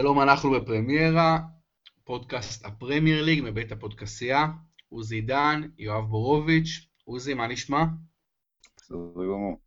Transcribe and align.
שלום, 0.00 0.20
אנחנו 0.20 0.50
בפרמיירה, 0.50 1.38
פודקאסט 2.04 2.64
הפרמייר 2.66 3.22
ליג 3.22 3.40
מבית 3.44 3.72
הפודקסייה. 3.72 4.46
עוזי 4.88 5.20
דן, 5.20 5.62
יואב 5.78 6.04
בורוביץ'. 6.04 6.86
עוזי, 7.04 7.34
מה 7.34 7.46
נשמע? 7.46 7.84
בסדר 8.76 8.96
גמור. 9.14 9.60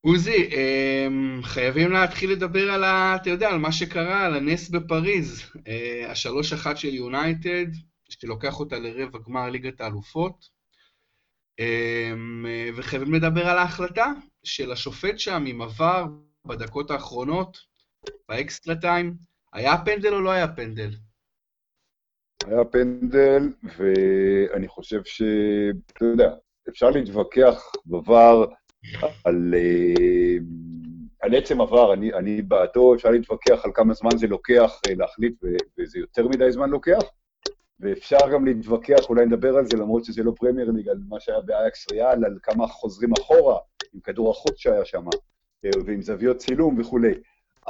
עוזי, 0.00 0.48
אמ, 0.48 1.40
חייבים 1.42 1.92
להתחיל 1.92 2.30
לדבר 2.30 2.70
על 2.70 2.84
ה... 2.84 3.16
אתה 3.16 3.30
יודע, 3.30 3.48
על 3.48 3.58
מה 3.58 3.72
שקרה, 3.72 4.26
על 4.26 4.34
הנס 4.34 4.68
בפריז. 4.68 5.42
אה, 5.68 6.10
השלוש 6.10 6.52
אחת 6.52 6.76
של 6.76 6.94
יונייטד, 6.94 7.66
שלוקח 8.08 8.60
אותה 8.60 8.78
לרבע 8.78 9.18
גמר 9.26 9.50
ליגת 9.50 9.80
האלופות. 9.80 10.48
אמ, 11.58 12.46
וחייבים 12.76 13.14
לדבר 13.14 13.46
על 13.48 13.58
ההחלטה 13.58 14.12
של 14.44 14.72
השופט 14.72 15.18
שם 15.18 15.44
עם 15.46 15.62
ה-VAR 15.62 16.06
בדקות 16.44 16.90
האחרונות, 16.90 17.69
ב 18.28 18.36
extra 18.36 18.74
time. 18.76 19.14
היה 19.52 19.72
פנדל 19.84 20.14
או 20.14 20.20
לא 20.20 20.30
היה 20.30 20.48
פנדל? 20.48 20.90
היה 22.46 22.64
פנדל, 22.64 23.52
ואני 23.76 24.68
חושב 24.68 25.04
ש... 25.04 25.22
אתה 25.92 26.04
יודע, 26.04 26.34
אפשר 26.68 26.90
להתווכח 26.90 27.72
בVAR 27.88 28.54
על, 29.24 29.54
אה, 29.54 30.36
על 31.20 31.34
עצם 31.34 31.60
ה-VAR, 31.60 31.92
אני, 31.94 32.14
אני 32.14 32.42
בעדו, 32.42 32.94
אפשר 32.94 33.10
להתווכח 33.10 33.64
על 33.64 33.70
כמה 33.74 33.94
זמן 33.94 34.10
זה 34.16 34.26
לוקח 34.26 34.80
אה, 34.88 34.94
להחליט, 34.94 35.34
וזה 35.78 35.98
יותר 35.98 36.28
מדי 36.28 36.52
זמן 36.52 36.70
לוקח, 36.70 37.02
ואפשר 37.80 38.18
גם 38.32 38.44
להתווכח, 38.44 39.08
אולי 39.08 39.26
נדבר 39.26 39.56
על 39.56 39.66
זה, 39.66 39.76
למרות 39.76 40.04
שזה 40.04 40.22
לא 40.22 40.32
פרמייר 40.36 40.70
ליג, 40.70 40.88
על 40.88 40.98
מה 41.08 41.20
שהיה 41.20 41.40
באייקס 41.40 41.90
ריאל, 41.92 42.24
על 42.24 42.38
כמה 42.42 42.66
חוזרים 42.66 43.12
אחורה, 43.12 43.58
עם 43.94 44.00
כדור 44.00 44.30
החוץ 44.30 44.54
שהיה 44.56 44.84
שם, 44.84 45.04
אה, 45.64 45.70
ועם 45.86 46.02
זוויות 46.02 46.36
צילום 46.36 46.80
וכולי. 46.80 47.14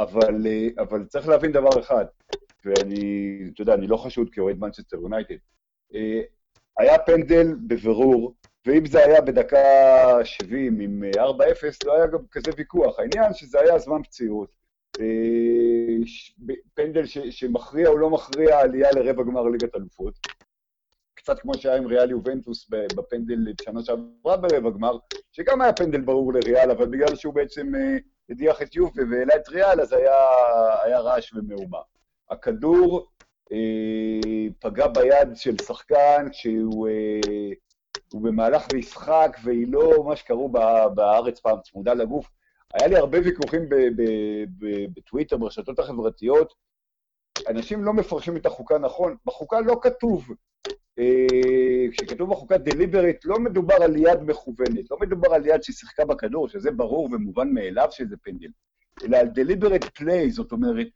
אבל, 0.03 0.47
אבל 0.79 1.05
צריך 1.05 1.29
להבין 1.29 1.53
דבר 1.53 1.81
אחד, 1.81 2.05
ואני, 2.65 3.39
אתה 3.55 3.63
יודע, 3.63 3.75
אני 3.75 3.87
לא 3.87 3.97
חשוד 3.97 4.31
כאוהד 4.33 4.59
מנצ'סטר 4.59 4.97
יונייטד. 4.97 5.35
היה 6.79 6.99
פנדל 7.07 7.55
בבירור, 7.67 8.35
ואם 8.67 8.87
זה 8.87 9.05
היה 9.05 9.21
בדקה 9.21 9.59
70 10.25 10.81
עם 10.81 11.05
4-0, 11.17 11.19
לא 11.85 11.97
היה 11.97 12.07
גם 12.07 12.19
כזה 12.31 12.51
ויכוח. 12.57 12.99
העניין 12.99 13.35
שזה 13.35 13.61
היה 13.61 13.79
זמן 13.79 14.03
פציעות. 14.03 14.49
אה, 15.01 16.57
פנדל 16.75 17.07
ש, 17.07 17.19
שמכריע 17.19 17.89
או 17.89 17.99
לא 17.99 18.11
מכריע 18.11 18.61
עלייה 18.61 18.89
לרבע 18.93 19.23
גמר 19.23 19.43
ליגת 19.43 19.77
אלופות. 19.77 20.15
קצת 21.15 21.39
כמו 21.39 21.55
שהיה 21.55 21.77
עם 21.77 21.87
ריאל 21.87 22.11
יובנטוס 22.11 22.71
בפנדל 22.71 23.53
בשנה 23.61 23.83
שעברה 23.83 24.37
ברבע 24.37 24.71
גמר, 24.71 24.99
שגם 25.33 25.61
היה 25.61 25.73
פנדל 25.73 26.01
ברור 26.01 26.33
לריאל, 26.33 26.71
אבל 26.71 26.87
בגלל 26.87 27.17
שהוא 27.17 27.35
בעצם 27.35 27.75
אה, 27.75 27.97
הדיח 28.31 28.63
את 28.63 28.77
יובה 28.77 29.03
והעלה 29.11 29.37
את 29.37 29.49
ריאל, 29.49 29.81
אז 29.81 29.93
היה, 29.93 30.15
היה 30.83 31.01
רעש 31.01 31.33
ומהומה. 31.35 31.81
הכדור 32.31 33.07
אה, 33.53 34.49
פגע 34.59 34.87
ביד 34.87 35.29
של 35.35 35.57
שחקן 35.63 36.27
כשהוא 36.31 36.89
אה, 36.89 37.51
במהלך 38.15 38.67
משחק, 38.75 39.37
והיא 39.45 39.67
לא 39.69 40.05
מה 40.05 40.17
שקראו 40.17 40.49
בארץ 40.95 41.41
פעם 41.41 41.59
צמודה 41.61 41.95
לגוף. 41.95 42.31
היה 42.75 42.89
לי 42.89 42.97
הרבה 42.97 43.19
ויכוחים 43.25 43.63
בטוויטר, 44.97 45.37
ברשתות 45.37 45.79
החברתיות. 45.79 46.55
אנשים 47.49 47.85
לא 47.85 47.93
מפרשים 47.93 48.37
את 48.37 48.47
החוקה 48.47 48.79
נכון. 48.79 49.17
בחוקה 49.27 49.61
לא 49.61 49.77
כתוב, 49.83 50.29
כשכתוב 51.93 52.31
בחוקה 52.31 52.59
דליברית, 52.59 53.25
לא 53.25 53.39
מדובר 53.39 53.75
על 53.75 53.97
יד 53.97 54.23
מכוונת, 54.23 54.91
לא 54.91 54.97
מדובר 55.01 55.35
על 55.35 55.47
יד 55.47 55.63
ששיחקה 55.63 56.05
בכדור, 56.05 56.49
שזה 56.49 56.71
ברור 56.71 57.09
ומובן 57.13 57.51
מאליו 57.55 57.89
שזה 57.91 58.17
פנדל, 58.23 58.51
אלא 59.05 59.17
על 59.17 59.27
דליברית 59.27 59.85
פליי, 59.85 60.31
זאת 60.31 60.53
אומרת, 60.53 60.87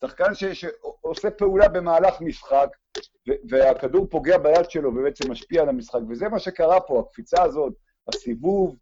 שחקן 0.00 0.34
שעושה 0.34 1.30
פעולה 1.30 1.68
במהלך 1.68 2.20
משחק, 2.20 2.68
והכדור 3.48 4.06
פוגע 4.10 4.38
ביד 4.38 4.70
שלו 4.70 4.90
ובעצם 4.90 5.30
משפיע 5.30 5.62
על 5.62 5.68
המשחק, 5.68 6.00
וזה 6.08 6.28
מה 6.28 6.38
שקרה 6.38 6.80
פה, 6.80 7.00
הקפיצה 7.00 7.42
הזאת, 7.42 7.72
הסיבוב. 8.08 8.76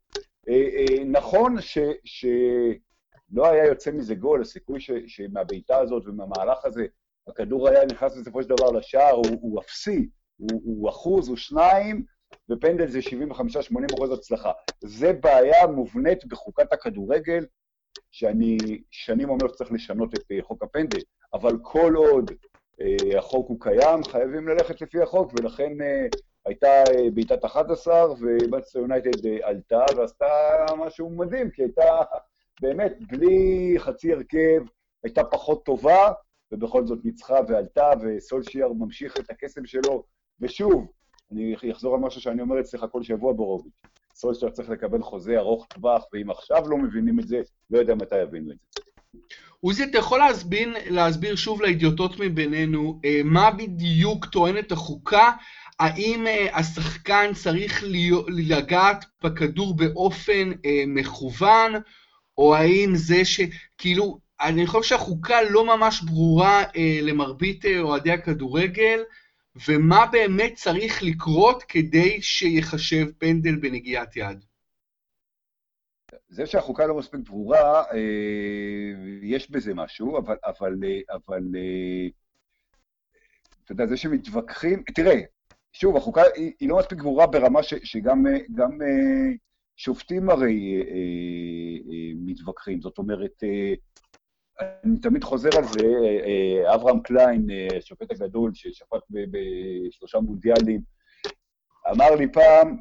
אה, 0.49 0.55
אה, 0.55 1.05
נכון 1.05 1.57
שלא 2.05 3.47
היה 3.47 3.67
יוצא 3.67 3.91
מזה 3.91 4.15
גול, 4.15 4.41
הסיכוי 4.43 4.81
שמהבעיטה 5.07 5.79
הזאת 5.79 6.03
ומהמהלך 6.07 6.65
הזה, 6.65 6.87
הכדור 7.29 7.69
היה 7.69 7.87
נכנס 7.87 8.17
בסופו 8.17 8.43
של 8.43 8.49
דבר 8.49 8.71
לשער, 8.71 9.15
הוא, 9.15 9.39
הוא 9.41 9.61
אפסי, 9.61 10.09
הוא, 10.39 10.63
הוא 10.65 10.89
אחוז, 10.89 11.29
הוא 11.29 11.37
שניים, 11.37 12.05
ופנדל 12.51 12.87
זה 12.87 12.99
75-80 12.99 13.95
אחוז 13.95 14.13
הצלחה. 14.13 14.53
זה 14.81 15.13
בעיה 15.13 15.67
מובנית 15.67 16.25
בחוקת 16.25 16.73
הכדורגל, 16.73 17.45
שאני 18.11 18.59
שנים 18.91 19.31
אומר 19.31 19.49
שצריך 19.49 19.73
לשנות 19.73 20.15
את 20.15 20.25
אה, 20.33 20.43
חוק 20.43 20.63
הפנדל, 20.63 20.99
אבל 21.35 21.59
כל 21.63 21.95
עוד 21.95 22.31
אה, 22.81 23.19
החוק 23.19 23.49
הוא 23.49 23.61
קיים, 23.61 24.05
חייבים 24.05 24.49
ללכת 24.49 24.81
לפי 24.81 25.03
החוק, 25.03 25.33
ולכן 25.39 25.83
אה, 25.83 26.07
הייתה 26.47 26.85
בעיטת 27.15 27.45
11, 27.45 28.07
ומאצטר 28.21 28.79
יונייטד 28.79 29.27
עלתה 29.43 29.85
ועשתה 29.97 30.27
משהו 30.79 31.11
מדהים, 31.11 31.51
כי 31.51 31.63
הייתה 31.63 32.03
באמת 32.63 32.93
בלי 33.09 33.75
חצי 33.79 34.13
הרכב, 34.13 34.63
הייתה 35.05 35.25
פחות 35.25 35.65
טובה, 35.65 36.13
ובכל 36.53 36.87
זאת 36.87 36.99
ניצחה 37.05 37.39
ועלתה, 37.49 37.91
וסולשיאר 38.03 38.73
ממשיך 38.73 39.17
את 39.17 39.31
הקסם 39.31 39.67
שלו, 39.67 40.05
ושוב, 40.41 40.87
אני 41.33 41.55
אחזור 41.73 41.95
על 41.95 42.01
משהו 42.01 42.21
שאני 42.21 42.43
אומר 42.43 42.61
אצלך 42.61 42.85
כל 42.93 43.03
שבוע 43.03 43.33
ברוביץ'. 43.33 43.73
סולשר 44.15 44.51
צריך 44.51 44.71
לקבל 44.71 45.03
חוזה 45.03 45.39
ארוך 45.39 45.67
טווח, 45.67 46.05
ואם 46.13 46.31
עכשיו 46.31 46.69
לא 46.69 46.79
מבינים 46.79 47.21
את 47.21 47.29
זה, 47.29 47.41
לא 47.71 47.79
יודע 47.79 47.95
מתי 47.95 48.19
יבינו 48.19 48.53
את 48.53 48.57
זה. 48.75 48.83
עוזי, 49.61 49.85
אתה 49.85 49.99
יכול 49.99 50.19
להסביר, 50.19 50.75
להסביר 50.91 51.37
שוב 51.37 51.63
לאידיוטות 51.63 52.21
מבינינו, 52.21 53.01
אה, 53.05 53.21
מה 53.25 53.51
בדיוק 53.51 54.27
טוענת 54.27 54.73
החוקה? 54.73 55.33
האם 55.81 56.27
אה, 56.27 56.59
השחקן 56.59 57.31
צריך 57.35 57.85
לגעת 58.29 59.05
בכדור 59.25 59.77
באופן 59.77 60.53
אה, 60.65 60.85
מכוון, 60.87 61.73
או 62.39 62.55
האם 62.55 62.91
זה 62.95 63.25
ש... 63.25 63.41
כאילו, 63.79 64.19
אני 64.41 64.67
חושב 64.67 64.89
שהחוקה 64.89 65.43
לא 65.51 65.77
ממש 65.77 66.03
ברורה 66.03 66.65
למרבית 67.03 67.65
אוהדי 67.81 68.11
הכדורגל, 68.11 69.01
ומה 69.69 70.07
באמת 70.13 70.55
צריך 70.55 71.03
לקרות 71.03 71.63
כדי 71.63 72.23
שיחשב 72.23 73.07
פנדל 73.19 73.57
בנגיעת 73.57 74.17
יד? 74.17 74.45
זה 76.29 76.47
שהחוקה 76.47 76.87
לא 76.87 76.99
מספיק 76.99 77.21
ברורה, 77.21 77.83
אה, 77.83 77.99
יש 79.23 79.51
בזה 79.51 79.75
משהו, 79.75 80.19
אבל, 80.19 80.37
אבל, 80.45 80.75
אה, 80.85 81.17
אבל 81.17 81.43
אה, 81.57 82.09
אתה 83.65 83.73
יודע, 83.73 83.87
זה 83.87 83.97
שמתווכחים, 83.97 84.83
תראה, 84.95 85.21
שוב, 85.73 85.97
החוקה 85.97 86.23
היא, 86.35 86.53
היא 86.61 86.69
לא 86.69 86.79
מספיק 86.79 87.03
ברורה 87.03 87.27
ברמה 87.27 87.63
ש, 87.63 87.75
שגם 87.83 88.25
גם, 88.55 88.79
שופטים 89.77 90.31
הרי 90.31 90.83
מתווכחים, 92.15 92.81
זאת 92.81 92.99
אומרת, 92.99 93.43
אני 94.61 94.99
תמיד 94.99 95.25
חוזר 95.25 95.49
על 95.57 95.65
זה, 95.65 95.87
אה, 96.27 96.75
אברהם 96.75 97.01
קליין, 97.01 97.51
אה, 97.51 97.69
השופט 97.77 98.11
הגדול 98.11 98.51
ששפט 98.55 99.03
בשלושה 99.11 100.19
מונדיאלים, 100.19 100.81
אמר 101.91 102.15
לי 102.15 102.33
פעם, 102.33 102.77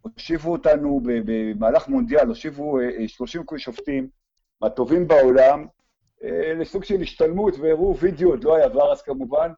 הושיבו 0.00 0.52
אותנו 0.52 1.00
במהלך 1.04 1.88
מונדיאל, 1.88 2.26
הושיבו 2.26 2.78
30 3.06 3.42
אה, 3.52 3.58
שופטים 3.58 4.08
מהטובים 4.60 5.08
בעולם 5.08 5.66
לסוג 6.60 6.84
של 6.84 7.00
השתלמות 7.00 7.54
והראו 7.58 7.96
וידאו, 7.98 8.30
עוד 8.30 8.44
לא 8.44 8.56
היה 8.56 8.66
ור 8.66 8.92
אז 8.92 9.02
כמובן, 9.02 9.52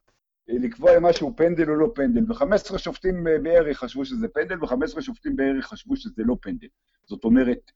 לקבוע 0.48 0.96
אם 0.96 1.02
משהו 1.02 1.32
פנדל 1.36 1.70
או 1.70 1.74
לא 1.74 1.88
פנדל, 1.94 2.32
ו-15 2.32 2.78
שופטים 2.78 3.24
בערך 3.42 3.78
חשבו 3.78 4.04
שזה 4.04 4.28
פנדל, 4.28 4.64
ו-15 4.64 5.00
שופטים 5.00 5.36
בערך 5.36 5.66
חשבו 5.66 5.96
שזה 5.96 6.22
לא 6.26 6.36
פנדל. 6.40 6.68
זאת 7.04 7.24
אומרת, 7.24 7.70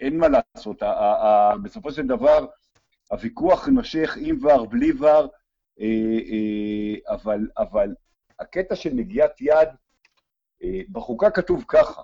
אין 0.00 0.18
מה 0.18 0.26
לעשות, 0.28 0.82
בסופו 1.62 1.92
של 1.92 2.06
דבר 2.06 2.46
הוויכוח 3.10 3.66
יימשך 3.66 4.16
עם 4.20 4.38
ור, 4.42 4.66
בלי 4.66 4.92
ור, 4.98 5.28
אה, 5.80 5.86
אה, 6.30 7.14
אבל, 7.14 7.48
אבל 7.58 7.94
הקטע 8.38 8.76
של 8.76 8.90
נגיעת 8.92 9.40
יד, 9.40 9.68
אה, 10.62 10.80
בחוקה 10.92 11.30
כתוב 11.30 11.64
ככה, 11.68 12.02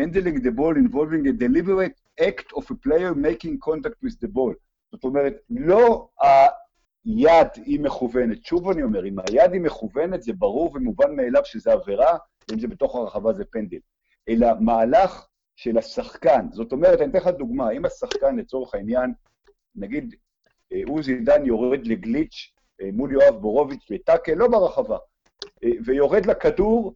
handling 0.00 0.38
the 0.38 0.50
ball 0.58 0.76
involving 0.76 1.26
a 1.26 1.32
deliberate 1.32 1.98
act 2.20 2.52
of 2.56 2.64
a 2.70 2.74
player 2.86 3.14
making 3.14 3.58
contact 3.68 3.98
with 4.04 4.16
the 4.24 4.28
ball. 4.28 4.54
זאת 4.92 5.04
אומרת, 5.04 5.34
לא 5.50 6.08
היד 6.20 7.48
היא 7.54 7.80
מכוונת. 7.80 8.44
שוב 8.44 8.70
אני 8.70 8.82
אומר, 8.82 9.06
אם 9.06 9.16
היד 9.18 9.52
היא 9.52 9.60
מכוונת, 9.60 10.22
זה 10.22 10.32
ברור 10.32 10.72
ומובן 10.74 11.16
מאליו 11.16 11.42
שזה 11.44 11.72
עבירה, 11.72 12.18
ואם 12.48 12.60
זה 12.60 12.68
בתוך 12.68 12.96
הרחבה 12.96 13.32
זה 13.32 13.44
פנדל. 13.44 13.78
אלא 14.28 14.48
מהלך 14.60 15.27
של 15.58 15.78
השחקן. 15.78 16.46
זאת 16.52 16.72
אומרת, 16.72 17.00
אני 17.00 17.10
אתן 17.10 17.18
לך 17.18 17.26
דוגמה, 17.26 17.70
אם 17.70 17.84
השחקן 17.84 18.36
לצורך 18.36 18.74
העניין, 18.74 19.12
נגיד 19.74 20.14
אה, 20.72 20.80
עוזי 20.88 21.20
דן 21.20 21.46
יורד 21.46 21.86
לגליץ' 21.86 22.52
אה, 22.80 22.88
מול 22.92 23.12
יואב 23.12 23.34
בורוביץ' 23.40 23.86
בטאקל, 23.90 24.34
לא 24.34 24.48
ברחבה, 24.48 24.98
אה, 25.64 25.70
ויורד 25.84 26.26
לכדור 26.26 26.94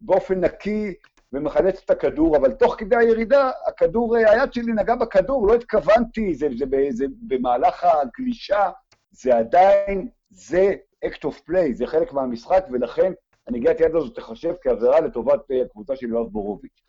באופן 0.00 0.44
נקי 0.44 0.94
ומחלץ 1.32 1.80
את 1.84 1.90
הכדור, 1.90 2.36
אבל 2.36 2.52
תוך 2.52 2.74
כדי 2.78 2.96
הירידה, 2.96 3.50
הכדור, 3.66 4.16
היד 4.16 4.52
שלי 4.52 4.72
נגע 4.72 4.94
בכדור, 4.94 5.46
לא 5.46 5.54
התכוונתי, 5.54 6.34
זה, 6.34 6.48
זה, 6.58 6.64
זה, 6.70 6.88
זה 6.90 7.04
במהלך 7.28 7.84
הגלישה, 7.84 8.70
זה 9.10 9.36
עדיין, 9.36 10.08
זה 10.30 10.74
act 11.04 11.28
of 11.28 11.50
play, 11.50 11.72
זה 11.72 11.86
חלק 11.86 12.12
מהמשחק, 12.12 12.64
ולכן 12.72 13.12
הנגיעת 13.46 13.80
יד 13.80 13.96
הזאת 13.96 14.16
תחשב 14.16 14.54
כעבירה 14.62 15.00
לטובת 15.00 15.40
הקבוצה 15.64 15.96
של 15.96 16.08
יואב 16.08 16.28
בורוביץ'. 16.28 16.82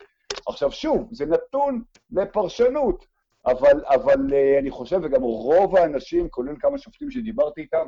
עכשיו 0.48 0.72
שוב, 0.72 1.08
זה 1.12 1.26
נתון 1.26 1.82
לפרשנות, 2.10 3.06
אבל, 3.46 3.84
אבל 3.86 4.20
אני 4.60 4.70
חושב, 4.70 5.00
וגם 5.02 5.22
רוב 5.22 5.76
האנשים, 5.76 6.28
כולל 6.28 6.54
כמה 6.60 6.78
שופטים 6.78 7.10
שדיברתי 7.10 7.60
איתם, 7.60 7.86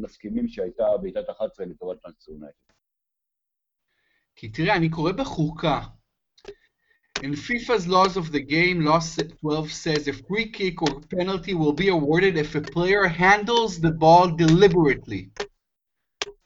מסכימים 0.00 0.48
שהייתה 0.48 0.84
בעיטת 1.02 1.30
11 1.30 1.66
לטובת 1.66 1.96
מנצ'סטר 2.06 2.32
יונייטד. 2.32 2.56
כי 4.36 4.48
תראה, 4.48 4.76
אני 4.76 4.90
קורא 4.90 5.12
בחוקה. 5.12 5.80
In 7.22 7.34
FIFA's 7.34 7.86
laws 7.86 8.14
of 8.18 8.30
the 8.30 8.40
game, 8.40 8.84
law 8.84 9.00
12 9.40 9.72
says 9.72 10.06
a 10.06 10.12
free 10.12 10.50
kick 10.52 10.82
or 10.82 11.00
penalty 11.16 11.54
will 11.54 11.72
be 11.72 11.88
awarded 11.88 12.36
if 12.36 12.54
a 12.54 12.60
player 12.60 13.06
handles 13.06 13.80
the 13.80 13.92
ball 14.02 14.26
deliberately. 14.44 15.30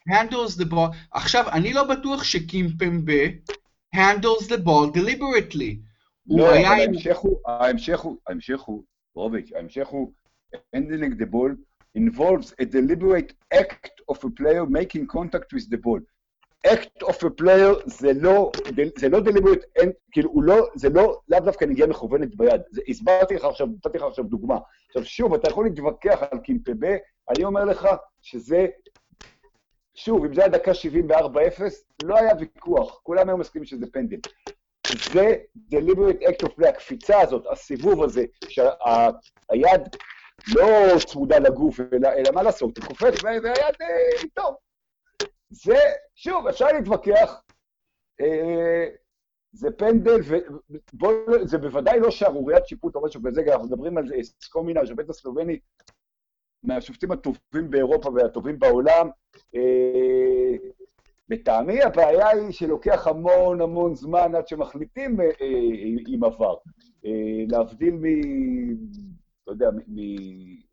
handles 0.09 0.57
the 0.57 0.65
ball. 0.65 0.97
עכשיו, 1.13 1.49
אני 1.53 1.73
לא 1.73 1.85
בטוח 1.85 2.25
שקימפמבה 2.25 3.23
handles 3.93 4.49
the 4.49 4.59
ball 4.59 4.91
deliberately. 4.91 5.81
לא, 6.27 6.51
אבל 6.51 6.65
ההמשך 6.65 7.19
הוא, 7.19 7.39
ההמשך 7.47 8.01
הוא, 8.01 8.17
ההמשך 8.27 8.61
הוא, 8.61 8.85
רוביץ', 9.15 9.53
ההמשך 9.53 9.87
הוא 9.87 10.13
handling 10.77 11.15
the 11.19 11.27
ball 11.27 11.57
involves 11.99 12.53
a 12.61 12.65
deliberate 12.65 13.33
act 13.55 13.93
of 14.09 14.17
a 14.25 14.31
player 14.31 14.67
making 14.67 15.07
contact 15.07 15.53
with 15.53 15.71
the 15.71 15.79
ball. 15.79 16.01
act 16.67 17.03
of 17.03 17.17
a 17.25 17.31
player 17.31 17.75
זה 17.87 18.13
לא, 18.13 18.51
זה 18.99 19.09
לא 19.09 19.19
deliberate, 19.19 19.65
אין, 19.77 19.91
כאילו, 20.13 20.31
הוא 20.31 20.43
לא, 20.43 20.67
זה 20.75 20.89
לא, 20.89 21.21
לאו 21.29 21.41
דווקא 21.41 21.65
נגיעה 21.65 21.89
מכוונת 21.89 22.37
ביד. 22.37 22.61
זה, 22.71 22.81
הסברתי 22.89 23.35
לך 23.35 23.45
עכשיו, 23.45 23.67
נתתי 23.67 23.99
לך 23.99 24.05
עכשיו 24.05 24.25
דוגמה. 24.25 24.59
עכשיו, 24.87 25.05
שוב, 25.05 25.35
אתה 25.35 25.51
יכול 25.51 25.65
להתווכח 25.65 26.23
על 26.31 26.39
קימפבה, 26.39 26.97
אני 27.31 27.45
אומר 27.45 27.65
לך 27.65 27.89
שזה, 28.23 28.67
שוב, 30.05 30.25
אם 30.25 30.35
זה 30.35 30.41
היה 30.41 30.51
דקה 30.51 30.71
74-0, 30.71 31.15
לא 32.03 32.17
היה 32.17 32.33
ויכוח, 32.39 33.01
כולם 33.03 33.29
היו 33.29 33.37
מסכימים 33.37 33.67
שזה 33.67 33.87
פנדל. 33.93 34.19
זה 35.13 35.37
deliberate 35.71 36.23
act 36.23 36.47
of 36.47 36.61
play, 36.61 36.69
הקפיצה 36.69 37.21
הזאת, 37.21 37.47
הסיבוב 37.51 38.03
הזה, 38.03 38.25
שהיד 38.49 39.81
לא 40.49 40.99
צמודה 41.07 41.39
לגוף, 41.39 41.81
אלא, 41.81 42.09
אלא 42.09 42.31
מה 42.35 42.43
לעשות, 42.43 42.79
הוא 42.79 42.87
קופץ 42.87 43.25
והיד 43.25 43.47
אה, 43.47 44.23
איתו. 44.23 44.57
זה, 45.51 45.79
שוב, 46.15 46.47
אפשר 46.47 46.67
להתווכח, 46.67 47.43
אה, 48.21 48.87
זה 49.53 49.69
פנדל, 49.71 50.21
ובוא, 50.93 51.13
זה 51.45 51.59
בוודאי 51.59 52.01
לא 52.01 52.11
שערוריית 52.11 52.67
שיפוט 52.67 52.97
או 52.97 53.05
משהו 53.05 53.21
כזה, 53.27 53.43
אנחנו 53.53 53.67
מדברים 53.67 53.99
על 53.99 54.05
סקומינה, 54.43 54.81
השופט 54.81 55.11
הסלובני, 55.11 55.59
מהשופטים 56.65 57.13
הטובים 57.13 57.71
באירופה 57.71 58.11
והטובים 58.11 58.59
בעולם. 58.59 59.09
אה, 59.55 60.57
לטעמי 61.29 61.83
הבעיה 61.83 62.29
היא 62.29 62.51
שלוקח 62.51 63.07
המון 63.07 63.61
המון 63.61 63.95
זמן 63.95 64.35
עד 64.35 64.49
שמחליטים 64.49 65.21
אה, 65.21 65.25
אה, 65.25 65.31
עם 66.09 66.25
עבר. 66.25 66.55
להבדיל 67.49 67.95
מ... 67.95 68.05
לא 69.47 69.53
יודע, 69.53 69.71
מ... 69.71 69.97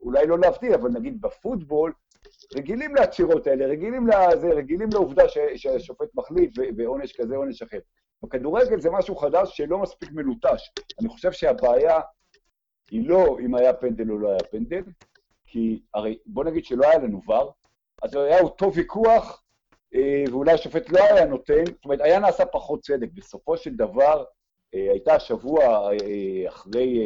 אולי 0.02 0.28
לא 0.28 0.40
להבדיל, 0.40 0.74
אבל 0.74 0.90
נגיד 0.90 1.22
בפוטבול, 1.22 1.94
רגילים 2.56 2.96
לעצירות 2.96 3.48
האלה, 3.48 3.66
רגילים, 3.66 4.08
לזה, 4.08 4.48
רגילים 4.48 4.90
לעובדה 4.94 5.30
ש, 5.30 5.38
שהשופט 5.56 6.08
מחליט 6.16 6.60
ועונש 6.78 7.14
כזה, 7.14 7.36
עונש 7.36 7.62
אחר. 7.62 7.80
בכדורגל 8.24 8.80
זה 8.80 8.90
משהו 8.92 9.16
חדש 9.16 9.58
שלא 9.58 9.80
מספיק 9.80 10.12
מלוטש. 10.12 10.72
אני 11.00 11.10
חושב 11.10 11.32
שהבעיה 11.32 12.00
היא 12.92 13.10
לא 13.10 13.38
אם 13.40 13.56
היה 13.56 13.74
פנדל 13.74 14.12
או 14.12 14.18
לא 14.18 14.30
היה 14.30 14.40
פנדל, 14.52 14.82
כי 15.58 15.80
הרי 15.94 16.18
בוא 16.26 16.44
נגיד 16.44 16.66
שלא 16.66 16.86
היה 16.90 17.00
לנו 17.00 17.22
ור, 17.28 17.54
אז 18.04 18.16
היה 18.16 18.40
אותו 18.40 18.74
ויכוח, 18.74 19.44
אה, 19.96 20.24
ואולי 20.30 20.52
השופט 20.52 20.90
לא 20.90 21.04
היה 21.04 21.26
נותן, 21.26 21.66
זאת 21.66 21.86
אומרת, 21.86 22.02
היה 22.02 22.20
נעשה 22.20 22.46
פחות 22.46 22.82
צדק. 22.82 23.08
בסופו 23.14 23.58
של 23.58 23.76
דבר, 23.76 24.24
אה, 24.74 24.88
הייתה 24.92 25.16
השבוע 25.16 25.64
אה, 25.92 26.50
אחרי, 26.50 27.00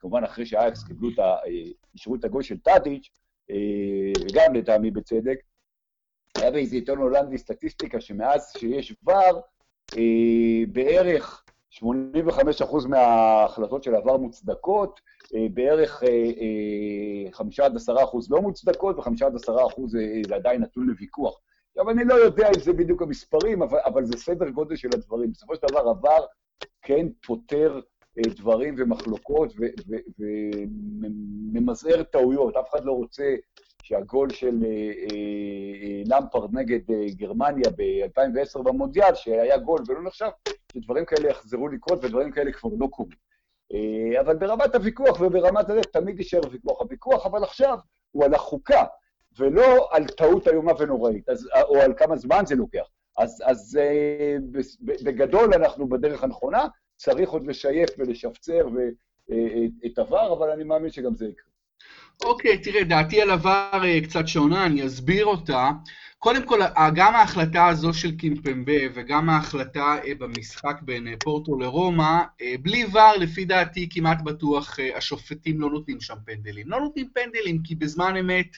כמובן 0.00 0.24
אחרי 0.24 0.46
שאייקס 0.46 0.84
קיבלו 0.84 1.08
את 1.14 1.18
ה... 1.18 1.36
אישרו 1.94 2.14
את 2.14 2.24
הגוי 2.24 2.44
של 2.44 2.58
טאדיץ', 2.58 3.10
וגם 4.20 4.54
לטעמי 4.54 4.90
בצדק, 4.90 5.38
היה 6.36 6.50
באיזה 6.50 6.76
עיתון 6.76 6.98
הולנדי 6.98 7.38
סטטיסטיקה 7.38 8.00
שמאז 8.00 8.52
שיש 8.58 8.94
ור, 9.02 9.40
בערך 10.68 11.44
85% 11.72 12.88
מההחלטות 12.88 13.82
של 13.82 13.94
עבר 13.94 14.16
מוצדקות, 14.16 15.00
בערך 15.54 16.02
5 17.32 17.60
עד 17.60 17.76
10% 17.76 17.80
לא 18.30 18.40
מוצדקות, 18.42 18.96
ו-5 18.96 19.26
עד 19.26 19.34
10% 19.34 19.40
זה 20.28 20.34
עדיין 20.34 20.62
נתון 20.62 20.86
לוויכוח. 20.86 21.38
עכשיו, 21.70 21.90
אני 21.90 22.04
לא 22.04 22.14
יודע 22.14 22.48
אם 22.48 22.60
זה 22.60 22.72
בדיוק 22.72 23.02
המספרים, 23.02 23.62
אבל, 23.62 23.78
אבל 23.84 24.04
זה 24.04 24.18
סדר 24.18 24.48
גודל 24.48 24.76
של 24.76 24.88
הדברים. 24.94 25.30
בסופו 25.30 25.54
של 25.54 25.60
דבר 25.70 25.78
עבר 25.78 26.24
כן 26.82 27.06
פותר 27.26 27.80
אה, 28.18 28.22
דברים 28.36 28.74
ומחלוקות 28.78 29.52
וממזער 31.52 32.02
טעויות. 32.02 32.56
אף 32.56 32.70
אחד 32.70 32.84
לא 32.84 32.92
רוצה 32.92 33.34
שהגול 33.82 34.30
של 34.30 34.64
אה, 34.64 34.70
אה, 34.70 36.02
למפרד 36.06 36.50
נגד 36.52 36.90
אה, 36.90 37.04
גרמניה 37.16 37.70
ב-2010 37.76 38.62
במונדיאל, 38.62 39.14
שהיה 39.14 39.58
גול 39.58 39.80
ולא 39.88 40.02
נחשב, 40.02 40.28
שדברים 40.72 41.04
כאלה 41.04 41.28
יחזרו 41.28 41.68
לקרות 41.68 42.04
ודברים 42.04 42.30
כאלה 42.30 42.52
כבר 42.52 42.70
לא 42.78 42.86
קורים. 42.86 43.16
אה, 43.74 44.20
אבל 44.20 44.36
ברמת 44.36 44.74
הוויכוח 44.74 45.20
וברמת 45.20 45.70
הזה 45.70 45.80
תמיד 45.92 46.18
יישאר 46.18 46.40
ויכוח. 46.50 46.80
הוויכוח, 46.80 47.26
אבל 47.26 47.42
עכשיו, 47.44 47.78
הוא 48.10 48.24
על 48.24 48.34
החוקה. 48.34 48.84
ולא 49.38 49.88
על 49.90 50.06
טעות 50.06 50.48
איומה 50.48 50.72
ונוראית, 50.78 51.28
אז, 51.28 51.48
או 51.62 51.80
על 51.80 51.94
כמה 51.96 52.16
זמן 52.16 52.42
זה 52.46 52.54
לוקח. 52.54 52.86
אז, 53.18 53.42
אז 53.46 53.78
אה, 53.80 54.36
בגדול 54.80 55.54
אנחנו 55.54 55.88
בדרך 55.88 56.24
הנכונה, 56.24 56.66
צריך 56.96 57.30
עוד 57.30 57.46
לשייף 57.46 57.90
ולשפצר 57.98 58.68
אה, 59.30 59.64
את 59.86 59.98
עבר, 59.98 60.32
אבל 60.32 60.50
אני 60.50 60.64
מאמין 60.64 60.90
שגם 60.90 61.14
זה 61.14 61.26
יקרה. 61.26 61.47
אוקיי, 62.24 62.58
תראה, 62.58 62.84
דעתי 62.84 63.22
על 63.22 63.30
עבר 63.30 63.80
אה, 63.84 64.00
קצת 64.00 64.28
שונה, 64.28 64.66
אני 64.66 64.86
אסביר 64.86 65.26
אותה. 65.26 65.70
קודם 66.18 66.46
כל, 66.46 66.60
גם 66.94 67.14
ההחלטה 67.14 67.66
הזו 67.66 67.94
של 67.94 68.16
קימפמבה 68.16 68.78
וגם 68.94 69.30
ההחלטה 69.30 69.96
במשחק 70.18 70.76
בין 70.82 71.08
פורטו 71.24 71.58
לרומא, 71.58 72.18
בלי 72.62 72.84
ור, 72.92 73.12
לפי 73.18 73.44
דעתי, 73.44 73.88
כמעט 73.90 74.22
בטוח 74.22 74.78
השופטים 74.96 75.60
לא 75.60 75.70
נותנים 75.70 76.00
שם 76.00 76.14
פנדלים. 76.24 76.70
לא 76.70 76.80
נותנים 76.80 77.08
פנדלים 77.14 77.62
כי 77.62 77.74
בזמן 77.74 78.16
אמת 78.16 78.56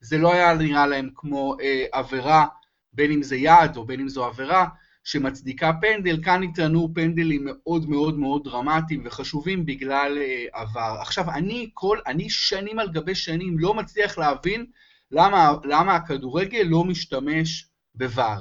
זה 0.00 0.18
לא 0.18 0.32
היה 0.32 0.54
נראה 0.54 0.86
להם 0.86 1.08
כמו 1.14 1.56
אה, 1.60 1.84
עבירה, 1.92 2.46
בין 2.92 3.12
אם 3.12 3.22
זה 3.22 3.36
יעד 3.36 3.76
או 3.76 3.84
בין 3.84 4.00
אם 4.00 4.08
זו 4.08 4.24
עבירה, 4.24 4.66
שמצדיקה 5.04 5.72
פנדל, 5.80 6.24
כאן 6.24 6.42
נטענו 6.42 6.88
פנדלים 6.94 7.44
מאוד 7.44 7.90
מאוד 7.90 8.18
מאוד 8.18 8.44
דרמטיים 8.44 9.02
וחשובים 9.04 9.66
בגלל 9.66 10.18
אה, 10.18 10.44
עבר. 10.52 10.96
עכשיו, 11.00 11.30
אני, 11.30 11.70
כל, 11.74 11.98
אני 12.06 12.30
שנים 12.30 12.78
על 12.78 12.92
גבי 12.92 13.14
שנים 13.14 13.58
לא 13.58 13.74
מצליח 13.74 14.18
להבין 14.18 14.66
למה, 15.10 15.52
למה 15.64 15.94
הכדורגל 15.94 16.62
לא 16.62 16.84
משתמש 16.84 17.68
בVAR. 17.98 18.40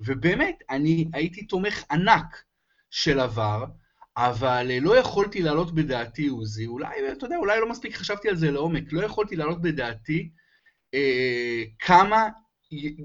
ובאמת, 0.00 0.62
אני 0.70 1.08
הייתי 1.12 1.46
תומך 1.46 1.84
ענק 1.90 2.42
של 2.90 3.20
עבר, 3.20 3.64
אבל 4.16 4.70
אה, 4.70 4.80
לא 4.80 4.96
יכולתי 4.96 5.42
להעלות 5.42 5.74
בדעתי, 5.74 6.28
עוזי, 6.28 6.66
אולי, 6.66 7.12
אתה 7.12 7.26
יודע, 7.26 7.36
אולי 7.36 7.60
לא 7.60 7.68
מספיק 7.68 7.96
חשבתי 7.96 8.28
על 8.28 8.36
זה 8.36 8.50
לעומק, 8.50 8.92
לא 8.92 9.04
יכולתי 9.04 9.36
להעלות 9.36 9.62
בדעתי 9.62 10.30
אה, 10.94 11.62
כמה 11.78 12.28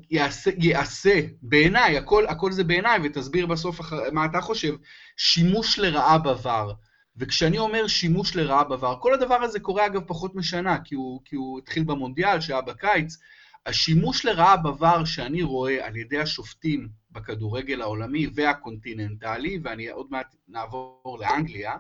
יעשה, 0.10 0.52
יעשה 0.58 1.20
בעיניי, 1.42 1.98
הכל, 1.98 2.28
הכל 2.28 2.52
זה 2.52 2.64
בעיניי, 2.64 3.00
ותסביר 3.04 3.46
בסוף 3.46 3.80
מה 4.12 4.26
אתה 4.26 4.42
חושב, 4.42 4.76
שימוש 5.18 5.80
לרעה 5.80 6.18
בVAR. 6.18 6.74
וכשאני 7.18 7.58
אומר 7.58 7.88
שימוש 7.88 8.36
לרעה 8.36 8.64
בVAR, 8.64 8.96
כל 9.00 9.14
הדבר 9.14 9.36
הזה 9.36 9.60
קורה 9.60 9.86
אגב 9.86 10.02
פחות 10.08 10.36
משנה, 10.36 10.78
כי 10.84 10.96
הוא, 10.96 11.22
כי 11.26 11.36
הוא 11.36 11.60
התחיל 11.60 11.84
במונדיאל 11.84 12.42
שהיה 12.42 12.62
בקיץ, 12.62 13.18
השימוש 13.66 14.26
לרעה 14.26 14.56
בVAR 14.56 15.06
שאני 15.06 15.42
רואה 15.42 15.88
על 15.88 15.96
ידי 15.96 16.20
השופטים 16.20 16.90
בכדורגל 17.12 17.82
העולמי 17.82 18.28
והקונטיננטלי, 18.34 19.60
ואני 19.64 19.90
עוד 19.90 20.08
מעט 20.10 20.36
נעבור 20.48 21.18
לאנגליה, 21.22 21.74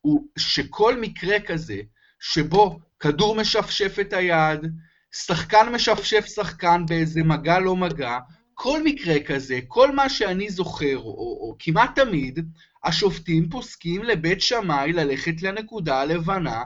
הוא 0.00 0.28
שכל 0.38 1.00
מקרה 1.00 1.40
כזה, 1.40 1.80
שבו 2.20 2.80
כדור 3.00 3.36
משפשף 3.36 3.96
את 4.00 4.12
היד, 4.12 4.60
שחקן 5.12 5.68
משפשף 5.68 6.26
שחקן 6.26 6.86
באיזה 6.86 7.22
מגע 7.22 7.58
לא 7.58 7.76
מגע, 7.76 8.18
כל 8.54 8.82
מקרה 8.84 9.20
כזה, 9.20 9.58
כל 9.68 9.92
מה 9.92 10.08
שאני 10.08 10.50
זוכר, 10.50 10.96
או, 10.98 11.38
או 11.40 11.56
כמעט 11.58 11.98
תמיד, 11.98 12.38
השופטים 12.84 13.48
פוסקים 13.48 14.02
לבית 14.02 14.40
שמאי 14.40 14.92
ללכת 14.92 15.42
לנקודה 15.42 16.00
הלבנה, 16.00 16.62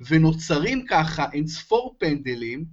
ונוצרים 0.00 0.86
ככה 0.86 1.26
אינספור 1.32 1.96
פנדלים, 1.98 2.64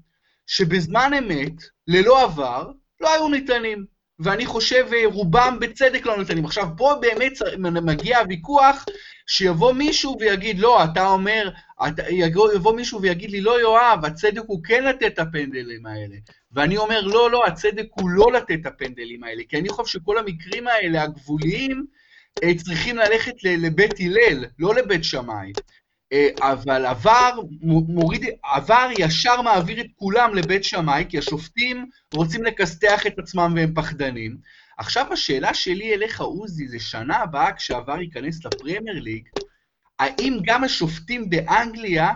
שבזמן 0.48 1.12
אמת, 1.18 1.54
ללא 1.88 2.24
עבר, 2.24 2.72
לא 3.02 3.14
היו 3.14 3.30
ניתנים. 3.30 3.86
ואני 4.20 4.46
חושב 4.46 4.86
אה, 4.94 5.02
רובם 5.06 5.58
בצדק 5.62 6.06
לא 6.06 6.18
ניתנים. 6.18 6.46
עכשיו, 6.46 6.68
פה 6.78 6.96
באמת 7.02 7.34
מגיע 7.62 8.20
הוויכוח 8.20 8.86
שיבוא 9.28 9.74
מישהו 9.74 10.18
ויגיד, 10.20 10.60
לא, 10.60 10.84
אתה 10.84 11.08
אומר, 11.08 11.50
אתה, 11.88 12.04
יבוא 12.56 12.76
מישהו 12.76 13.02
ויגיד 13.02 13.32
לי, 13.32 13.42
לא, 13.42 13.62
יואב, 13.62 14.06
הצדק 14.06 14.42
הוא 14.48 14.64
כן 14.64 14.84
לתת 14.84 15.04
את 15.14 15.20
הפנדלים 15.20 15.86
האלה. 15.86 16.16
ואני 16.52 16.78
אומר, 16.78 17.02
לא, 17.02 17.32
לא, 17.32 17.46
הצדק 17.46 17.86
הוא 17.90 18.10
לא 18.10 18.32
לתת 18.32 18.58
את 18.62 18.66
הפנדלים 18.66 19.24
האלה, 19.24 19.44
כי 19.50 19.58
אני 19.58 19.70
חושב 19.70 20.00
שכל 20.00 20.18
המקרים 20.18 20.68
האלה, 20.68 21.04
הגבוליים, 21.04 21.86
אה, 22.44 22.56
צריכים 22.58 22.98
ללכת 22.98 23.44
לבית 23.44 23.94
הלל, 24.00 24.46
לא 24.60 24.76
לבית 24.76 25.04
שמאי. 25.04 25.52
אה, 26.14 26.30
אבל 26.42 26.86
עבר, 26.86 27.32
מוריד, 27.88 28.26
עבר 28.44 28.90
ישר 29.00 29.42
מעביר 29.42 29.82
את 29.82 29.88
כולם 29.96 30.36
לבית 30.36 30.64
שמאי, 30.64 31.06
כי 31.10 31.18
השופטים 31.18 31.86
רוצים 32.14 32.44
לכסתח 32.44 33.08
את 33.08 33.20
עצמם 33.20 33.54
והם 33.56 33.74
פחדנים. 33.76 34.38
עכשיו 34.78 35.14
השאלה 35.14 35.54
שלי 35.54 35.94
אליך, 35.94 36.22
עוזי, 36.22 36.68
זה 36.68 36.80
שנה 36.80 37.18
הבאה 37.18 37.54
כשעבר 37.54 38.02
ייכנס 38.02 38.46
לפרמייר 38.46 39.00
ליג, 39.00 39.28
האם 40.04 40.40
גם 40.44 40.64
השופטים 40.64 41.30
באנגליה 41.30 42.12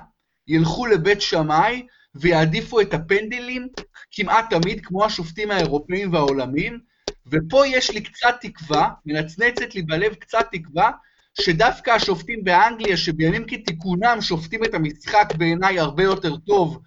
ילכו 0.48 0.86
לבית 0.86 1.22
שמאי 1.22 1.86
ויעדיפו 2.16 2.82
את 2.82 2.94
הפנדלים 2.94 3.68
כמעט 4.12 4.54
תמיד, 4.54 4.86
כמו 4.86 5.06
השופטים 5.06 5.52
האירופאים 5.52 6.14
והעולמים? 6.14 6.80
ופה 7.28 7.68
יש 7.68 7.94
לי 7.94 8.02
קצת 8.02 8.36
תקווה, 8.42 8.90
מנצנצת 9.06 9.76
לי 9.76 9.82
בלב 9.82 10.14
קצת 10.14 10.48
תקווה, 10.52 10.92
שדווקא 11.34 11.92
השופטים 11.92 12.44
באנגליה, 12.44 12.98
שבימים 12.98 13.46
כתיקונם 13.48 14.18
שופטים 14.22 14.64
את 14.64 14.74
המשחק 14.74 15.28
בעיניי 15.38 15.80
הרבה 15.80 16.04
יותר 16.04 16.38
טוב, 16.38 16.80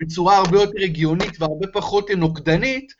בצורה 0.00 0.36
הרבה 0.36 0.60
יותר 0.60 0.82
הגיונית 0.84 1.40
והרבה 1.40 1.66
פחות 1.72 2.10
נוקדנית, 2.10 2.92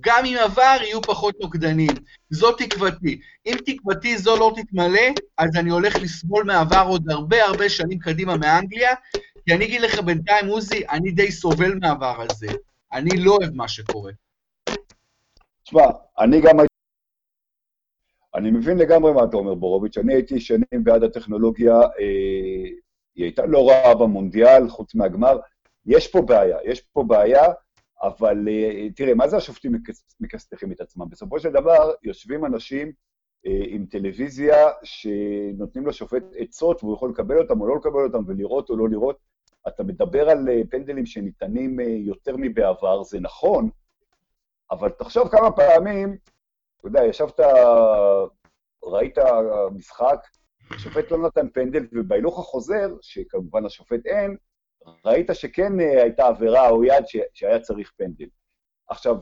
גם 0.00 0.24
אם 0.24 0.36
עבר 0.44 0.76
יהיו 0.80 1.02
פחות 1.02 1.34
נוקדנים. 1.40 1.90
זו 2.30 2.52
תקוותי. 2.52 3.20
אם 3.46 3.56
תקוותי 3.66 4.18
זו 4.18 4.36
לא 4.36 4.52
תתמלא, 4.56 5.08
אז 5.38 5.56
אני 5.56 5.70
הולך 5.70 5.96
לסבול 5.96 6.44
מעבר 6.44 6.84
עוד 6.88 7.10
הרבה 7.10 7.44
הרבה 7.44 7.68
שנים 7.68 7.98
קדימה 7.98 8.36
מאנגליה, 8.36 8.94
כי 9.46 9.54
אני 9.54 9.64
אגיד 9.64 9.80
לך 9.80 10.00
בינתיים, 10.00 10.46
עוזי, 10.46 10.88
אני 10.88 11.10
די 11.10 11.32
סובל 11.32 11.74
מהעבר 11.80 12.22
הזה. 12.30 12.46
אני 12.92 13.10
לא 13.16 13.36
אוהב 13.40 13.54
מה 13.54 13.68
שקורה. 13.68 14.12
תשמע, 15.64 15.84
אני 16.18 16.40
גם 16.40 16.58
אני 18.34 18.50
מבין 18.50 18.78
לגמרי 18.78 19.12
מה 19.12 19.24
אתה 19.24 19.36
אומר, 19.36 19.54
בורוביץ'. 19.54 19.98
אני 19.98 20.14
הייתי 20.14 20.40
שנים 20.40 20.84
בעד 20.84 21.02
הטכנולוגיה, 21.02 21.80
אה, 21.80 22.68
היא 23.14 23.24
הייתה 23.24 23.46
לא 23.46 23.68
רעה 23.68 23.94
במונדיאל, 23.94 24.68
חוץ 24.68 24.94
מהגמר. 24.94 25.38
יש 25.86 26.08
פה 26.08 26.22
בעיה, 26.22 26.56
יש 26.64 26.80
פה 26.80 27.04
בעיה, 27.06 27.42
אבל 28.02 28.48
אה, 28.48 28.90
תראה, 28.96 29.14
מה 29.14 29.28
זה 29.28 29.36
השופטים 29.36 29.72
מכסתחים 30.20 30.72
את 30.72 30.80
עצמם? 30.80 31.08
בסופו 31.08 31.40
של 31.40 31.50
דבר, 31.50 31.92
יושבים 32.02 32.44
אנשים 32.44 32.92
אה, 33.46 33.62
עם 33.66 33.86
טלוויזיה 33.86 34.56
שנותנים 34.82 35.86
לשופט 35.86 36.22
עצות, 36.36 36.84
והוא 36.84 36.94
יכול 36.94 37.10
לקבל 37.10 37.38
אותם 37.38 37.60
או 37.60 37.66
לא 37.66 37.76
לקבל 37.76 38.04
אותם, 38.04 38.22
ולראות 38.26 38.70
או 38.70 38.76
לא 38.76 38.88
לראות. 38.88 39.16
אתה 39.68 39.82
מדבר 39.82 40.30
על 40.30 40.48
אה, 40.48 40.60
פנדלים 40.70 41.06
שניתנים 41.06 41.80
יותר 41.80 42.34
מבעבר, 42.38 43.02
זה 43.02 43.20
נכון, 43.20 43.70
אבל 44.70 44.88
תחשוב 44.88 45.28
כמה 45.28 45.50
פעמים 45.50 46.16
אתה 46.82 46.88
יודע, 46.88 47.04
ישבת, 47.04 47.40
ראית 48.84 49.18
משחק, 49.74 50.26
השופט 50.70 51.10
לא 51.10 51.18
נתן 51.18 51.48
פנדל, 51.48 51.86
ובהילוך 51.92 52.38
החוזר, 52.38 52.94
שכמובן 53.00 53.64
השופט 53.66 54.06
אין, 54.06 54.36
ראית 55.04 55.30
שכן 55.32 55.80
אה, 55.80 56.02
הייתה 56.02 56.26
עבירה 56.26 56.68
או 56.68 56.84
יד 56.84 57.04
שהיה 57.34 57.60
צריך 57.60 57.92
פנדל. 57.96 58.26
עכשיו, 58.88 59.16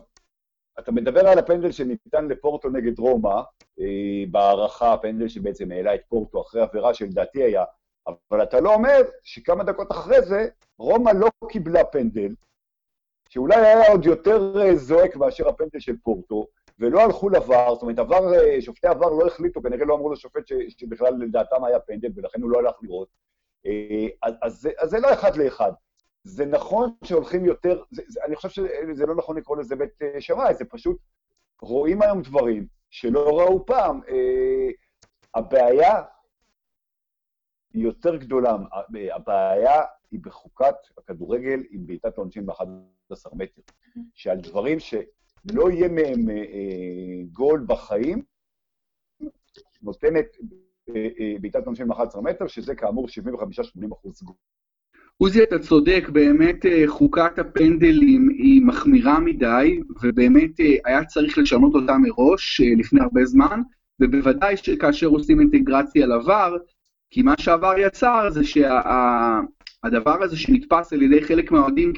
אתה 0.79 0.93
מדבר 0.93 1.29
על 1.29 1.39
הפנדל 1.39 1.73
שניתן 1.73 2.29
לפורטו 2.29 2.69
נגד 2.69 2.99
רומא, 2.99 3.41
אה, 3.81 4.25
בהערכה, 4.31 4.93
הפנדל 4.93 5.29
שבעצם 5.29 5.73
העלה 5.73 5.95
את 5.95 6.01
פורטו 6.09 6.43
אחרי 6.43 6.63
עבירה 6.63 6.95
שלדעתי 6.95 7.43
היה, 7.43 7.65
אבל 8.09 8.43
אתה 8.43 8.61
לא 8.61 8.75
אומר 8.75 9.01
שכמה 9.25 9.65
דקות 9.65 9.93
אחרי 9.93 10.23
זה, 10.23 10.49
רומא 10.79 11.11
לא 11.11 11.29
קיבלה 11.49 11.85
פנדל, 11.85 12.35
שאולי 13.29 13.57
היה 13.57 13.93
עוד 13.93 14.05
יותר 14.05 14.61
אה, 14.61 14.77
זועק 14.77 15.17
מאשר 15.17 15.49
הפנדל 15.49 15.81
של 15.81 15.97
פורטו, 16.03 16.47
ולא 16.79 17.01
הלכו 17.01 17.29
לבר, 17.29 17.75
זאת 17.75 17.83
אומרת, 17.83 17.99
עבר, 17.99 18.21
שופטי 18.61 18.87
עבר 18.87 19.11
לא 19.11 19.27
החליטו, 19.27 19.63
כנראה 19.63 19.85
לא 19.85 19.95
אמרו 19.95 20.13
לשופט 20.13 20.47
ש, 20.47 20.53
שבכלל 20.69 21.15
לדעתם 21.15 21.65
היה 21.65 21.81
פנדל, 21.81 22.09
ולכן 22.15 22.43
הוא 22.43 22.51
לא 22.51 22.59
הלך 22.59 22.75
לראות. 22.83 23.09
אה, 23.67 24.07
אז, 24.23 24.69
אז, 24.79 24.91
זה 24.91 24.99
לא 24.99 25.13
אחד 25.13 25.37
לאחד. 25.37 25.73
זה 26.25 26.47
נכון 26.47 26.91
שהולכים 27.05 27.45
יותר, 27.45 27.83
זה, 27.91 28.03
אני 28.25 28.37
חושב 28.37 28.49
שזה 28.49 29.07
לא 29.07 29.15
נכון 29.15 29.37
לקרוא 29.37 29.57
לזה 29.57 29.77
בית 29.77 30.03
אה, 30.03 30.21
שמאי, 30.21 30.55
זה 30.55 30.65
פשוט, 30.65 30.99
רואים 31.63 32.03
היום 32.03 32.23
דברים 32.23 32.67
שלא 32.91 33.39
ראו 33.41 33.67
פעם. 33.67 34.01
הבעיה 35.35 36.03
היא 37.73 37.85
יותר 37.85 38.17
גדולה, 38.17 38.57
הבעיה 39.15 39.83
היא 40.11 40.21
בחוקת 40.23 40.75
הכדורגל 40.99 41.63
עם 41.71 41.87
בעיטת 41.87 42.17
עונשין 42.19 42.47
ב-11 42.47 43.35
מטר, 43.35 43.63
שעל 44.15 44.41
דברים 44.41 44.81
ש... 44.81 44.95
לא 45.45 45.71
יהיה 45.71 45.89
מהם 45.89 46.31
אה, 46.31 46.35
אה, 46.35 47.23
גול 47.33 47.65
בחיים, 47.69 48.23
נותנת 49.83 50.27
אה, 50.27 50.41
אה, 50.53 50.70
בעיטת 51.41 51.67
עונשין 51.67 51.87
מ-11 51.87 52.21
מטר, 52.21 52.47
שזה 52.47 52.75
כאמור 52.75 53.07
75-80 53.09 53.93
אחוז. 53.93 54.23
עוזי, 55.17 55.43
אתה 55.43 55.59
צודק, 55.59 56.09
באמת 56.13 56.67
אה, 56.67 56.85
חוקת 56.87 57.39
הפנדלים 57.39 58.29
היא 58.29 58.63
מחמירה 58.63 59.21
מדי, 59.21 59.81
ובאמת 60.03 60.61
אה, 60.61 60.75
היה 60.85 61.05
צריך 61.05 61.39
לשנות 61.39 61.75
אותה 61.75 61.99
מראש 61.99 62.61
לפני 62.79 63.01
הרבה 63.01 63.25
זמן, 63.25 63.61
ובוודאי 64.01 64.57
שכאשר 64.57 65.07
עושים 65.07 65.41
אינטגרציה 65.41 66.07
לVAR, 66.07 66.59
כי 67.11 67.23
מה 67.23 67.35
שעבר 67.39 67.79
יצר 67.79 68.31
זה 68.31 68.45
שהדבר 68.45 70.17
שה, 70.19 70.25
הזה 70.25 70.37
שנתפס 70.37 70.93
על 70.93 71.03
ידי 71.03 71.23
חלק 71.23 71.53
מהאוהדים 71.53 71.93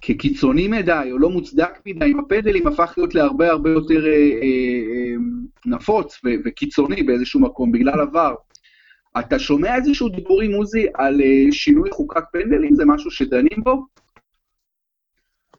כקיצוני 0.00 0.68
מדי 0.68 1.08
או 1.12 1.18
לא 1.18 1.30
מוצדק 1.30 1.80
מדי 1.86 2.10
עם 2.10 2.20
הפנדלים 2.20 2.66
הפך 2.66 2.94
להיות 2.96 3.14
להרבה 3.14 3.50
הרבה 3.50 3.70
יותר 3.70 4.06
אה, 4.06 4.12
אה, 4.12 4.82
אה, 4.92 5.14
נפוץ 5.66 6.20
ו- 6.24 6.28
וקיצוני 6.44 7.02
באיזשהו 7.02 7.40
מקום 7.40 7.72
בגלל 7.72 8.00
עבר. 8.00 8.34
אתה 9.18 9.38
שומע 9.38 9.76
איזשהו 9.76 10.08
דיבורים, 10.08 10.52
עוזי, 10.52 10.86
על 10.94 11.20
אה, 11.20 11.52
שינוי 11.52 11.90
חוקת 11.90 12.22
פנדלים? 12.32 12.74
זה 12.74 12.84
משהו 12.86 13.10
שדנים 13.10 13.58
בו? 13.64 13.86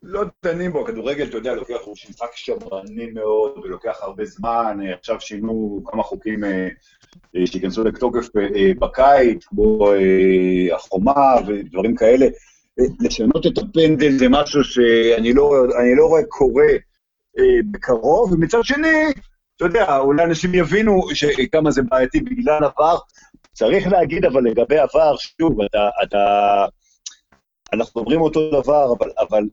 לא 0.04 0.24
דנים 0.44 0.72
בו, 0.72 0.84
הכדורגל, 0.84 1.26
אתה 1.26 1.38
יודע, 1.38 1.56
לוקח, 1.56 1.78
הוא 1.86 1.96
משחק 2.10 2.36
שמרני 2.36 3.12
מאוד, 3.12 3.58
ולוקח 3.58 3.98
הרבה 4.02 4.26
זמן, 4.26 4.78
אה, 4.86 4.94
עכשיו 4.94 5.22
שינו 5.22 5.84
כמה 5.86 6.04
חוקים 6.04 6.44
אה, 6.44 6.68
שייכנסו 7.46 7.84
לתוקף 7.84 8.28
בקיץ, 8.80 9.46
כמו 9.46 9.92
החומה 10.74 11.36
ודברים 11.48 11.96
כאלה. 11.96 12.28
לשנות 13.00 13.46
את 13.48 13.58
הפנדל 13.58 14.12
זה 14.18 14.30
משהו 14.30 14.64
שאני 14.64 15.34
לא, 15.34 15.68
לא 15.98 16.06
רואה 16.06 16.22
קורה 16.28 16.68
בקרוב, 17.72 18.32
ומצד 18.32 18.60
שני, 18.64 19.06
אתה 19.58 19.66
יודע, 19.66 19.98
אולי 19.98 20.24
אנשים 20.24 20.56
יבינו 20.56 21.02
כמה 21.52 21.72
זה 21.72 21.82
בעייתי 21.82 22.20
בגלל 22.20 22.64
עבר. 22.64 22.98
צריך 23.54 23.88
להגיד, 23.88 24.26
אבל 24.26 24.44
לגבי 24.44 24.78
עבר, 24.78 25.16
שוב, 25.18 25.62
אתה, 25.62 25.90
אתה, 26.04 26.66
אנחנו 27.74 28.02
אומרים 28.02 28.22
אותו 28.22 28.62
דבר, 28.62 28.94
אבל, 28.98 29.12
אבל 29.20 29.44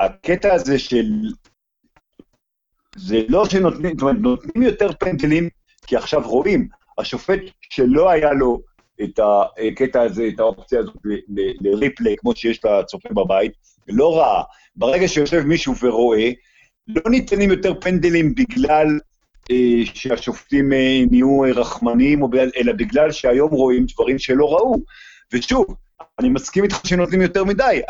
הקטע 0.00 0.54
הזה 0.54 0.78
של... 0.78 1.06
זה 2.96 3.22
לא 3.28 3.44
שנותנים, 3.44 3.92
זאת 3.92 4.02
אומרת, 4.02 4.16
נותנים 4.20 4.62
יותר 4.62 4.92
פנדלים, 4.92 5.48
כי 5.86 5.96
עכשיו 5.96 6.28
רואים, 6.28 6.68
השופט 6.98 7.40
שלא 7.60 8.10
היה 8.10 8.32
לו 8.32 8.60
את 9.02 9.20
הקטע 9.72 10.02
הזה, 10.02 10.28
את 10.34 10.40
האופציה 10.40 10.80
הזאת 10.80 10.96
לריפלי, 11.60 12.16
כמו 12.18 12.36
שיש 12.36 12.64
לצופה 12.64 13.08
בבית, 13.08 13.52
לא 13.88 14.18
רעה. 14.18 14.42
ברגע 14.76 15.08
שיושב 15.08 15.40
מישהו 15.40 15.74
ורואה, 15.82 16.30
לא 16.88 17.10
ניתנים 17.10 17.50
יותר 17.50 17.80
פנדלים 17.80 18.34
בגלל 18.34 18.98
אה, 19.50 19.86
שהשופטים 19.94 20.72
אה, 20.72 21.02
נהיו 21.10 21.40
רחמניים, 21.40 22.22
אלא 22.56 22.72
בגלל 22.72 23.12
שהיום 23.12 23.50
רואים 23.50 23.86
דברים 23.94 24.18
שלא 24.18 24.54
ראו. 24.54 24.76
ושוב, 25.32 25.66
אני 26.18 26.28
מסכים 26.28 26.64
איתך 26.64 26.80
שנותנים 26.86 27.20
יותר 27.20 27.44
מדי. 27.44 27.80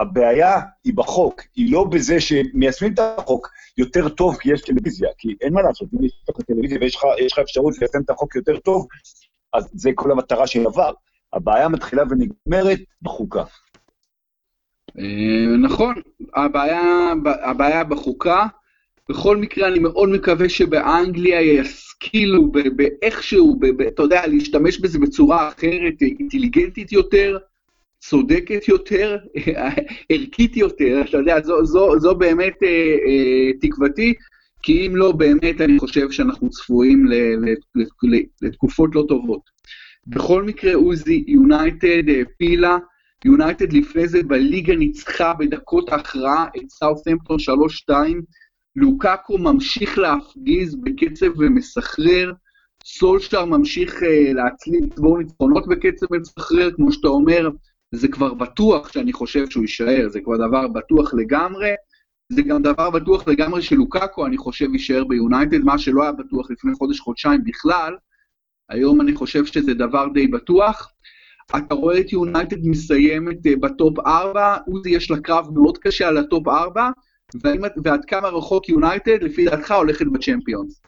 הבעיה 0.00 0.60
היא 0.84 0.94
בחוק, 0.96 1.42
היא 1.56 1.72
לא 1.72 1.84
בזה 1.84 2.20
שמיישמים 2.20 2.94
את 2.94 2.98
החוק 2.98 3.48
יותר 3.78 4.08
טוב 4.08 4.36
כי 4.36 4.52
יש 4.52 4.62
טלוויזיה, 4.62 5.08
כי 5.18 5.28
אין 5.40 5.52
מה 5.52 5.62
לעשות, 5.62 5.88
אם 5.94 6.04
יש 6.04 6.12
לך 6.28 6.36
טלוויזיה 6.46 6.78
ויש 6.80 6.96
לך 7.32 7.38
אפשרות 7.38 7.78
ליישם 7.78 7.98
את 8.04 8.10
החוק 8.10 8.36
יותר 8.36 8.58
טוב, 8.58 8.86
אז 9.52 9.68
זה 9.72 9.90
כל 9.94 10.10
המטרה 10.10 10.46
של 10.46 10.66
עבר. 10.66 10.92
הבעיה 11.32 11.68
מתחילה 11.68 12.02
ונגמרת 12.10 12.78
בחוקה. 13.02 13.44
אה, 14.98 15.56
נכון, 15.56 15.94
הבעיה, 16.34 17.12
הבעיה 17.24 17.84
בחוקה. 17.84 18.46
בכל 19.08 19.36
מקרה, 19.36 19.68
אני 19.68 19.78
מאוד 19.78 20.08
מקווה 20.08 20.48
שבאנגליה 20.48 21.40
ישכילו 21.40 22.52
באיכשהו, 22.76 23.60
אתה 23.88 24.02
יודע, 24.02 24.26
להשתמש 24.26 24.78
בזה 24.78 24.98
בצורה 24.98 25.48
אחרת, 25.48 26.02
אינטליגנטית 26.02 26.92
יותר. 26.92 27.38
צודקת 28.08 28.68
יותר, 28.68 29.18
ערכית 30.12 30.56
יותר, 30.56 31.02
אתה 31.08 31.16
יודע, 31.16 31.40
זו, 31.42 31.64
זו, 31.64 31.98
זו 31.98 32.14
באמת 32.14 32.62
אה, 32.62 32.68
אה, 33.06 33.52
תקוותי, 33.60 34.14
כי 34.62 34.86
אם 34.86 34.96
לא, 34.96 35.12
באמת 35.12 35.60
אני 35.60 35.78
חושב 35.78 36.10
שאנחנו 36.10 36.50
צפויים 36.50 37.06
לתקופות 38.42 38.94
לא 38.94 39.04
טובות. 39.08 39.40
בכל 40.06 40.42
מקרה, 40.42 40.74
עוזי, 40.74 41.24
יונייטד 41.26 42.02
העפילה, 42.08 42.76
יונייטד 43.24 43.72
לפני 43.72 44.08
זה 44.08 44.22
בליגה 44.22 44.76
ניצחה 44.76 45.34
בדקות 45.34 45.92
ההכרעה 45.92 46.46
את 46.56 46.70
סאות'מפטון 46.70 47.36
3-2, 47.90 47.92
לוקאקו 48.76 49.38
ממשיך 49.38 49.98
להפגיז 49.98 50.76
בקצב 50.82 51.26
ומסחרר, 51.38 52.32
סולשטר 52.84 53.44
ממשיך 53.44 53.94
uh, 53.94 54.34
להצליב 54.34 54.84
לצבור 54.84 55.18
ניצחונות 55.18 55.68
בקצב 55.68 56.06
מסחרר, 56.10 56.70
כמו 56.76 56.92
שאתה 56.92 57.08
אומר, 57.08 57.50
זה 57.94 58.08
כבר 58.08 58.34
בטוח 58.34 58.92
שאני 58.92 59.12
חושב 59.12 59.50
שהוא 59.50 59.62
יישאר, 59.62 60.08
זה 60.08 60.20
כבר 60.20 60.36
דבר 60.36 60.68
בטוח 60.68 61.14
לגמרי. 61.14 61.70
זה 62.32 62.42
גם 62.42 62.62
דבר 62.62 62.90
בטוח 62.90 63.28
לגמרי 63.28 63.62
שלוקאקו, 63.62 64.26
אני 64.26 64.36
חושב, 64.36 64.72
יישאר 64.72 65.04
ביונייטד, 65.04 65.60
מה 65.64 65.78
שלא 65.78 66.02
היה 66.02 66.12
בטוח 66.12 66.50
לפני 66.50 66.74
חודש-חודשיים 66.74 67.44
בכלל. 67.44 67.94
היום 68.68 69.00
אני 69.00 69.14
חושב 69.14 69.44
שזה 69.44 69.74
דבר 69.74 70.08
די 70.14 70.26
בטוח. 70.26 70.90
אתה 71.50 71.74
רואה 71.74 72.00
את 72.00 72.12
יונייטד 72.12 72.66
מסיימת 72.66 73.46
אה, 73.46 73.56
ב 73.60 73.69
top 73.69 73.98
4, 73.98 74.56
עוזי 74.66 74.90
יש 74.90 75.10
לה 75.10 75.20
קרב 75.20 75.46
מאוד 75.54 75.78
קשה 75.78 76.08
על 76.08 76.18
ה 76.18 76.25
top 76.25 76.48
4, 76.48 76.90
ועד 77.84 78.04
כמה 78.04 78.28
רחוק 78.28 78.68
יונייטד, 78.68 79.22
לפי 79.22 79.44
דעתך, 79.44 79.70
הולכת 79.70 80.06
בצ'מפיונס. 80.06 80.82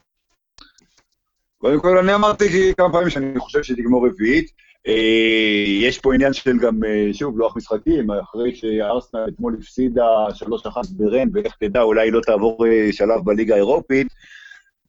קודם 1.59 1.81
כל, 1.81 1.99
אני 1.99 2.15
אמרתי 2.15 2.75
כמה 2.77 2.93
פעמים 2.93 3.11
שאני 3.11 3.39
חושב 3.39 3.63
שהיא 3.63 3.77
תגמור 3.77 4.09
רביעית. 4.09 4.51
אה, 4.87 5.65
יש 5.81 5.99
פה 5.99 6.15
עניין 6.15 6.33
של 6.33 6.59
גם, 6.59 6.85
אה, 6.85 7.09
שוב, 7.13 7.39
לוח 7.39 7.57
משחקים, 7.57 8.11
אחרי 8.11 8.55
שארסנל 8.55 9.25
אתמול 9.29 9.57
הפסידה 9.61 10.05
3-1 10.35 10.77
ברן, 10.91 11.29
ואיך 11.33 11.57
תדע, 11.61 11.83
אולי 11.83 12.11
לא 12.11 12.21
תעבור 12.21 12.65
שלב 12.93 13.25
בליגה 13.25 13.55
האירופית, 13.55 14.07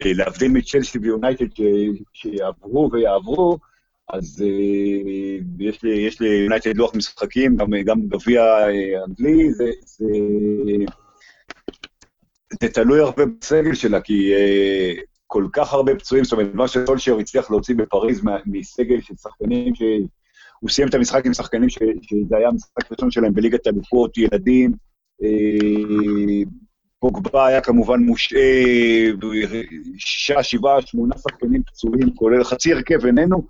להבדיל 0.06 0.52
מצ'לסי 0.52 1.00
ויונייטד 1.00 1.46
שיעברו 2.14 2.90
ויעברו, 2.94 3.58
אז 4.14 4.44
uh, 4.44 5.44
יש, 5.60 5.84
לי, 5.84 5.92
יש 5.92 6.22
לי 6.22 6.28
יונייטד 6.28 6.78
לוח 6.78 6.96
משחקים, 6.96 7.56
גם, 7.56 7.68
גם 7.86 8.02
גביע 8.08 8.42
uh, 8.42 9.08
אנגלי, 9.08 9.54
זה, 9.54 9.70
זה, 9.86 10.06
זה 12.62 12.70
תלוי 12.70 13.00
הרבה 13.00 13.24
בסגל 13.26 13.74
שלה, 13.74 14.02
כי 14.02 14.34
uh, 14.36 15.02
כל 15.28 15.48
כך 15.54 15.74
הרבה 15.74 15.96
פצועים, 15.96 16.24
זאת 16.24 16.34
אומרת, 16.34 16.54
מה 16.54 16.68
שסולשר 16.68 17.18
הצליח 17.18 17.52
להוציא 17.52 17.76
בפריז 17.76 18.22
מסגל 18.46 19.02
של 19.02 19.14
שחקנים, 19.16 19.76
שהוא 19.76 20.70
סיים 20.70 20.88
את 20.88 20.94
המשחק 20.94 21.26
עם 21.26 21.34
שחקנים 21.34 21.70
ש, 21.70 21.78
שזה 22.02 22.38
היה 22.38 22.48
המשחק 22.48 22.92
הראשון 22.92 23.12
שלהם 23.12 23.34
בליגת 23.34 23.68
אלופות, 23.68 24.18
ילדים, 24.18 24.72
פוגבה 27.00 27.48
היה 27.48 27.62
כמובן 27.62 28.00
מושעה, 28.00 28.40
שישה, 29.98 30.44
שבעה, 30.44 30.82
שמונה 30.82 31.18
שחקנים 31.18 31.64
פצועים, 31.64 32.16
כולל 32.16 32.44
חצי 32.44 32.74
הרכב 32.74 33.06
איננו, 33.06 33.38
אה, 33.38 33.42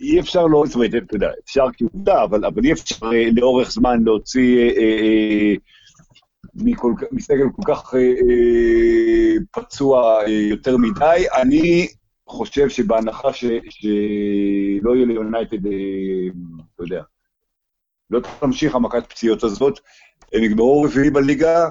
אי 0.00 0.20
אפשר 0.20 0.46
לא, 0.46 0.62
זאת 0.66 0.74
אומרת, 0.74 0.90
אתה 0.94 1.16
יודע, 1.16 1.30
אפשר 1.44 1.66
כעובדה, 1.76 2.24
אבל, 2.24 2.44
אבל 2.44 2.64
אי 2.64 2.72
אפשר 2.72 3.06
אה, 3.12 3.28
לאורך 3.36 3.70
זמן 3.70 4.02
להוציא 4.04 4.58
אה, 4.58 4.74
אה, 4.76 5.54
מכל, 6.54 6.92
מסגל 7.12 7.46
כל 7.56 7.62
כך 7.74 7.94
אה, 7.94 8.00
אה, 8.00 9.34
פצוע 9.52 10.24
אה, 10.24 10.30
יותר 10.30 10.76
מדי. 10.76 11.24
אני 11.42 11.88
חושב 12.28 12.68
שבהנחה 12.68 13.32
ש, 13.32 13.44
שלא 13.44 14.94
יהיה 14.96 15.06
ליונייטד, 15.06 15.66
אה, 15.66 15.72
אתה 16.74 16.82
יודע, 16.82 17.02
לא 18.10 18.20
תמשיך 18.40 18.74
המכת 18.74 19.06
פציעות 19.10 19.44
הזאת, 19.44 19.80
הם 20.32 20.42
יגמרו 20.42 20.82
רביעי 20.82 21.10
בליגה, 21.10 21.68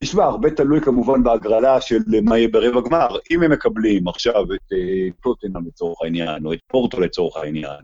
תשמע, 0.00 0.24
הרבה 0.24 0.50
תלוי 0.50 0.80
כמובן 0.80 1.22
בהגרלה 1.22 1.80
של 1.80 1.98
מה 2.22 2.38
יהיה 2.38 2.48
ברבע 2.48 2.80
גמר. 2.80 3.08
אם 3.30 3.42
הם 3.42 3.52
מקבלים 3.52 4.08
עכשיו 4.08 4.44
את 4.54 4.72
אה, 4.72 5.08
טוטנאם 5.22 5.66
לצורך 5.66 5.98
העניין, 6.02 6.46
או 6.46 6.52
את 6.52 6.58
פורטו 6.66 7.00
לצורך 7.00 7.36
העניין, 7.36 7.80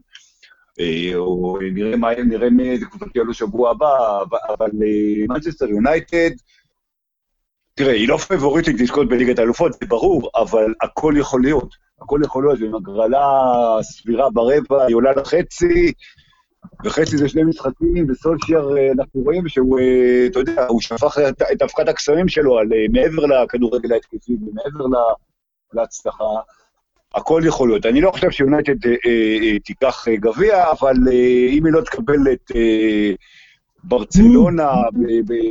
אה, 0.81 1.13
או 1.15 1.59
נראה 1.73 1.97
מה 1.97 2.13
יהיה, 2.13 2.25
נראה 2.25 2.51
מי 2.51 2.71
איזה 2.71 2.87
קבוצות 2.87 3.17
יעלו 3.17 3.35
שבוע 3.35 3.71
הבא, 3.71 4.23
אבל 4.59 4.71
מנצ'סטר 5.29 5.65
אה, 5.67 5.71
יונייטד, 5.71 6.31
תראה, 7.75 7.93
היא 7.93 8.09
לא 8.09 8.17
פבוריטית 8.17 8.81
לזכות 8.81 9.09
בליגת 9.09 9.39
האלופות, 9.39 9.73
זה 9.73 9.87
ברור, 9.89 10.31
אבל 10.37 10.75
הכל 10.83 11.15
יכול 11.19 11.43
להיות. 11.43 11.75
הכל 12.03 12.21
יכול 12.25 12.45
להיות, 12.45 12.61
ועם 12.61 12.75
הגרלה 12.75 13.23
סבירה 13.83 14.31
ברבע, 14.31 14.85
היא 14.85 14.97
עולה 14.97 15.13
לחצי, 15.13 15.93
וחצי 16.85 17.17
זה 17.17 17.29
שני 17.29 17.45
משחקים, 17.45 18.07
וסולשייר, 18.09 18.77
אה, 18.77 18.93
אנחנו 18.93 19.21
רואים 19.21 19.49
שהוא, 19.49 19.79
אה, 19.79 20.27
אתה 20.27 20.39
יודע, 20.39 20.67
הוא 20.67 20.81
שפך 20.81 21.19
את 21.53 21.63
אבקת 21.63 21.89
הקסמים 21.89 22.29
שלו 22.29 22.59
על 22.59 22.73
אה, 22.73 22.87
מעבר 22.93 23.27
לכדורגל 23.27 23.93
ההתקפי 23.93 24.33
ומעבר 24.33 24.99
להצלחה. 25.73 26.25
הכל 27.15 27.43
יכול 27.45 27.69
להיות. 27.69 27.87
אני 27.87 28.01
לא 28.01 28.11
חושב 28.11 28.31
שיונייטד 28.31 28.75
תיקח 29.65 30.09
גביע, 30.09 30.71
אבל 30.71 30.97
אם 31.49 31.65
היא 31.67 31.73
לא 31.73 31.81
תקבל 31.81 32.33
את 32.33 32.53
ברצלונה 33.85 34.71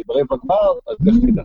ברבע 0.08 0.36
גמר, 0.44 0.72
אז 0.88 0.98
לך 1.06 1.16
תדע. 1.32 1.44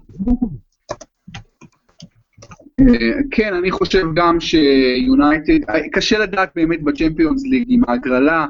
כן, 3.31 3.55
אני 3.55 3.71
חושב 3.71 4.07
גם 4.15 4.41
שיונייטד, 4.41 5.59
קשה 5.93 6.19
לדעת 6.19 6.51
באמת 6.55 6.83
בצ'מפיונס 6.83 7.43
ליג 7.45 7.65
עם 7.69 7.83
ההגרלה. 7.89 8.47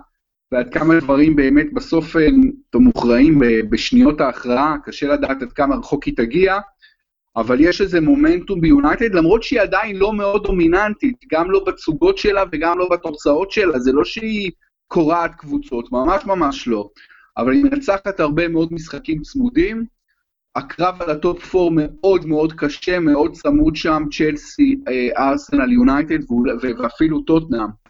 ועד 0.53 0.75
כמה 0.75 1.01
דברים 1.01 1.37
באמת 1.37 1.73
בסוף 1.73 2.17
אה, 2.17 2.29
מוכרעים 2.75 3.41
בשניות 3.71 4.21
ההכרעה, 4.21 4.77
קשה 4.85 5.09
לדעת 5.09 5.43
עד 5.43 5.53
כמה 5.53 5.77
רחוק 5.77 6.05
היא 6.05 6.17
תגיע, 6.17 6.59
אבל 7.37 7.61
יש 7.61 7.81
איזה 7.81 8.01
מומנטום 8.01 8.61
ביונייטד, 8.61 9.15
למרות 9.15 9.43
שהיא 9.43 9.61
עדיין 9.61 9.97
לא 9.97 10.12
מאוד 10.12 10.43
דומיננטית, 10.43 11.17
גם 11.33 11.51
לא 11.51 11.65
בתסוגות 11.67 12.19
שלה 12.19 12.45
וגם 12.53 12.79
לא 12.79 12.88
בתוצאות 12.88 13.51
שלה, 13.51 13.79
זה 13.79 13.93
לא 13.93 14.05
שהיא 14.05 14.51
קורעת 14.88 15.35
קבוצות, 15.35 15.93
ממש 15.93 16.27
ממש 16.27 16.69
לא. 16.69 16.88
אבל 17.37 17.53
היא 17.53 17.65
מנצחת 17.65 18.21
הרבה 18.21 18.49
מאוד 18.49 18.73
משחקים 18.73 19.23
צמודים. 19.23 19.85
הקרב 20.57 21.03
על 21.03 21.11
ה 21.11 21.21
top 21.21 21.55
4 21.55 21.71
מאוד 21.77 22.27
מאוד 22.27 22.53
קשה, 22.53 22.99
מאוד 22.99 23.33
צמוד 23.33 23.77
שם, 23.77 24.03
צ'לסי, 24.11 24.77
אה, 24.88 25.29
ארסנל, 25.29 25.73
יונייטד 25.73 26.19
ואפילו 26.62 27.21
טוטנאם. 27.21 27.82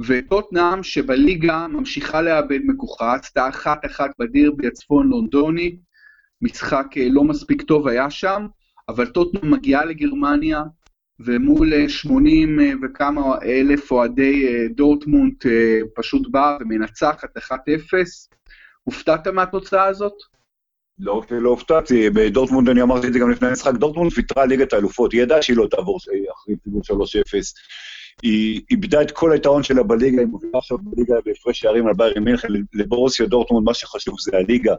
וטוטנאם 0.00 0.82
שבליגה 0.82 1.66
ממשיכה 1.66 2.22
לאבד 2.22 2.60
מכוחה, 2.64 3.14
עשתה 3.14 3.48
אחת 3.48 3.84
אחת 3.86 4.10
בדירבי 4.18 4.66
הצפון 4.66 5.08
לונדוני, 5.08 5.76
משחק 6.42 6.86
אה, 6.96 7.08
לא 7.10 7.24
מספיק 7.24 7.62
טוב 7.62 7.88
היה 7.88 8.10
שם, 8.10 8.46
אבל 8.88 9.06
טוטנאם 9.06 9.50
מגיעה 9.50 9.84
לגרמניה, 9.84 10.62
ומול 11.20 11.88
80 11.88 12.60
אה, 12.60 12.72
וכמה 12.82 13.38
אלף 13.42 13.90
אוהדי 13.90 14.46
אה, 14.48 14.68
דורטמונד 14.74 15.46
פשוט 15.94 16.28
באה 16.30 16.56
ומנצחת 16.60 17.36
1-0. 17.38 17.52
הופתעת 18.84 19.28
מהתוצאה 19.28 19.84
הזאת? 19.84 20.12
לא, 20.98 21.22
לא 21.30 21.50
הופתעתי, 21.50 22.10
בדורטמונד 22.10 22.68
אני 22.68 22.82
אמרתי 22.82 23.06
את 23.06 23.12
זה 23.12 23.18
גם 23.18 23.30
לפני 23.30 23.48
המשחק, 23.48 23.74
דורטמונד 23.74 24.12
ויתרה 24.16 24.46
ליגת 24.46 24.72
האלופות, 24.72 25.12
היא 25.12 25.22
ידעה 25.22 25.42
שהיא 25.42 25.56
לא 25.56 25.66
תעבור 25.70 25.98
אחרי 26.34 26.54
פיגור 26.64 26.80
3-0. 26.80 26.92
היא 28.22 28.62
איבדה 28.70 29.02
את 29.02 29.10
כל 29.10 29.32
היתרון 29.32 29.62
שלה 29.62 29.82
בליגה, 29.82 30.20
היא 30.20 30.28
מובילה 30.28 30.58
עכשיו 30.58 30.78
בליגה 30.78 31.14
בהפרש 31.24 31.60
שערים 31.60 31.86
על 31.86 31.94
ביירן 31.94 32.24
מינכן, 32.24 32.48
לברוסיה 32.74 33.26
דורטמונד 33.26 33.66
מה 33.66 33.74
שחשוב 33.74 34.14
זה 34.20 34.36
הליגה, 34.36 34.74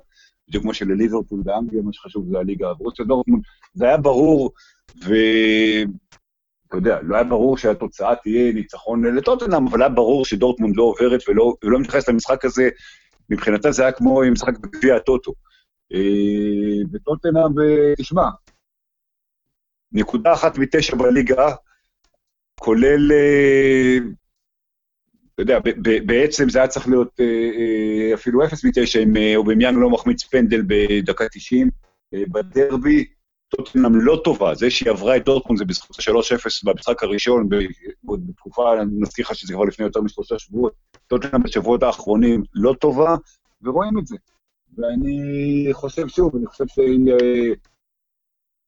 בדיוק 0.48 0.64
כמו 0.64 0.74
שלליברפול 0.74 1.42
באנגליה 1.44 1.82
מה 1.82 1.94
שחשוב 1.94 2.26
זה 2.32 2.40
הליגה. 2.40 2.74
ברוסיה 2.74 3.06
דורטמונד, 3.06 3.44
זה 3.74 3.86
היה 3.86 3.98
ברור, 3.98 4.52
ואתה 4.96 5.18
יודע, 6.74 7.00
לא 7.04 7.16
היה 7.16 7.24
ברור 7.24 7.58
שהתוצאה 7.58 8.16
תהיה 8.16 8.54
ניצחון 8.54 9.06
לטוטנאם, 9.16 9.68
אבל 9.68 9.82
היה 9.82 9.90
ברור 9.90 10.26
שדורטמונד 10.26 10.76
לא 10.78 10.84
עוברת 10.84 11.22
ולא, 11.30 11.54
ולא 11.64 11.80
מתייחס 11.80 12.10
למשחק 12.10 12.46
הזה, 12.46 12.70
מבחינתה 13.30 13.72
זה 13.72 13.82
היה 13.84 13.92
כמו 13.92 14.22
משחק 14.32 14.58
בגביע 14.60 14.96
הטוטו. 14.96 15.34
אה, 15.94 16.84
וטוטנאם, 16.94 17.52
תשמע, 17.98 18.30
נקודה 19.92 20.34
אחת 20.34 20.58
מתשע 20.58 20.96
בליגה, 20.96 21.56
כולל, 22.60 23.12
אה, 23.12 23.98
אתה 25.34 25.42
יודע, 25.42 25.60
בעצם 26.06 26.50
זה 26.50 26.60
היה 26.60 26.68
צריך 26.68 26.88
להיות 26.88 27.20
אה, 27.20 27.26
אה, 27.26 28.14
אפילו 28.14 28.46
אפס 28.46 28.66
מתשע 28.66 29.00
אם 29.00 29.14
אובמיאנג 29.36 29.78
לא 29.78 29.90
מחמיץ 29.90 30.24
פנדל 30.24 30.62
בדקה 30.68 31.26
90 31.32 31.70
בדרבי. 32.14 33.06
טוטנאם 33.50 33.96
לא 33.96 34.22
טובה, 34.24 34.56
זה 34.56 34.70
שהיא 34.70 34.90
עברה 34.90 35.18
את 35.18 35.26
דורטמונד 35.26 35.60
זה 35.60 35.66
בזכות 35.66 36.00
ה-3-0 36.00 36.62
במשחק 36.64 37.04
הראשון, 37.04 37.50
עוד 38.06 38.28
בתקופה, 38.28 38.82
אני 38.82 38.92
מזכיר 39.00 39.26
לך 39.26 39.36
שזה 39.36 39.54
כבר 39.54 39.64
לפני 39.64 39.86
יותר 39.86 40.02
משלושה 40.02 40.40
שבועות, 40.40 40.74
טוטנאם 41.08 41.44
בשבועות 41.44 41.84
האחרונים 41.84 42.44
לא 42.54 42.74
טובה, 42.80 43.16
ורואים 43.62 44.00
את 44.00 44.08
זה. 44.08 44.16
ואני 44.78 45.70
חושב 45.72 46.08
שוב, 46.08 46.36
אני 46.36 46.46
חושב 46.46 46.68
שהיא... 46.68 47.14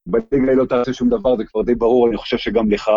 בליגה 0.05 0.53
לא 0.53 0.65
תעשה 0.65 0.93
שום 0.93 1.09
דבר, 1.09 1.37
זה 1.37 1.45
כבר 1.45 1.61
די 1.61 1.75
ברור, 1.75 2.07
אני 2.07 2.17
חושב 2.17 2.37
שגם 2.37 2.71
לך. 2.71 2.89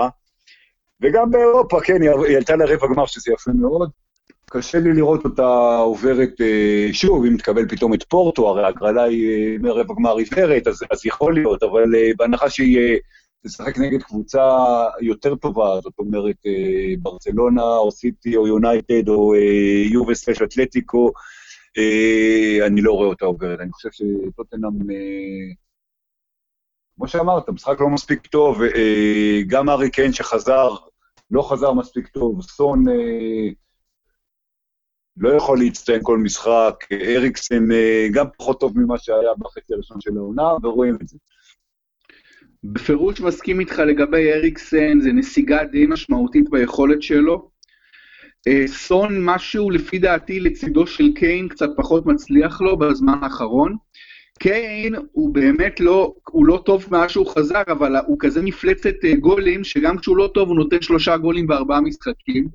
וגם 1.02 1.30
באירופה, 1.30 1.80
כן, 1.80 2.02
היא 2.02 2.36
עלתה 2.36 2.56
לרבע 2.56 2.86
גמר, 2.86 3.06
שזה 3.06 3.32
יפה 3.32 3.50
מאוד. 3.54 3.90
קשה 4.52 4.78
לי 4.78 4.92
לראות 4.92 5.24
אותה 5.24 5.76
עוברת 5.76 6.40
אה, 6.40 6.88
שוב, 6.92 7.24
אם 7.24 7.36
תקבל 7.36 7.68
פתאום 7.68 7.94
את 7.94 8.02
פורטו, 8.02 8.48
הרי 8.48 8.66
הגרלה 8.66 9.02
היא 9.02 9.28
אה, 9.28 9.58
מרבע 9.58 9.94
גמר 9.94 10.16
עיוורת, 10.16 10.66
אז, 10.66 10.80
אז 10.90 11.06
יכול 11.06 11.34
להיות, 11.34 11.62
אבל 11.62 11.94
אה, 11.94 12.10
בהנחה 12.16 12.50
שהיא 12.50 12.98
תשחק 13.46 13.78
נגד 13.78 14.02
קבוצה 14.02 14.58
יותר 15.00 15.34
טובה, 15.34 15.80
זאת 15.82 15.92
אומרת 15.98 16.36
ברצלונה 17.02 17.76
או 17.76 17.90
סיטי 17.90 18.36
או 18.36 18.46
יונייטד 18.46 19.08
או 19.08 19.34
יובל 19.90 20.14
סלש 20.14 20.42
אתלטיקו, 20.42 21.12
אני 22.66 22.80
לא 22.80 22.92
רואה 22.92 23.08
אותה 23.08 23.24
עוברת. 23.24 23.60
אני 23.60 23.72
חושב 23.72 23.88
שטוטנאם, 23.92 24.72
כמו 26.96 27.08
שאמרת, 27.08 27.48
משחק 27.48 27.80
לא 27.80 27.88
מספיק 27.88 28.26
טוב, 28.26 28.58
גם 29.46 29.70
ארי 29.70 29.90
קיין 29.90 30.12
שחזר, 30.12 30.68
לא 31.32 31.42
חזר 31.42 31.72
מספיק 31.72 32.08
טוב, 32.08 32.42
סון 32.42 32.88
אה, 32.88 33.48
לא 35.16 35.28
יכול 35.36 35.58
להצטיין 35.58 36.00
כל 36.02 36.18
משחק, 36.18 36.74
אריקסן 36.92 37.72
אה, 37.72 38.06
גם 38.12 38.26
פחות 38.38 38.60
טוב 38.60 38.78
ממה 38.78 38.98
שהיה 38.98 39.34
בחצי 39.38 39.74
הראשון 39.74 40.00
של 40.00 40.16
העונה, 40.16 40.48
ורואים 40.62 40.96
את 41.02 41.08
זה. 41.08 41.18
בפירוש 42.64 43.20
מסכים 43.20 43.60
איתך 43.60 43.78
לגבי 43.78 44.32
אריקסן, 44.32 45.00
זה 45.00 45.12
נסיגה 45.12 45.64
די 45.64 45.86
משמעותית 45.86 46.50
ביכולת 46.50 47.02
שלו. 47.02 47.50
אה, 48.48 48.64
סון, 48.66 49.24
משהו 49.24 49.70
לפי 49.70 49.98
דעתי 49.98 50.40
לצידו 50.40 50.86
של 50.86 51.12
קיין 51.14 51.48
קצת 51.48 51.68
פחות 51.76 52.06
מצליח 52.06 52.60
לו 52.60 52.78
בזמן 52.78 53.18
האחרון. 53.22 53.76
קיין 54.38 54.94
הוא 55.12 55.34
באמת 55.34 55.80
לא, 55.80 56.14
הוא 56.28 56.46
לא 56.46 56.62
טוב 56.66 56.86
מאז 56.90 57.10
שהוא 57.10 57.26
חזר, 57.26 57.62
אבל 57.68 57.96
הוא 57.96 58.16
כזה 58.20 58.42
מפלצת 58.42 58.94
אה, 59.04 59.14
גולים, 59.14 59.64
שגם 59.64 59.98
כשהוא 59.98 60.16
לא 60.16 60.30
טוב 60.34 60.48
הוא 60.48 60.56
נותן 60.56 60.82
שלושה 60.82 61.16
גולים 61.16 61.46
בארבעה 61.46 61.80
משחקים. 61.80 62.48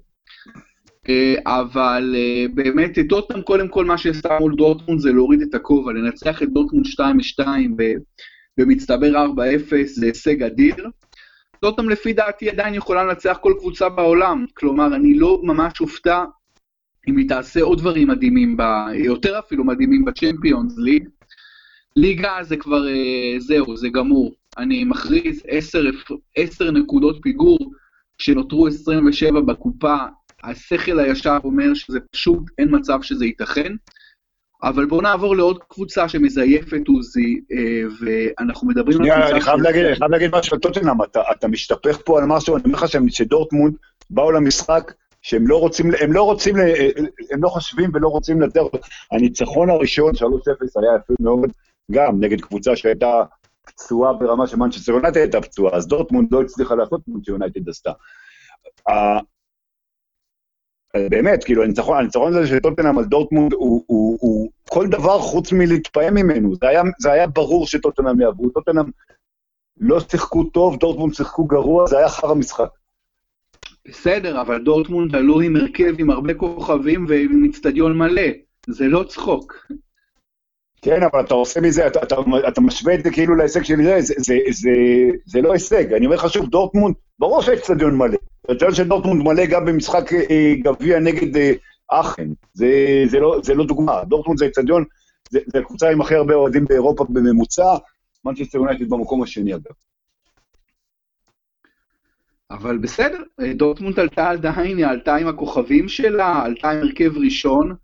אה, 1.09 1.35
אבל 1.45 2.15
באמת, 2.53 2.97
טוטנאם 3.09 3.41
קודם 3.41 3.67
כל 3.67 3.85
מה 3.85 3.97
שעשה 3.97 4.39
מול 4.39 4.55
דורטמונד 4.55 4.99
זה 4.99 5.11
להוריד 5.11 5.41
את 5.41 5.55
הכובע, 5.55 5.93
לנצח 5.93 6.43
את 6.43 6.49
דורטמונד 6.49 6.85
2-2 6.85 7.41
במצטבר 8.57 9.25
4-0, 9.25 9.37
זה 9.85 10.05
הישג 10.05 10.43
אדיר. 10.43 10.75
טוטנאם 11.59 11.89
לפי 11.89 12.13
דעתי 12.13 12.49
עדיין 12.49 12.73
יכולה 12.73 13.03
לנצח 13.03 13.37
כל 13.41 13.53
קבוצה 13.59 13.89
בעולם, 13.89 14.45
כלומר 14.53 14.95
אני 14.95 15.13
לא 15.13 15.41
ממש 15.43 15.81
אופתע 15.81 16.23
אם 17.07 17.17
היא 17.17 17.29
תעשה 17.29 17.61
עוד 17.61 17.79
דברים 17.79 18.07
מדהימים, 18.07 18.57
ב... 18.57 18.61
יותר 18.93 19.39
אפילו 19.39 19.63
מדהימים 19.63 20.05
בצ'מפיונס 20.05 20.77
ליג. 20.77 21.09
ליגה 21.97 22.37
זה 22.41 22.57
כבר, 22.57 22.87
אה, 22.87 23.39
זהו, 23.39 23.77
זה 23.77 23.89
גמור. 23.89 24.31
אני 24.57 24.83
מכריז 24.83 25.41
10, 25.47 25.83
10 26.35 26.71
נקודות 26.71 27.19
פיגור, 27.21 27.57
כשנותרו 28.17 28.67
27 28.67 29.41
בקופה, 29.41 29.95
השכל 30.43 30.99
הישר 30.99 31.37
אומר 31.43 31.73
שזה 31.73 31.99
פשוט, 32.11 32.43
אין 32.57 32.67
מצב 32.71 33.01
שזה 33.01 33.25
ייתכן. 33.25 33.73
אבל 34.63 34.85
בואו 34.85 35.01
נעבור 35.01 35.35
לעוד 35.35 35.59
קבוצה 35.69 36.09
שמזייפת 36.09 36.87
עוזי, 36.87 37.41
אה, 37.51 37.83
ואנחנו 37.99 38.67
מדברים 38.67 39.01
על 39.01 39.09
קבוצה... 39.09 39.29
אני 39.29 39.41
חייב 39.41 39.61
להגיד, 39.61 39.85
אני 39.85 39.95
חייב 39.95 40.11
להגיד 40.11 40.35
משהו 40.35 40.55
על 40.55 40.59
טוטנאם, 40.59 41.03
אתה, 41.03 41.21
אתה 41.31 41.47
משתפך 41.47 41.97
פה 42.05 42.19
על 42.19 42.25
משהו, 42.25 42.55
אני 42.55 42.63
אומר 42.65 42.75
לך 42.75 42.85
שדורטמונד 43.09 43.75
באו 44.09 44.31
למשחק 44.31 44.93
שהם 45.21 45.47
לא 45.47 45.59
רוצים, 45.59 45.91
הם 45.99 46.13
לא 46.13 46.23
רוצים, 46.23 46.55
הם 47.31 47.43
לא 47.43 47.49
חושבים 47.49 47.89
ולא 47.93 48.07
רוצים 48.07 48.41
לנצח. 48.41 48.61
הניצחון 49.11 49.69
הראשון, 49.69 50.11
3-0, 50.15 50.19
היה 50.21 50.91
יפה 50.95 51.13
מאוד, 51.19 51.51
גם 51.91 52.19
נגד 52.19 52.41
קבוצה 52.41 52.75
שהייתה 52.75 53.23
פצועה 53.67 54.13
ברמה 54.13 54.47
שמנצ'סטר 54.47 54.91
יונייטד 54.91 55.17
הייתה 55.17 55.41
פצועה, 55.41 55.77
אז 55.77 55.87
דורטמונד 55.87 56.27
לא 56.31 56.41
הצליחה 56.41 56.75
לעשות 56.75 57.01
כמו 57.05 57.19
שיונייטד 57.25 57.69
עשתה. 57.69 57.91
באמת, 60.95 61.43
כאילו, 61.43 61.63
הניצחון, 61.63 61.97
הניצחון 61.97 62.33
הזה 62.33 62.47
של 62.47 62.59
טוטנאם 62.59 62.97
על 62.97 63.05
דורטמונד 63.05 63.53
הוא, 63.53 63.83
הוא, 63.87 64.17
הוא 64.21 64.51
כל 64.69 64.87
דבר 64.87 65.19
חוץ 65.19 65.51
מלהתפעם 65.51 66.13
ממנו. 66.15 66.55
זה 66.55 66.67
היה, 66.67 66.81
זה 66.99 67.11
היה 67.11 67.27
ברור 67.27 67.67
שטוטנאם 67.67 68.21
יעברו. 68.21 68.49
טוטנאם 68.49 68.85
לא 69.79 69.99
שיחקו 69.99 70.43
טוב, 70.43 70.77
דורטמונד 70.77 71.13
שיחקו 71.13 71.45
גרוע, 71.45 71.87
זה 71.87 71.97
היה 71.97 72.09
חרא 72.09 72.31
משחק. 72.31 72.69
בסדר, 73.87 74.41
אבל 74.41 74.63
דורטמונד 74.63 75.15
עלו 75.15 75.39
עם 75.39 75.55
הרכב 75.55 75.93
עם 75.97 76.09
הרבה 76.09 76.33
כוכבים 76.33 77.05
ועם 77.09 77.45
אצטדיון 77.49 77.97
מלא. 77.97 78.27
זה 78.67 78.85
לא 78.85 79.03
צחוק. 79.03 79.67
כן, 80.81 81.03
אבל 81.11 81.21
אתה 81.21 81.33
עושה 81.33 81.61
מזה, 81.61 81.87
אתה, 81.87 82.03
אתה, 82.03 82.15
אתה 82.47 82.61
משווה 82.61 82.93
את 82.93 83.03
זה 83.03 83.11
כאילו 83.11 83.35
להישג 83.35 83.63
של 83.63 83.75
זה, 83.83 84.01
זה, 84.01 84.13
זה, 84.17 84.37
זה, 84.51 84.71
זה 85.25 85.41
לא 85.41 85.53
הישג. 85.53 85.93
אני 85.93 86.05
אומר 86.05 86.15
לך 86.15 86.29
שוב, 86.29 86.49
דורטמונד, 86.49 86.95
ברור 87.19 87.41
שהאצטדיון 87.41 87.97
מלא. 87.97 88.17
האצטדיון 88.49 88.73
של 88.73 88.87
דורטמונד 88.87 89.23
מלא 89.23 89.45
גם 89.45 89.65
במשחק 89.65 90.13
אה, 90.13 90.53
גביע 90.63 90.99
נגד 90.99 91.37
אה, 91.37 91.51
אאכן. 91.87 92.27
זה, 92.53 93.03
זה, 93.05 93.19
לא, 93.19 93.39
זה 93.43 93.53
לא 93.53 93.65
דוגמה. 93.65 94.03
דורטמונד 94.03 94.39
זה 94.39 94.45
אצטדיון, 94.45 94.83
זה, 95.29 95.39
זה 95.47 95.59
הקבוצה 95.59 95.89
עם 95.89 96.01
הכי 96.01 96.15
הרבה 96.15 96.33
אוהדים 96.33 96.65
באירופה 96.65 97.05
בממוצע, 97.09 97.75
מנצ'סטר 98.25 98.57
יונייטד 98.57 98.89
במקום 98.89 99.23
השני 99.23 99.55
אגב. 99.55 99.73
אבל 102.51 102.77
בסדר, 102.77 103.21
דורטמונד 103.55 103.99
עלתה 103.99 104.29
עדיין, 104.29 104.77
היא 104.77 104.85
עלתה 104.85 105.15
עם 105.15 105.27
הכוכבים 105.27 105.87
שלה, 105.87 106.41
עלתה 106.45 106.71
עם 106.71 106.77
הרכב 106.77 107.17
ראשון. 107.17 107.75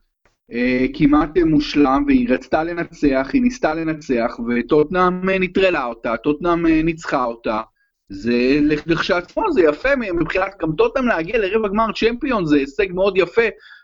אה, 0.51 0.86
כמעט 0.93 1.38
מושלם, 1.38 2.03
והיא 2.08 2.29
רצתה 2.29 2.63
לנצח, 2.63 3.29
היא 3.34 3.41
ניסתה 3.41 3.73
לנצח, 3.73 4.36
וטוטנאם 4.49 5.29
אה, 5.29 5.39
נטרלה 5.39 5.86
אותה, 5.86 6.17
טוטנאם 6.17 6.65
אה, 6.65 6.82
ניצחה 6.84 7.25
אותה. 7.25 7.62
זה 8.10 8.60
לכשעצמו, 8.86 9.51
זה 9.51 9.62
יפה 9.62 9.89
מבחינת 9.95 10.51
גם 10.62 10.71
טוטנאם 10.77 11.08
להגיע 11.08 11.38
לרבע 11.38 11.67
גמר 11.67 11.91
צ'מפיון, 11.95 12.45
זה 12.45 12.58
הישג 12.58 12.91
מאוד 12.91 13.17
יפה. 13.17 13.41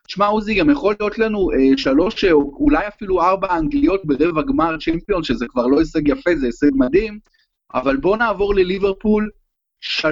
שמע 0.08 0.26
עוזי, 0.26 0.56
גם 0.56 0.70
יכול 0.70 0.96
להיות 1.00 1.18
לנו 1.18 1.52
אה, 1.52 1.78
שלוש, 1.78 2.26
או 2.26 2.52
אולי 2.60 2.88
אפילו 2.88 3.22
ארבע 3.22 3.58
אנגליות 3.58 4.06
ברבע 4.06 4.42
גמר 4.42 4.78
צ'מפיון, 4.78 5.24
שזה 5.24 5.46
כבר 5.50 5.68
לא 5.68 5.80
הישג 5.80 6.08
יפה, 6.08 6.36
זה 6.36 6.46
הישג 6.46 6.70
מדהים. 6.76 7.20
אבל 7.74 7.98
בואו 7.98 8.16
נעבור 8.16 8.56
לליברפול, 8.56 9.30
3-0-0 9.84 10.06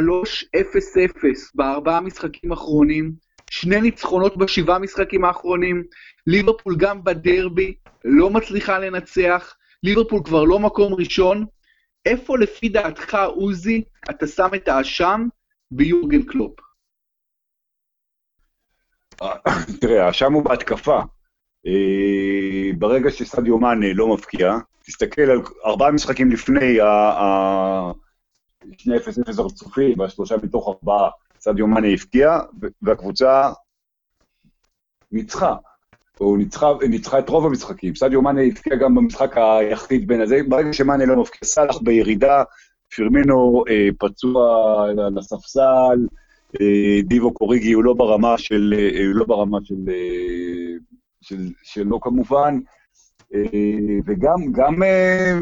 בארבעה 1.56 2.02
משחקים 2.02 2.52
האחרונים, 2.52 3.14
שני 3.50 3.82
ניצחונות 3.82 4.38
בשבעה 4.38 4.80
משחקים 4.80 5.26
האחרונים, 5.26 5.84
ליברפול 6.28 6.76
גם 6.78 7.04
בדרבי 7.04 7.76
לא 8.06 8.30
מצליחה 8.30 8.80
לנצח, 8.80 9.56
ליברפול 9.84 10.22
כבר 10.24 10.44
לא 10.44 10.60
מקום 10.60 10.94
ראשון. 10.94 11.46
איפה 12.06 12.38
לפי 12.38 12.70
דעתך, 12.70 13.18
עוזי, 13.36 13.84
אתה 14.10 14.28
שם 14.28 14.50
את 14.56 14.68
האשם 14.68 15.28
ביורגן 15.72 16.24
קלופ? 16.24 16.60
תראה, 19.82 20.06
האשם 20.06 20.34
הוא 20.34 20.44
בהתקפה. 20.44 21.02
אה, 21.68 22.72
ברגע 22.78 23.12
שסדיו 23.12 23.58
מאנה 23.58 23.94
לא 23.94 24.14
מבקיע, 24.14 24.58
תסתכל 24.84 25.22
על 25.22 25.42
ארבעה 25.66 25.92
משחקים 25.92 26.32
לפני 26.32 26.78
שני 28.78 28.98
0-0 28.98 29.42
הרצופים, 29.42 30.00
והשלושה 30.00 30.36
מתוך 30.44 30.68
ארבעה, 30.68 31.10
סדיו 31.48 31.68
מאנה 31.68 31.88
הבקיע, 31.88 32.40
והקבוצה 32.82 33.52
ניצחה. 35.12 35.56
הוא 36.18 36.38
ניצחה, 36.38 36.72
ניצחה 36.90 37.20
את 37.20 37.30
רוב 37.30 37.46
המשחקים. 37.46 37.96
סדיו 37.96 38.22
מאנה 38.22 38.42
הבקיע 38.42 38.76
גם 38.76 38.96
במשחק 38.96 39.38
היחיד 39.38 40.08
בין 40.08 40.22
הזה, 40.22 40.40
ברגע 40.48 40.74
שמאנה 40.74 41.06
לא 41.06 41.22
מבקיע, 41.22 41.40
סאלח 41.44 41.78
בירידה, 41.82 42.44
פירמינו 42.90 43.64
אה, 43.70 43.88
פצוע 44.00 44.86
על 44.90 45.18
הספסל, 45.18 46.08
אה, 46.62 47.02
דיבו 47.04 47.34
קוריגי 47.34 47.72
הוא 47.72 47.84
לא 47.84 47.94
ברמה 47.94 48.38
של, 48.38 48.74
אה, 48.78 49.04
לא 49.14 49.26
ברמה 49.26 49.58
של, 49.64 49.90
אה, 49.90 50.78
של, 51.22 51.50
שלו 51.64 52.02
כמובן, 52.02 52.60
אה, 53.36 54.00
וגם 54.06 54.52
גם 54.52 54.84
אה, 54.84 55.40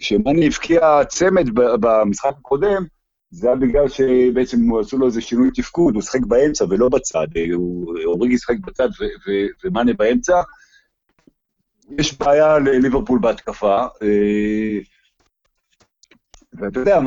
שמאנה 0.00 0.46
הבקיע 0.46 1.04
צמד 1.08 1.48
במשחק 1.54 2.32
הקודם, 2.38 2.84
זה 3.34 3.46
היה 3.46 3.56
בגלל 3.56 3.88
שבעצם 3.88 4.60
הוא 4.70 4.80
עשו 4.80 4.98
לו 4.98 5.06
איזה 5.06 5.20
שינוי 5.20 5.50
תפקוד, 5.54 5.94
הוא 5.94 6.02
שחק 6.02 6.20
באמצע 6.20 6.64
ולא 6.70 6.88
בצד, 6.88 7.26
אוריגי 8.04 8.38
שחק 8.38 8.56
בצד 8.66 8.88
ומאנה 9.64 9.92
באמצע. 9.92 10.42
יש 11.98 12.18
בעיה 12.18 12.58
לליברפול 12.58 13.18
בהתקפה, 13.18 13.76
אה, 14.02 14.78
ואתה 16.52 16.80
יודע, 16.80 17.00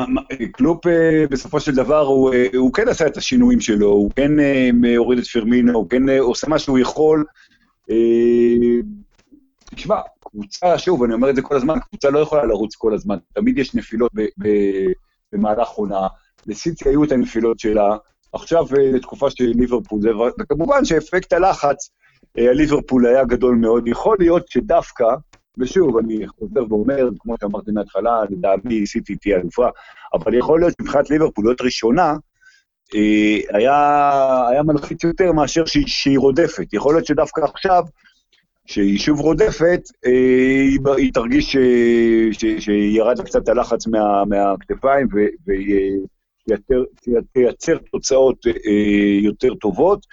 קלופ 0.52 0.88
אה, 0.88 1.26
בסופו 1.30 1.60
של 1.60 1.76
דבר, 1.76 2.02
הוא, 2.02 2.34
אה, 2.34 2.48
הוא 2.56 2.74
כן 2.74 2.88
עשה 2.88 3.08
את 3.08 3.18
השינויים 3.18 3.60
שלו, 3.60 3.88
הוא 3.88 4.12
כן 4.16 4.32
הוריד 4.98 5.20
את 5.20 5.28
פרמינו, 5.28 5.74
הוא 5.74 5.90
כן 5.90 6.10
עושה 6.10 6.48
מה 6.50 6.60
שהוא 6.60 6.80
יכול. 6.80 7.26
תשמע, 9.76 9.96
קבוצה, 10.20 10.78
שוב, 10.78 11.04
אני 11.04 11.14
אומר 11.14 11.30
את 11.30 11.36
זה 11.36 11.42
כל 11.42 11.56
הזמן, 11.56 11.80
קבוצה 11.80 12.10
לא 12.10 12.20
יכולה 12.20 12.46
לרוץ 12.46 12.76
כל 12.76 12.94
הזמן, 12.94 13.18
תמיד 13.34 13.58
יש 13.58 13.76
נפילות 13.76 14.12
ב, 14.16 14.22
ב, 14.22 14.48
במהלך 15.32 15.70
עונה. 15.70 16.08
לסיטי 16.48 16.90
היו 16.90 17.04
את 17.04 17.12
הנפילות 17.12 17.60
שלה, 17.60 17.98
עכשיו 18.34 18.66
אה, 18.78 18.92
לתקופה 18.92 19.30
של 19.30 19.44
ליברפול, 19.44 20.00
וכמובן 20.40 20.86
שאפקט 20.86 21.34
הלחץ 21.34 21.90
על 22.38 22.44
אה, 22.44 22.54
ליברפול 22.54 23.06
היה 23.06 23.24
גדול 23.24 23.56
מאוד. 23.56 23.88
יכול 23.88 24.18
להיות 24.20 24.48
שדווקא, 24.48 25.06
ושוב, 25.58 25.98
אני 25.98 26.28
חוזר 26.28 26.62
ואומר, 26.70 27.10
כמו 27.20 27.36
שאמרתי 27.40 27.72
מההתחלה, 27.72 28.24
לדעתי 28.30 28.88
סיטי 28.88 29.16
תהיה 29.16 29.38
אלופה, 29.38 29.68
אבל 30.14 30.34
יכול 30.34 30.60
להיות 30.60 30.74
שמבחינת 30.82 31.10
ליברפול 31.10 31.46
להיות 31.46 31.62
ראשונה, 31.62 32.14
היה, 33.54 34.48
היה 34.50 34.64
מלחיץ 34.64 35.04
יותר 35.04 35.32
מאשר 35.32 35.66
שהיא, 35.66 35.88
שהיא 35.88 36.20
רודפת. 36.20 36.74
יכול 36.74 36.96
להיות 36.96 37.06
שדווקא 37.06 37.42
עכשיו, 37.42 37.84
שהיא 38.68 39.00
שוב 39.00 39.20
רודפת, 39.20 39.82
היא, 40.06 40.80
היא 40.98 41.14
תרגיש 41.14 41.52
ש, 41.52 41.58
ש, 42.32 42.46
שירד 42.60 43.22
קצת 43.22 43.50
הלחץ 43.50 43.88
מה, 43.88 44.26
מהכתפיים 44.26 45.08
ותייצר 46.48 47.78
תוצאות 47.92 48.46
יותר 49.22 49.56
טובות. 49.56 50.06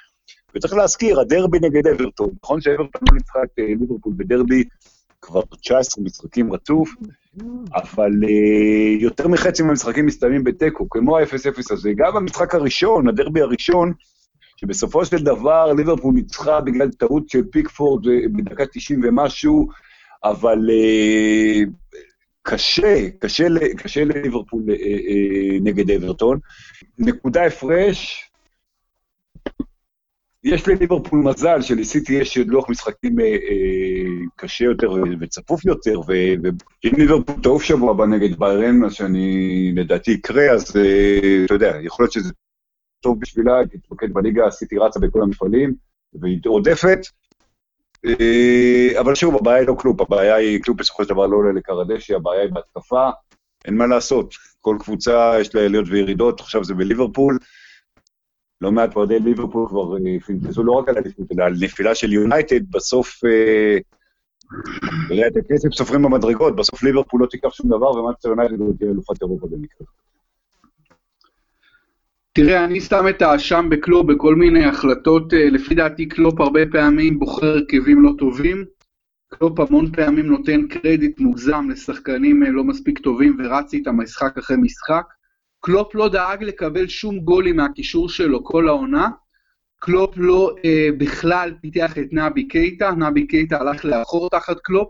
וצריך 0.54 0.74
להזכיר, 0.74 1.20
הדרבי 1.20 1.58
נגד 1.62 1.86
אברטון, 1.86 2.30
נכון 2.44 2.60
שאברטון 2.60 3.02
לא 3.10 3.14
ניצחה 3.14 3.38
את 3.42 3.50
ליברפול 3.58 4.12
בדרבי 4.16 4.64
כבר 5.22 5.40
19 5.60 6.04
משחקים 6.04 6.52
רצוף, 6.52 6.90
אבל 7.74 8.10
יותר 9.00 9.28
מחצי 9.28 9.62
מהמשחקים 9.62 10.06
מסתיימים 10.06 10.44
בתיקו, 10.44 10.88
כמו 10.90 11.18
ה-0-0 11.18 11.62
הזה. 11.70 11.90
גם 11.96 12.14
במשחק 12.14 12.54
הראשון, 12.54 13.08
הדרבי 13.08 13.40
הראשון, 13.40 13.92
שבסופו 14.56 15.04
של 15.04 15.24
דבר 15.24 15.72
ליברפול 15.72 16.14
ניצחה 16.14 16.60
בגלל 16.60 16.90
טעות 16.90 17.28
של 17.28 17.42
פיקפורד 17.50 18.04
בדקה 18.36 18.64
90 18.72 19.00
ומשהו, 19.04 19.68
אבל 20.24 20.58
uh, 20.58 21.68
קשה, 22.42 23.10
קשה, 23.18 23.46
קשה 23.76 24.04
לליברפול 24.04 24.62
uh, 24.66 24.70
uh, 24.70 25.62
נגד 25.62 25.90
אברטון. 25.90 26.38
נקודה 26.98 27.46
הפרש, 27.46 28.30
יש 30.44 30.68
לליברפול 30.68 31.18
מזל 31.18 31.62
שלסיטי 31.62 32.12
יש 32.12 32.38
לוח 32.38 32.70
משחקים 32.70 33.20
אה, 33.20 33.24
אה, 33.24 34.26
קשה 34.36 34.64
יותר 34.64 34.92
וצפוף 35.20 35.64
יותר, 35.64 36.00
ואם 36.06 36.92
ליברפול 36.98 37.34
תעוף 37.42 37.62
שבוע 37.62 37.90
הבא 37.90 38.06
נגד 38.06 38.38
ביירן, 38.38 38.78
מה 38.78 38.90
שאני 38.90 39.72
לדעתי 39.76 40.10
יקרה, 40.10 40.50
אז 40.50 40.76
אה, 40.76 41.44
אתה 41.44 41.54
יודע, 41.54 41.76
יכול 41.82 42.04
להיות 42.04 42.12
שזה 42.12 42.32
טוב 43.04 43.20
בשבילה, 43.20 43.58
היא 43.58 43.66
תתמקד 43.66 44.12
בליגה, 44.12 44.50
סיטי 44.50 44.78
רצה 44.78 45.00
בכל 45.00 45.22
המפעלים, 45.22 45.74
והיא 46.14 46.40
עודפת, 46.46 46.98
אה, 48.06 49.00
אבל 49.00 49.14
שוב, 49.14 49.36
הבעיה 49.36 49.58
היא 49.58 49.68
לא 49.68 49.76
קלופ, 49.78 50.00
הבעיה 50.00 50.34
היא, 50.34 50.60
קלופ 50.60 50.78
בסופו 50.78 51.04
של 51.04 51.08
דבר 51.08 51.26
לא 51.26 51.36
עולה 51.36 51.52
לכר 51.52 51.80
הדשא, 51.80 52.14
הבעיה 52.14 52.42
היא 52.42 52.50
בהתקפה, 52.50 53.10
אין 53.64 53.76
מה 53.76 53.86
לעשות. 53.86 54.34
כל 54.60 54.76
קבוצה 54.80 55.36
יש 55.40 55.54
לה 55.54 55.60
עליות 55.60 55.86
וירידות, 55.88 56.40
עכשיו 56.40 56.64
זה 56.64 56.74
בליברפול. 56.74 57.38
לא 58.60 58.72
מעט 58.72 58.96
אוהדי 58.96 59.18
ליברפול 59.18 59.68
כבר 59.68 59.96
אה, 59.96 60.20
פינטזו 60.26 60.62
לא 60.62 60.72
רק 60.72 60.88
על 60.88 60.98
אליפות, 60.98 61.26
אלא 61.32 61.44
על 61.44 61.54
נפילה 61.60 61.94
של 61.94 62.12
יונייטד, 62.12 62.70
בסוף, 62.70 63.24
אה, 63.24 63.78
את 65.26 65.36
הכסף 65.36 65.68
סופרים 65.72 66.02
במדרגות, 66.02 66.56
בסוף 66.56 66.82
ליברפול 66.82 67.20
לא 67.20 67.26
תיקח 67.26 67.54
שום 67.54 67.68
דבר, 67.68 67.90
ומנצ'סטר 67.90 68.28
יונייטד 68.28 68.60
עוד 68.60 68.74
תהיה 68.78 68.90
אלופת 68.90 69.22
אירופה 69.22 69.46
במקרה. 69.46 69.86
תראה, 72.36 72.64
אני 72.64 72.80
שם 72.80 73.08
את 73.10 73.22
האשם 73.22 73.66
בקלופ 73.70 74.06
בכל 74.06 74.34
מיני 74.34 74.64
החלטות, 74.64 75.34
אה, 75.34 75.50
לפי 75.50 75.74
דעתי 75.74 76.08
קלופ 76.08 76.40
הרבה 76.40 76.60
פעמים 76.72 77.18
בוחר 77.18 77.46
הרכבים 77.46 78.02
לא 78.02 78.10
טובים, 78.18 78.64
קלופ 79.28 79.60
המון 79.60 79.92
פעמים 79.92 80.26
נותן 80.26 80.68
קרדיט 80.68 81.20
מוגזם 81.20 81.70
לשחקנים 81.70 82.42
לא 82.42 82.64
מספיק 82.64 82.98
טובים 82.98 83.36
ורץ 83.38 83.74
איתם 83.74 84.00
משחק 84.00 84.38
אחרי 84.38 84.56
משחק. 84.56 85.04
קלופ 85.60 85.94
לא 85.94 86.08
דאג 86.08 86.44
לקבל 86.44 86.88
שום 86.88 87.18
גולים 87.18 87.56
מהקישור 87.56 88.08
שלו 88.08 88.44
כל 88.44 88.68
העונה. 88.68 89.08
קלופ 89.80 90.14
לא 90.16 90.54
אה, 90.64 90.88
בכלל 90.98 91.54
פיתח 91.60 91.98
את 91.98 92.12
נבי 92.12 92.48
קייטה, 92.48 92.90
נבי 92.90 93.26
קייטה 93.26 93.60
הלך 93.60 93.84
לאחור 93.84 94.30
תחת 94.30 94.56
קלופ, 94.60 94.88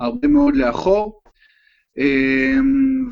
הרבה 0.00 0.28
מאוד 0.28 0.56
לאחור. 0.56 1.20
אה, 1.98 2.56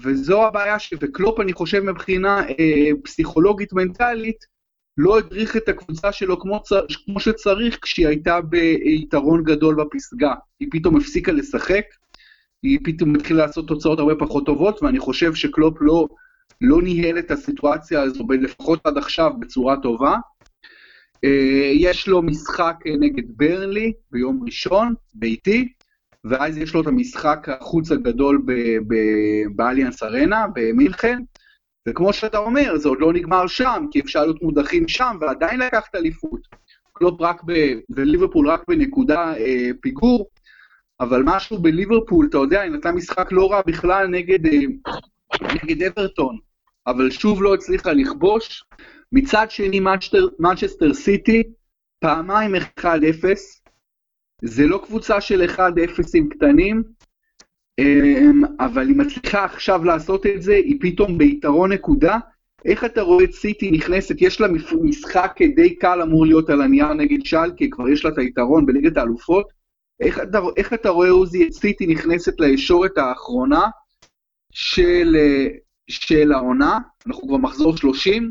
וזו 0.03 0.47
הבעיה, 0.47 0.79
ש... 0.79 0.95
וקלופ 1.01 1.41
אני 1.41 1.53
חושב 1.53 1.81
מבחינה 1.81 2.41
אה, 2.49 2.91
פסיכולוגית 3.05 3.73
מנטלית, 3.73 4.57
לא 4.99 5.19
הדריך 5.19 5.57
את 5.57 5.69
הקבוצה 5.69 6.13
שלו 6.13 6.41
כמו, 6.41 6.63
צ... 6.63 6.73
כמו 7.05 7.21
שצריך 7.21 7.79
כשהיא 7.83 8.09
הייתה 8.09 8.41
ביתרון 8.41 9.45
גדול 9.45 9.75
בפסגה. 9.75 10.35
היא 10.61 10.69
פתאום 10.71 10.97
הפסיקה 10.97 11.33
לשחק, 11.33 11.85
היא 12.63 12.79
פתאום 12.85 13.15
התחילה 13.15 13.47
לעשות 13.47 13.69
תוצאות 13.69 13.99
הרבה 13.99 14.15
פחות 14.15 14.47
טובות, 14.47 14.83
ואני 14.83 14.99
חושב 14.99 15.35
שקלופ 15.35 15.77
לא... 15.81 16.09
לא 16.61 16.83
ניהל 16.83 17.19
את 17.19 17.31
הסיטואציה 17.31 18.03
הזו, 18.03 18.25
לפחות 18.41 18.81
עד 18.85 18.99
עכשיו, 18.99 19.33
בצורה 19.41 19.77
טובה. 19.83 20.17
אה, 21.25 21.71
יש 21.75 22.09
לו 22.09 22.23
משחק 22.23 22.77
נגד 23.01 23.25
ברנלי 23.29 23.93
ביום 24.11 24.43
ראשון, 24.47 24.95
ביתי, 25.15 25.73
ואז 26.31 26.59
יש 26.59 26.75
לו 26.75 26.81
את 26.81 26.87
המשחק 26.87 27.47
החוץ 27.49 27.93
הגדול 27.93 28.43
באליאנס 29.57 30.03
ארנה, 30.03 30.47
במינכן, 30.55 31.19
וכמו 31.89 32.13
שאתה 32.13 32.39
אומר, 32.39 32.77
זה 32.77 32.89
עוד 32.89 33.01
לא 33.01 33.13
נגמר 33.13 33.47
שם, 33.47 33.87
כי 33.91 34.01
אפשר 34.01 34.21
להיות 34.21 34.43
מודחים 34.43 34.89
שם 34.89 35.17
ועדיין 35.21 35.61
לקחת 35.61 35.95
אליפות. 35.95 36.41
קלופ 36.93 37.21
רק 37.21 37.43
ב... 37.47 37.53
וליברפול 37.91 38.51
רק 38.51 38.63
בנקודה 38.69 39.37
אה, 39.37 39.71
פיגור, 39.81 40.27
אבל 41.01 41.23
משהו 41.25 41.59
בליברפול, 41.59 42.27
אתה 42.31 42.39
יודע, 42.39 42.61
היא 42.61 42.71
נתנה 42.71 42.93
משחק 42.93 43.33
לא 43.33 43.53
רע 43.53 43.61
בכלל 43.67 44.07
נגד, 44.07 44.47
אה, 44.47 44.61
נגד 45.63 45.83
אברטון, 45.83 46.39
אבל 46.87 47.11
שוב 47.11 47.43
לא 47.43 47.55
הצליחה 47.55 47.93
לכבוש. 47.93 48.65
מצד 49.13 49.47
שני, 49.51 49.81
מנצ'סטר 50.39 50.95
סיטי, 50.95 51.43
פעמיים 52.01 52.55
1-0, 52.55 52.85
זה 54.43 54.67
לא 54.67 54.83
קבוצה 54.87 55.21
של 55.21 55.43
1-0 55.43 55.61
עם 56.15 56.29
קטנים, 56.29 56.83
אמ, 57.79 58.43
אבל 58.61 58.89
היא 58.89 58.97
מצליחה 58.97 59.45
עכשיו 59.45 59.85
לעשות 59.85 60.27
את 60.27 60.43
זה, 60.43 60.55
היא 60.55 60.77
פתאום 60.81 61.19
ביתרון 61.19 61.73
נקודה. 61.73 62.19
איך 62.65 62.85
אתה 62.85 63.01
רואה 63.01 63.25
את 63.25 63.33
סיטי 63.33 63.71
נכנסת, 63.71 64.15
יש 64.19 64.41
לה 64.41 64.49
משחק 64.83 65.39
די 65.57 65.75
קל 65.75 66.03
אמור 66.03 66.27
להיות 66.27 66.51
על 66.51 66.63
הנייר 66.63 66.93
נגד 66.93 67.27
שלקה, 67.27 67.65
כבר 67.71 67.89
יש 67.89 68.05
לה 68.05 68.11
את 68.11 68.19
היתרון 68.19 68.67
בליגת 68.67 68.97
האלופות. 68.97 69.47
איך 70.01 70.21
אתה, 70.21 70.41
איך 70.57 70.73
אתה 70.73 70.89
רואה, 70.89 71.11
עוזי, 71.11 71.47
את 71.47 71.53
סיטי 71.53 71.87
נכנסת 71.87 72.41
לישורת 72.41 72.99
האחרונה 72.99 73.69
של, 74.53 75.17
אה, 75.19 75.47
של 75.89 76.33
העונה, 76.33 76.79
אנחנו 77.07 77.29
כבר 77.29 77.37
מחזור 77.37 77.77
30, 77.77 78.31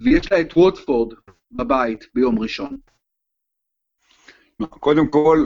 ויש 0.00 0.32
לה 0.32 0.40
את 0.40 0.56
ווטפורד 0.56 1.14
בבית 1.52 2.04
ביום 2.14 2.38
ראשון. 2.38 2.76
קודם 4.62 5.08
כל, 5.08 5.44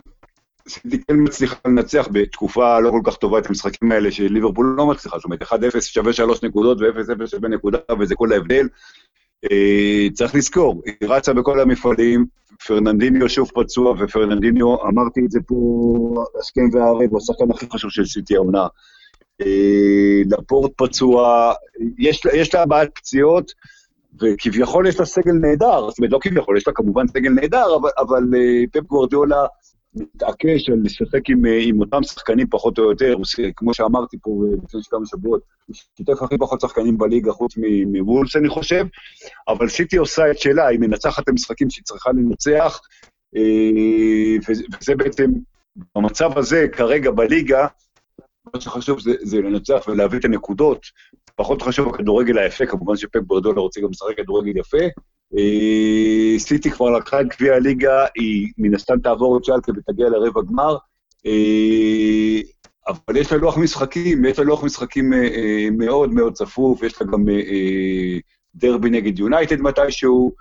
סיטי 0.68 0.98
כן 0.98 1.14
מצליחה 1.18 1.56
לנצח 1.66 2.08
בתקופה 2.12 2.80
לא 2.80 2.90
כל 2.90 3.00
כך 3.04 3.16
טובה 3.16 3.38
את 3.38 3.46
המשחקים 3.46 3.92
האלה 3.92 4.12
שליברפול 4.12 4.74
לא 4.76 4.86
מצליחה, 4.86 5.16
זאת 5.18 5.24
אומרת 5.24 5.42
1-0 5.42 5.80
שווה 5.80 6.12
3 6.12 6.42
נקודות 6.42 6.78
ו-0-0 6.80 7.26
שווה 7.26 7.48
נקודה 7.48 7.78
וזה 8.00 8.14
כל 8.14 8.32
ההבדל. 8.32 8.68
אה, 9.50 10.06
צריך 10.14 10.34
לזכור, 10.34 10.82
היא 10.86 11.08
רצה 11.08 11.32
בכל 11.32 11.60
המפעלים, 11.60 12.26
פרננדיניו 12.66 13.28
שוב 13.28 13.50
פצוע, 13.54 13.94
ופרננדיניו, 13.98 14.86
אמרתי 14.88 15.20
את 15.26 15.30
זה 15.30 15.40
פה 15.46 16.24
השכם 16.40 16.68
והערב, 16.72 17.10
הוא 17.10 17.18
השחקן 17.18 17.50
הכי 17.50 17.66
חשוב 17.72 17.90
של 17.90 18.04
סיטי 18.04 18.36
העונה. 18.36 18.66
אה, 19.40 20.22
לפורט 20.30 20.72
פצוע, 20.76 21.52
יש, 21.98 22.22
יש 22.34 22.54
לה 22.54 22.66
בעיית 22.66 22.90
פציעות, 22.94 23.52
וכביכול 24.20 24.86
יש 24.86 25.00
לה 25.00 25.06
סגל 25.06 25.32
נהדר, 25.32 25.90
זאת 25.90 25.98
אומרת, 25.98 26.12
לא 26.12 26.18
כביכול, 26.22 26.56
יש 26.56 26.66
לה 26.66 26.72
כמובן 26.72 27.06
סגל 27.06 27.30
נהדר, 27.30 27.76
אבל, 27.76 27.90
אבל 27.98 28.22
אה, 28.36 28.64
פפ 28.72 28.86
גוורדיולה 28.86 29.46
מתעקש 29.94 30.68
על 30.68 30.78
לשחק 30.84 31.30
עם, 31.30 31.46
אה, 31.46 31.58
עם 31.62 31.80
אותם 31.80 32.02
שחקנים 32.02 32.46
פחות 32.50 32.78
או 32.78 32.90
יותר, 32.90 33.14
כמו 33.56 33.74
שאמרתי 33.74 34.16
פה 34.22 34.30
לפני 34.64 34.80
כמה 34.90 35.06
שבועות, 35.06 35.42
הוא 35.66 35.76
שיתף 35.96 36.22
הכי 36.22 36.38
פחות 36.38 36.60
שחקנים 36.60 36.98
בליגה 36.98 37.32
חוץ 37.32 37.54
מוולס, 37.86 38.36
אני 38.36 38.48
חושב, 38.48 38.84
אבל 39.48 39.68
סיטי 39.68 39.96
עושה 39.96 40.30
את 40.30 40.38
שלה, 40.38 40.66
היא 40.66 40.78
מנצחת 40.78 41.28
את 41.28 41.34
שהיא 41.70 41.84
צריכה 41.84 42.10
לנצח, 42.10 42.80
וזה 44.48 44.94
בעצם, 44.96 45.30
במצב 45.94 46.38
הזה, 46.38 46.66
כרגע 46.72 47.10
בליגה, 47.10 47.66
מה 48.54 48.60
שחשוב 48.60 49.00
זה, 49.00 49.12
זה 49.22 49.40
לנצח 49.40 49.84
ולהביא 49.88 50.18
את 50.18 50.24
הנקודות. 50.24 50.86
פחות 51.36 51.62
חשוב 51.62 51.94
הכדורגל 51.94 52.38
היפה, 52.38 52.66
כמובן 52.66 52.96
שפפ 52.96 53.20
ברדולה 53.26 53.60
רוצה 53.60 53.80
גם 53.80 53.90
לשחק 53.90 54.16
כדורגל 54.16 54.56
יפה. 54.56 54.78
אה, 55.38 56.38
סיטי 56.38 56.70
כבר 56.70 56.90
לקחה 56.90 57.20
את 57.20 57.26
גביע 57.26 57.54
הליגה, 57.54 58.06
היא 58.14 58.48
מן 58.58 58.74
הסתם 58.74 59.00
תעבור 59.00 59.38
את 59.38 59.44
שלקה 59.44 59.72
ותגיע 59.76 60.08
לרבע 60.08 60.40
גמר. 60.48 60.76
אה, 61.26 62.40
אבל 62.88 63.16
יש 63.16 63.32
לה 63.32 63.38
לוח 63.38 63.58
משחקים, 63.58 64.24
יש 64.24 64.38
לה 64.38 64.44
לוח 64.44 64.64
משחקים 64.64 65.12
אה, 65.12 65.68
מאוד 65.78 66.12
מאוד 66.12 66.32
צפוף, 66.32 66.82
יש 66.82 67.02
לה 67.02 67.06
גם 67.06 67.24
דרבי 68.54 68.90
נגד 68.90 69.18
יונייטד 69.18 69.60
מתישהו. 69.60 70.32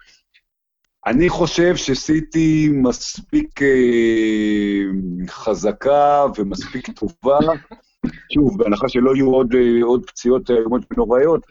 אני 1.06 1.30
חושב 1.30 1.76
שסיטי 1.76 2.70
מספיק 2.74 3.60
חזקה 5.28 6.26
ומספיק 6.38 6.90
טובה 6.92 7.40
שוב, 8.34 8.58
בהנחה 8.58 8.90
שלא 8.90 9.16
יהיו 9.16 9.32
עוד, 9.32 9.54
אה, 9.56 9.84
עוד 9.84 10.06
פציעות 10.06 10.52
איומות 10.52 10.82
ונוראיות, 10.92 11.46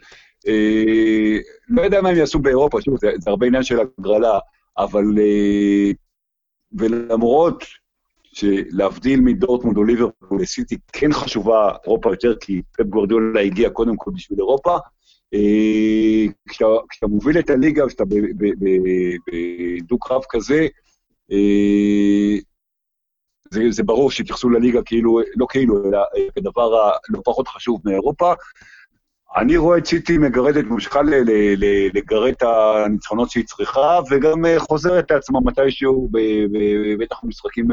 אה, 0.47 1.37
לא 1.69 1.81
יודע 1.81 2.01
מה 2.01 2.09
הם 2.09 2.15
יעשו 2.15 2.39
באירופה, 2.39 2.81
שוב, 2.81 2.97
זה, 2.99 3.11
זה 3.19 3.29
הרבה 3.29 3.47
עניין 3.47 3.63
של 3.63 3.79
הגרלה, 3.79 4.39
אבל... 4.77 5.03
אה, 5.19 5.91
ולמרות 6.73 7.63
שלהבדיל 8.23 9.19
מדורטמונד 9.19 9.77
או 9.77 9.83
ליברפול, 9.83 10.41
לסיטי 10.41 10.77
כן 10.93 11.13
חשובה 11.13 11.71
אירופה 11.85 12.09
יותר, 12.09 12.35
כי 12.41 12.61
פפ 12.77 12.85
גורדיולה 12.85 13.41
הגיע 13.41 13.69
קודם 13.69 13.95
כל 13.95 14.11
בשביל 14.15 14.39
אירופה, 14.39 14.77
כשאתה, 16.49 16.65
כשאתה 16.89 17.07
מוביל 17.07 17.39
את 17.39 17.49
הליגה, 17.49 17.87
כשאתה 17.87 18.03
בדו-קרב 19.27 20.21
כזה, 20.29 20.67
זה, 23.51 23.61
זה 23.69 23.83
ברור 23.83 24.11
שהתייחסו 24.11 24.49
לליגה 24.49 24.79
כאילו, 24.85 25.19
לא 25.35 25.45
כאילו, 25.49 25.85
אלא 25.85 25.99
כדבר 26.35 26.73
הלא 26.75 27.21
פחות 27.25 27.47
חשוב 27.47 27.81
מאירופה. 27.85 28.33
אני 29.37 29.57
רואה 29.57 29.77
את 29.77 29.85
סיטי 29.85 30.17
מגרדת, 30.17 30.65
ממשיכה 30.65 30.99
לגרד 31.93 32.31
את 32.31 32.43
הניצחונות 32.43 33.29
שהיא 33.29 33.45
צריכה, 33.45 33.99
וגם 34.11 34.45
אה, 34.45 34.59
חוזרת 34.59 35.11
לעצמה 35.11 35.39
מתישהו, 35.45 36.09
בטח 36.99 37.23
במשחקים 37.23 37.67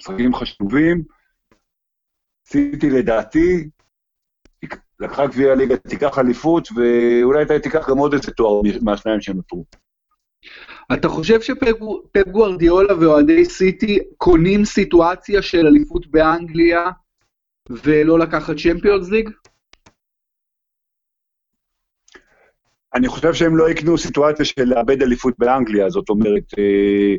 משחקים 0.00 0.34
חשובים. 0.34 1.02
סיטי 2.46 2.90
לדעתי, 2.90 3.68
לקחה 5.00 5.26
גביע 5.26 5.54
ליגה, 5.54 5.76
תיקח 5.76 6.18
אליפות, 6.18 6.68
ואולי 6.76 7.60
תיקח 7.62 7.90
גם 7.90 7.98
עוד 7.98 8.12
איזה 8.12 8.32
תואר 8.32 8.60
מהשניים 8.82 9.20
שנותרו. 9.20 9.64
אתה 10.92 11.08
חושב 11.08 11.40
שפפ 11.40 12.28
גוארדיולה 12.28 12.98
ואוהדי 13.00 13.44
סיטי 13.44 13.98
קונים 14.16 14.64
סיטואציה 14.64 15.42
של 15.42 15.66
אליפות 15.66 16.06
באנגליה 16.06 16.90
ולא 17.70 18.18
לקחת 18.18 18.56
צ'מפיונס 18.56 19.10
ליג? 19.10 19.30
אני 22.94 23.08
חושב 23.08 23.34
שהם 23.34 23.56
לא 23.56 23.70
יקנו 23.70 23.98
סיטואציה 23.98 24.44
של 24.44 24.64
לאבד 24.64 25.02
אליפות 25.02 25.34
באנגליה, 25.38 25.90
זאת 25.90 26.08
אומרת, 26.08 26.44
אה, 26.58 27.14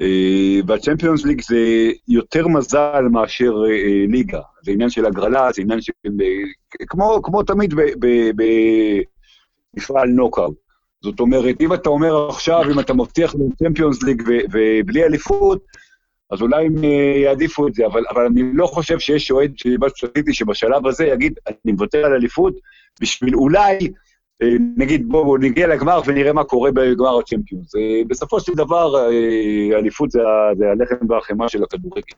אה, 0.00 0.60
והצ'מפיונס 0.66 1.24
ליג 1.24 1.40
זה 1.42 1.90
יותר 2.08 2.48
מזל 2.48 3.02
מאשר 3.12 3.52
אה, 3.68 4.04
ליגה. 4.08 4.40
זה 4.62 4.72
עניין 4.72 4.90
של 4.90 5.06
הגרלה, 5.06 5.52
זה 5.52 5.62
עניין 5.62 5.80
של... 5.80 5.92
כמו, 6.88 7.20
כמו 7.22 7.42
תמיד 7.42 7.74
במפעל 9.74 10.08
נוקאוט. 10.08 10.62
זאת 11.02 11.20
אומרת, 11.20 11.60
אם 11.60 11.72
אתה 11.74 11.88
אומר 11.88 12.28
עכשיו, 12.28 12.62
אם 12.72 12.80
אתה 12.80 12.94
מבטיח 12.94 13.34
לצ'מפיונס 13.34 14.02
ליג 14.02 14.22
ובלי 14.52 15.04
אליפות, 15.04 15.64
אז 16.30 16.42
אולי 16.42 16.66
הם 16.66 16.84
יעדיפו 17.22 17.68
את 17.68 17.74
זה, 17.74 17.86
אבל, 17.86 18.02
אבל 18.10 18.26
אני 18.26 18.42
לא 18.54 18.66
חושב 18.66 18.98
שיש 18.98 19.30
אוהד 19.30 19.52
שבשלב 20.32 20.86
הזה 20.86 21.06
יגיד, 21.06 21.32
אני 21.46 21.72
מוותר 21.72 22.04
על 22.04 22.12
אליפות 22.12 22.54
בשביל 23.00 23.34
אולי 23.34 23.78
אה, 24.42 24.56
נגיד, 24.76 25.08
בואו 25.08 25.36
נגיע 25.36 25.66
לגמר 25.66 26.00
ונראה 26.06 26.32
מה 26.32 26.44
קורה 26.44 26.70
בגמר 26.72 27.18
הצ'מפיונס. 27.18 27.74
אה, 27.76 28.02
בסופו 28.08 28.40
של 28.40 28.52
דבר, 28.54 28.96
אה, 28.96 29.78
אליפות 29.78 30.10
זה, 30.10 30.20
זה 30.58 30.70
הלחם 30.70 31.10
והחמאה 31.10 31.48
של 31.48 31.62
הכדורגל. 31.62 32.16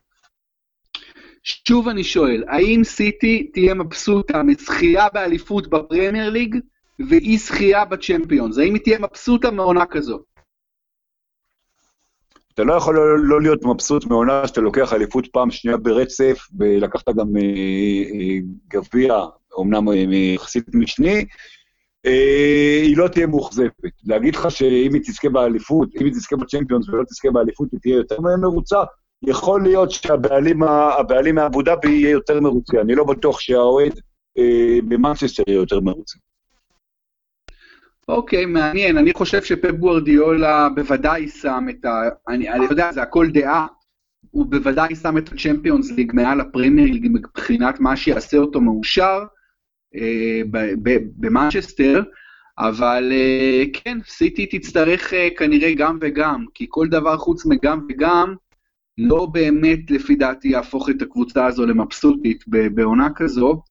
שוב 1.42 1.88
אני 1.88 2.04
שואל, 2.04 2.44
האם 2.48 2.84
סיטי 2.84 3.50
תהיה 3.52 3.74
מבסוטה 3.74 4.42
מזכייה 4.42 5.06
באליפות 5.14 5.68
בפרמייר 5.68 6.30
ליג 6.30 6.56
ואי 6.98 7.38
זכייה 7.38 7.84
בצ'מפיונס? 7.84 8.58
האם 8.58 8.74
היא 8.74 8.82
תהיה 8.82 8.98
מבסוטה 8.98 9.50
מעונה 9.50 9.86
כזו? 9.86 10.18
אתה 12.54 12.64
לא 12.64 12.74
יכול 12.74 12.94
לא, 12.94 13.18
לא 13.18 13.42
להיות 13.42 13.64
מבסוט 13.64 14.06
מעונה 14.06 14.48
שאתה 14.48 14.60
לוקח 14.60 14.92
אליפות 14.92 15.26
פעם 15.26 15.50
שנייה 15.50 15.76
ברצף, 15.76 16.38
ולקחת 16.58 17.08
גם 17.08 17.26
גביע, 18.68 19.14
אמנם 19.60 20.12
יחסית 20.12 20.64
משני, 20.74 21.24
אה, 22.06 22.80
היא 22.82 22.96
לא 22.96 23.08
תהיה 23.08 23.26
מאוכזבת. 23.26 23.92
להגיד 24.04 24.36
לך 24.36 24.50
שאם 24.50 24.94
היא 24.94 25.02
תזכה 25.02 25.28
באליפות, 25.28 25.88
אם 26.00 26.04
היא 26.04 26.12
תזכה 26.12 26.36
בצ'מפיונס 26.36 26.88
ולא 26.88 27.04
תזכה 27.04 27.30
באליפות, 27.30 27.68
היא 27.72 27.80
תהיה 27.80 27.96
יותר 27.96 28.20
מרוצה, 28.20 28.78
יכול 29.26 29.62
להיות 29.62 29.90
שהבעלים 29.90 30.58
מאבו 31.34 31.62
דאבי 31.62 31.90
יהיה 31.90 32.10
יותר 32.10 32.40
מרוצה. 32.40 32.80
אני 32.80 32.94
לא 32.94 33.04
בטוח 33.04 33.40
שהאוהד 33.40 34.00
אה, 34.38 34.78
במנצ'סטר 34.88 35.42
יהיה 35.46 35.56
יותר 35.56 35.80
מרוצה. 35.80 36.18
אוקיי, 38.08 38.46
מעניין. 38.46 38.98
אני 38.98 39.12
חושב 39.12 39.42
שפפ 39.42 39.70
גוורדיולה 39.70 40.68
בוודאי 40.74 41.28
שם 41.28 41.66
את 41.70 41.84
ה... 41.84 42.02
אני, 42.28 42.50
אני 42.50 42.64
יודע, 42.64 42.92
זה 42.92 43.02
הכל 43.02 43.30
דעה. 43.30 43.66
הוא 44.30 44.46
בוודאי 44.46 44.94
שם 44.96 45.18
את 45.18 45.32
הצ'מפיונס 45.32 45.92
ליג 45.92 46.12
מעל 46.14 46.40
הפרמייר 46.40 46.92
ליג 46.92 47.08
מבחינת 47.12 47.80
מה 47.80 47.96
שיעשה 47.96 48.36
אותו 48.36 48.60
מאושר. 48.60 49.24
אה, 49.96 50.42
במנצ'סטר, 51.16 52.02
אבל 52.58 53.12
אה, 53.12 53.64
כן, 53.72 53.98
סיטי 54.06 54.46
תצטרך 54.46 55.14
אה, 55.14 55.28
כנראה 55.36 55.74
גם 55.74 55.98
וגם, 56.00 56.44
כי 56.54 56.66
כל 56.68 56.88
דבר 56.88 57.16
חוץ 57.16 57.46
מגם 57.46 57.86
וגם, 57.88 58.34
לא 58.98 59.26
באמת 59.26 59.90
לפי 59.90 60.14
דעתי 60.14 60.48
יהפוך 60.48 60.90
את 60.90 61.02
הקבוצה 61.02 61.46
הזו 61.46 61.66
למבסוטית 61.66 62.44
בעונה 62.48 63.08
כזו, 63.16 63.62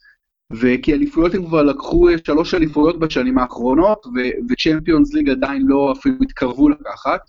וכי 0.62 0.94
אליפויות 0.94 1.36
הם 1.36 1.46
כבר 1.46 1.64
לקחו 1.64 2.08
שלוש 2.26 2.54
אליפויות 2.54 3.00
בשנים 3.00 3.38
האחרונות, 3.38 4.06
וצ'מפיונס 4.50 5.14
ליג 5.14 5.30
עדיין 5.30 5.62
לא 5.68 5.94
אפילו 5.98 6.16
התקרבו 6.22 6.70
לקחת, 6.70 7.22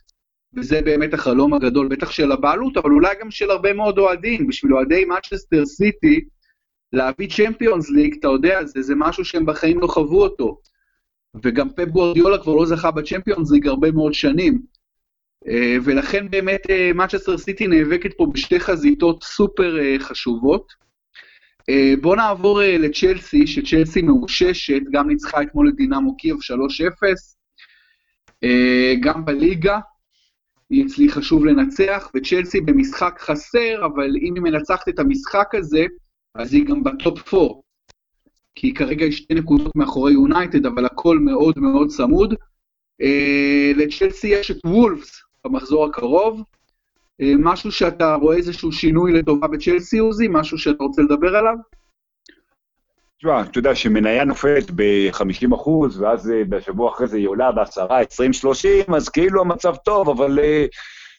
וזה 0.54 0.82
באמת 0.82 1.14
החלום 1.14 1.54
הגדול, 1.54 1.88
בטח 1.88 2.10
של 2.10 2.32
הבעלות, 2.32 2.76
אבל 2.76 2.90
אולי 2.90 3.14
גם 3.20 3.30
של 3.30 3.50
הרבה 3.50 3.72
מאוד 3.72 3.98
אוהדים, 3.98 4.46
בשביל 4.46 4.74
אוהדי 4.74 5.04
מנצ'סטר 5.04 5.66
סיטי, 5.66 6.24
להביא 6.92 7.28
צ'מפיונס 7.28 7.90
ליג, 7.90 8.14
אתה 8.18 8.28
יודע, 8.28 8.64
זה, 8.64 8.82
זה 8.82 8.94
משהו 8.96 9.24
שהם 9.24 9.46
בחיים 9.46 9.80
לא 9.80 9.87
חוו 9.87 10.22
אותו. 10.22 10.60
וגם 11.42 11.70
פפ 11.70 11.88
גורדיולה 11.88 12.38
כבר 12.38 12.54
לא 12.54 12.66
זכה 12.66 12.90
בצ'מפיונס 12.90 13.50
ליג 13.50 13.68
הרבה 13.68 13.90
מאוד 13.90 14.14
שנים. 14.14 14.62
אה, 15.48 15.76
ולכן 15.84 16.30
באמת 16.30 16.60
מנצ'סטר 16.94 17.32
אה, 17.32 17.38
סיטי 17.38 17.66
נאבקת 17.66 18.10
פה 18.16 18.26
בשתי 18.32 18.60
חזיתות 18.60 19.22
סופר 19.22 19.78
אה, 19.80 19.96
חשובות. 19.98 20.84
בואו 22.00 22.14
נעבור 22.14 22.61
לצ'לסי, 22.62 23.46
שצ'לסי 23.46 24.03
מאוששת, 24.03 24.83
גם 24.92 25.09
ניצחה 25.09 25.42
אתמול 25.42 25.68
את 25.68 25.74
דינמו 25.77 26.16
קייב 26.16 26.37
3-0. 28.42 28.46
גם 29.00 29.24
בליגה 29.24 29.79
היא 30.70 30.85
הצליחה 30.85 31.22
שוב 31.22 31.44
לנצח, 31.44 32.11
וצ'לסי 32.14 32.61
במשחק 32.61 33.16
חסר, 33.18 33.87
אבל 33.87 34.16
אם 34.16 34.35
היא 34.35 34.42
מנצחת 34.42 34.88
את 34.88 34.98
המשחק 34.98 35.55
הזה, 35.55 35.85
אז 36.35 36.55
היא 36.55 36.64
גם 36.66 36.85
בטופ 36.85 37.35
4. 37.35 37.55
כי 38.55 38.74
כרגע 38.74 39.05
יש 39.05 39.16
שתי 39.16 39.35
נקודות 39.35 39.77
מאחורי 39.77 40.12
יונייטד, 40.12 40.66
אבל 40.66 40.85
הכל 40.85 41.18
מאוד 41.18 41.59
מאוד 41.59 41.88
צמוד. 41.88 42.35
אה, 43.03 43.72
לצ'לסי 43.77 44.29
יש 44.29 44.50
את 44.50 44.57
וולפס 44.66 45.22
במחזור 45.44 45.87
הקרוב. 45.87 46.42
אה, 47.20 47.33
משהו 47.38 47.72
שאתה 47.72 48.14
רואה 48.14 48.37
איזשהו 48.37 48.72
שינוי 48.72 49.12
לטובה 49.12 49.48
בצ'לסי, 49.48 49.98
עוזי? 49.98 50.29
משהו 50.31 50.59
שאתה 50.59 50.85
רוצה 50.85 51.03
לדבר 51.03 51.37
עליו? 51.37 51.55
תשמע, 53.18 53.42
אתה 53.42 53.59
יודע 53.59 53.74
שמניה 53.74 54.24
נופלת 54.24 54.70
ב-50 54.70 55.55
אחוז, 55.55 56.00
ואז 56.00 56.31
אה, 56.31 56.44
בשבוע 56.48 56.90
אחרי 56.90 57.07
זה 57.07 57.16
היא 57.16 57.29
עולה 57.29 57.53
ב-10, 57.53 57.92
20, 57.92 58.33
30, 58.33 58.94
אז 58.94 59.09
כאילו 59.09 59.40
המצב 59.40 59.74
טוב, 59.77 60.09
אבל 60.09 60.38
uh, 60.38 60.68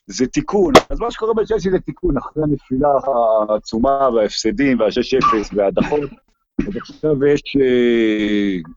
זה 0.08 0.28
תיקון. 0.28 0.74
אז 0.90 1.00
מה 1.00 1.12
שקורה 1.12 1.34
בצ'לסי 1.34 1.72
זה 1.72 1.80
תיקון, 1.80 2.18
אחרי 2.18 2.44
הנפילה 2.44 2.88
העצומה 3.50 4.10
וההפסדים 4.10 4.80
וה-6-0 4.80 5.56
וההדחות, 5.56 6.10
אז 6.68 6.78
עכשיו 6.78 7.26
יש 7.26 7.42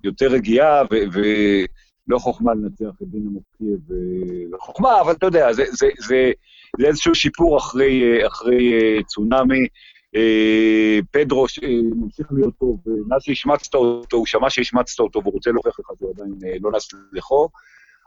יותר 0.04 0.26
רגיעה, 0.26 0.82
ולא 0.90 2.18
חוכמה 2.18 2.54
לנצח 2.54 3.02
את 3.02 3.08
דינה 3.08 3.30
מוקייב, 3.30 3.78
ולא 3.88 4.58
חוכמה, 4.60 5.00
אבל 5.00 5.12
אתה 5.12 5.26
יודע, 5.26 5.52
זה, 5.52 5.64
זה, 5.70 5.88
זה, 5.98 6.32
זה 6.80 6.86
איזשהו 6.86 7.14
שיפור 7.14 7.58
אחרי, 7.58 8.26
אחרי 8.26 8.78
uh, 8.78 9.04
צונאמי. 9.04 9.66
Uh, 10.16 11.04
פדרו 11.10 11.46
ממשיך 11.94 12.26
להיות 12.32 12.54
טוב, 12.60 12.80
מאז 13.08 13.22
שהשמצת 13.22 13.74
אותו, 13.74 14.16
הוא 14.16 14.26
שמע 14.26 14.50
שהשמצת 14.50 15.00
אותו 15.00 15.22
והוא 15.22 15.32
רוצה 15.32 15.50
להוכיח 15.50 15.80
לך 15.80 15.86
שהוא 15.98 16.12
עדיין 16.14 16.62
לא 16.62 16.72
נס 16.72 16.88
לחור. 17.12 17.50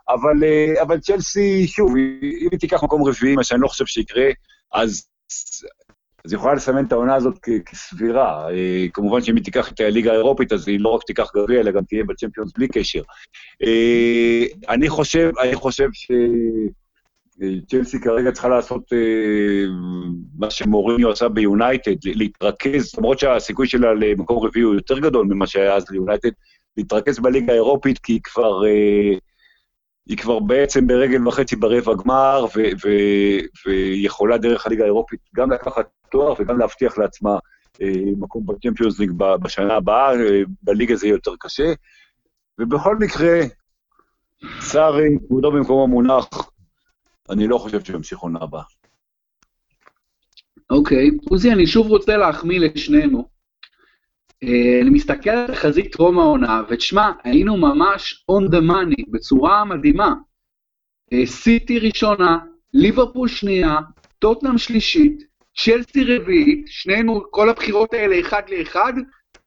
אבל, 0.10 0.43
אה, 0.43 0.82
אבל 0.82 1.00
צ'לסי, 1.00 1.67
שוב, 1.67 1.95
אם 1.97 2.47
היא 2.52 2.60
תיקח 2.60 2.84
מקום 2.84 3.04
רביעי, 3.04 3.36
מה 3.36 3.43
שאני 3.43 3.62
לא 3.62 3.67
חושב 3.67 3.86
שיקרה, 3.86 4.26
אז, 4.74 5.08
אז 6.26 6.32
היא 6.32 6.38
יכולה 6.38 6.54
לסמן 6.54 6.86
את 6.86 6.91
העונה 6.91 7.15
הזאת 7.15 7.39
כסבירה. 7.65 8.52
אה, 8.52 8.86
כמובן 8.93 9.21
שאם 9.21 9.36
היא 9.36 9.43
תיקח 9.43 9.71
את 9.71 9.80
הליגה 9.80 10.12
האירופית, 10.12 10.54
אז 10.54 10.67
היא 10.67 10.79
לא 10.79 10.90
רק 10.90 11.04
תיקח 11.04 11.31
גביע, 11.35 11.60
אלא 11.60 11.71
גם 11.71 11.83
תהיה 11.83 12.04
בצ'מפיונס 12.04 12.52
בלי 12.58 12.67
קשר. 12.67 13.02
אה, 13.63 14.46
אני 14.69 14.90
חושב, 14.90 15.31
אני 15.42 15.56
חושב 15.56 15.88
ש... 15.94 16.12
צ'לסי 17.67 18.02
כרגע 18.02 18.32
צריכה 18.32 18.48
לעשות 18.48 18.94
מה 20.38 20.50
שמוריניו 20.50 21.12
עשה 21.12 21.29
ביונייטד, 21.29 21.96
להתרכז, 22.06 22.96
למרות 22.98 23.19
שהסיכוי 23.19 23.67
שלה 23.67 23.94
למקום 23.94 24.46
רביעי 24.46 24.63
הוא 24.63 24.75
יותר 24.75 25.00
גדול 25.00 25.25
ממה 25.25 25.48
שהיה 25.48 25.75
אז 25.75 25.86
ליונייטד, 25.92 26.29
להתרכז 26.77 27.19
בליגה 27.19 27.54
האירופית, 27.54 28.00
כי 28.00 28.13
היא 28.13 28.21
כבר... 28.23 28.62
היא 30.08 30.17
כבר 30.17 30.40
בעצם 30.40 30.88
ברגל 30.88 31.27
וחצי 31.27 31.56
ברבע 31.56 31.94
גמר, 31.94 32.46
והיא 33.65 34.06
יכולה 34.06 34.38
דרך 34.38 34.65
הליגה 34.65 34.84
האירופית 34.84 35.19
גם 35.36 35.52
לקחת 35.52 35.90
תואר 36.12 36.34
וגם 36.40 36.60
להבטיח 36.60 36.98
לעצמה 36.98 37.38
אה, 37.82 37.88
מקום 38.17 38.46
בצ'מפיונס 38.46 39.00
ליג 39.00 39.12
בשנה 39.42 39.73
הבאה, 39.73 40.13
אה, 40.13 40.42
בליגה 40.63 40.96
זה 40.96 41.08
יהיה 41.08 41.13
יותר 41.13 41.32
קשה. 41.40 41.73
ובכל 42.60 42.96
מקרה, 42.96 43.40
סארי, 44.60 45.17
כבודו 45.27 45.52
במקום 45.52 45.84
המונח, 45.84 46.27
אני 47.32 47.48
לא 47.48 47.58
חושב 47.58 47.84
שימשיך 47.86 48.19
עונה 48.19 48.40
הבאה. 48.42 48.63
אוקיי, 50.69 51.10
עוזי, 51.29 51.52
אני 51.52 51.67
שוב 51.67 51.88
רוצה 51.88 52.17
להחמיא 52.17 52.60
לשנינו. 52.60 53.29
אה, 54.44 54.82
אני 54.82 54.90
מסתכל 54.90 55.29
על 55.29 55.48
תחזית 55.48 55.92
טרום 55.92 56.19
העונה, 56.19 56.62
ותשמע, 56.69 57.12
היינו 57.23 57.58
ממש 57.58 58.25
on 58.32 58.52
the 58.52 58.62
money, 58.62 59.12
בצורה 59.12 59.65
מדהימה. 59.65 60.13
אה, 61.13 61.25
סיטי 61.25 61.79
ראשונה, 61.79 62.38
ליברפול 62.73 63.27
שנייה, 63.27 63.77
טוטנאם 64.19 64.58
שלישית, 64.58 65.23
צ'לסי 65.58 66.04
רביעית, 66.04 66.65
שנינו, 66.67 67.23
כל 67.32 67.50
הבחירות 67.50 67.94
האלה 67.94 68.19
אחד 68.19 68.42
לאחד, 68.50 68.94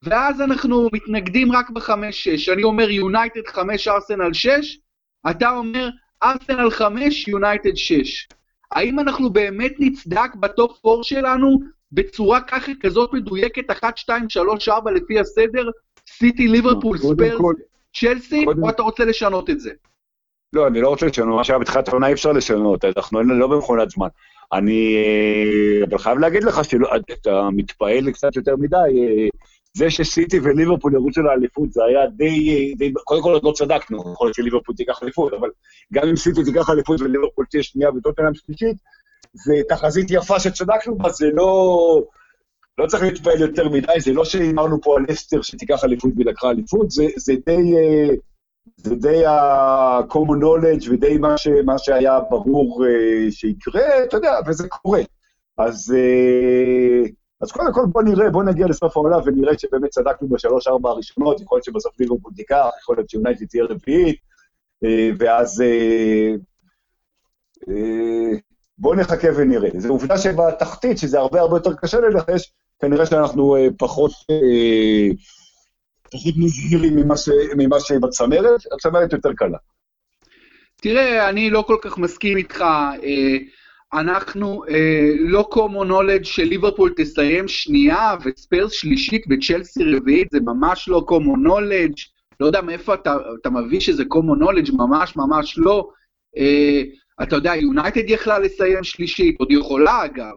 ואז 0.03 0.41
אנחנו 0.41 0.89
מתנגדים 0.93 1.51
רק 1.51 1.69
בחמש-שש. 1.69 2.49
אני 2.49 2.63
אומר 2.63 2.89
יונייטד 2.89 3.47
חמש, 3.47 3.87
ארסנל 3.87 4.33
שש, 4.33 4.79
אתה 5.29 5.49
אומר 5.49 5.89
ארסנל 6.23 6.69
חמש, 6.69 7.27
יונייטד 7.27 7.75
שש. 7.75 8.27
האם 8.71 8.99
אנחנו 8.99 9.29
באמת 9.29 9.73
נצדק 9.79 10.35
בטופ 10.35 10.85
4 10.85 11.03
שלנו 11.03 11.59
בצורה 11.91 12.41
ככה 12.41 12.71
כזאת 12.79 13.13
מדויקת, 13.13 13.71
1, 13.71 13.97
2, 13.97 14.29
3, 14.29 14.69
4 14.69 14.91
לפי 14.91 15.19
הסדר, 15.19 15.69
סיטי, 16.09 16.47
ליברפול, 16.47 16.97
ספרס, 16.97 17.41
צ'לסי, 17.95 18.45
או 18.63 18.69
אתה 18.69 18.83
רוצה 18.83 19.05
לשנות 19.05 19.49
את 19.49 19.59
זה? 19.59 19.71
לא, 20.53 20.67
אני 20.67 20.81
לא 20.81 20.89
רוצה 20.89 21.05
לשנות, 21.05 21.35
מה 21.35 21.43
שהיה 21.43 21.59
בתחילת 21.59 21.87
העונה 21.87 22.07
אי 22.07 22.13
אפשר 22.13 22.31
לשנות, 22.31 22.85
אנחנו 22.85 23.23
לא 23.23 23.47
במכונת 23.47 23.89
זמן. 23.89 24.07
אני 24.53 24.95
אה, 24.95 25.85
אבל 25.89 25.97
חייב 25.97 26.17
להגיד 26.19 26.43
לך 26.43 26.65
שאתה 26.65 27.49
מתפעל 27.51 28.11
קצת 28.11 28.35
יותר 28.35 28.55
מדי. 28.55 28.77
אה, 29.75 29.89
זה 29.89 29.89
שסיטי 29.89 30.39
וליברפול 30.39 30.93
ירוצו 30.93 31.21
לאליפות, 31.21 31.73
זה 31.73 31.83
היה 31.83 32.07
די, 32.07 32.73
די... 32.77 32.93
קודם 32.93 33.23
כל 33.23 33.33
עוד 33.33 33.43
לא 33.43 33.51
צדקנו, 33.51 33.97
יכול 34.13 34.27
להיות 34.27 34.35
שליברפול 34.35 34.75
תיקח 34.75 35.03
אליפות, 35.03 35.33
אבל 35.33 35.49
גם 35.93 36.07
אם 36.07 36.15
סיטי 36.15 36.43
תיקח 36.43 36.69
אליפות 36.69 37.01
וליברפול 37.01 37.45
תהיה 37.51 37.63
שנייה 37.63 37.89
וטוטנאם 37.89 38.33
שלישית, 38.33 38.77
זה 39.33 39.53
תחזית 39.69 40.07
יפה 40.11 40.39
שצדקנו 40.39 40.97
בה, 40.97 41.09
זה 41.09 41.27
לא... 41.33 42.01
לא 42.77 42.87
צריך 42.87 43.03
להתפעל 43.03 43.41
יותר 43.41 43.69
מדי, 43.69 43.99
זה 43.99 44.13
לא 44.13 44.25
שהימרנו 44.25 44.81
פה 44.81 44.97
על 44.97 45.05
אסטר 45.11 45.41
שתיקח 45.41 45.83
אליפות 45.83 46.11
והיא 46.15 46.25
לקחה 46.25 46.49
אליפות, 46.49 46.91
זה, 46.91 47.05
זה 47.17 47.33
די... 47.45 47.75
אה, 47.75 48.15
זה 48.77 48.95
די 48.95 49.25
ה-common 49.25 50.39
knowledge 50.41 50.89
ודי 50.91 51.17
מה, 51.17 51.37
ש, 51.37 51.47
מה 51.65 51.77
שהיה 51.77 52.19
ברור 52.29 52.85
uh, 52.85 53.31
שיקרה, 53.31 54.03
אתה 54.03 54.17
יודע, 54.17 54.31
וזה 54.47 54.67
קורה. 54.67 55.01
אז, 55.57 55.93
uh, 55.95 57.09
אז 57.41 57.51
קודם 57.51 57.73
כל 57.73 57.85
בוא 57.91 58.03
נראה, 58.03 58.29
בוא 58.29 58.43
נגיע 58.43 58.67
לסוף 58.67 58.97
העונה 58.97 59.17
ונראה 59.25 59.57
שבאמת 59.57 59.89
צדקנו 59.89 60.27
בשלוש-ארבע 60.29 60.89
הראשונות, 60.89 61.41
יכול 61.41 61.55
להיות 61.55 61.65
שבסוף 61.65 61.99
ליברפול 61.99 62.33
תיקח, 62.35 62.69
יכול 62.81 62.95
להיות 62.95 63.09
שיונייטד 63.09 63.45
תהיה 63.45 63.63
רביעית, 63.63 64.19
uh, 64.85 64.87
ואז 65.19 65.63
uh, 65.63 66.39
uh, 67.61 68.39
בוא 68.77 68.95
נחכה 68.95 69.27
ונראה. 69.37 69.69
זו 69.77 69.89
עובדה 69.89 70.17
שבתחתית, 70.17 70.97
שזה 70.97 71.19
הרבה 71.19 71.39
הרבה 71.39 71.55
יותר 71.57 71.73
קשה 71.75 71.99
ללחש, 71.99 72.53
כנראה 72.79 73.05
שאנחנו 73.05 73.55
פחות... 73.77 74.11
פחות 76.11 76.33
מזהירים 76.37 76.95
ממה 77.57 77.79
שבצמרת, 77.79 78.61
הצמרת 78.71 79.13
יותר 79.13 79.33
קלה. 79.33 79.57
תראה, 80.75 81.29
אני 81.29 81.49
לא 81.49 81.63
כל 81.67 81.77
כך 81.81 81.97
מסכים 81.97 82.37
איתך. 82.37 82.63
אה, 83.93 83.99
אנחנו 83.99 84.63
אה, 84.69 85.11
לא 85.19 85.49
common 85.53 85.87
knowledge 85.89 86.23
שליברפול 86.23 86.93
תסיים 86.97 87.47
שנייה 87.47 88.15
וספיירס 88.25 88.71
שלישית 88.71 89.23
וצ'לסי 89.29 89.83
רביעית, 89.83 90.27
זה 90.31 90.39
ממש 90.39 90.87
לא 90.87 91.05
common 91.09 91.47
knowledge. 91.47 92.01
לא 92.39 92.45
יודע 92.45 92.61
מאיפה 92.61 92.93
אתה, 92.93 93.17
אתה 93.41 93.49
מביא 93.49 93.79
שזה 93.79 94.03
common 94.03 94.43
knowledge, 94.43 94.71
ממש 94.73 95.15
ממש 95.15 95.57
לא. 95.57 95.89
אה, 96.37 96.81
אתה 97.23 97.35
יודע, 97.35 97.55
יונייטד 97.55 98.09
יכלה 98.09 98.39
לסיים 98.39 98.83
שלישית, 98.83 99.35
עוד 99.39 99.51
יכולה 99.51 100.05
אגב. 100.05 100.33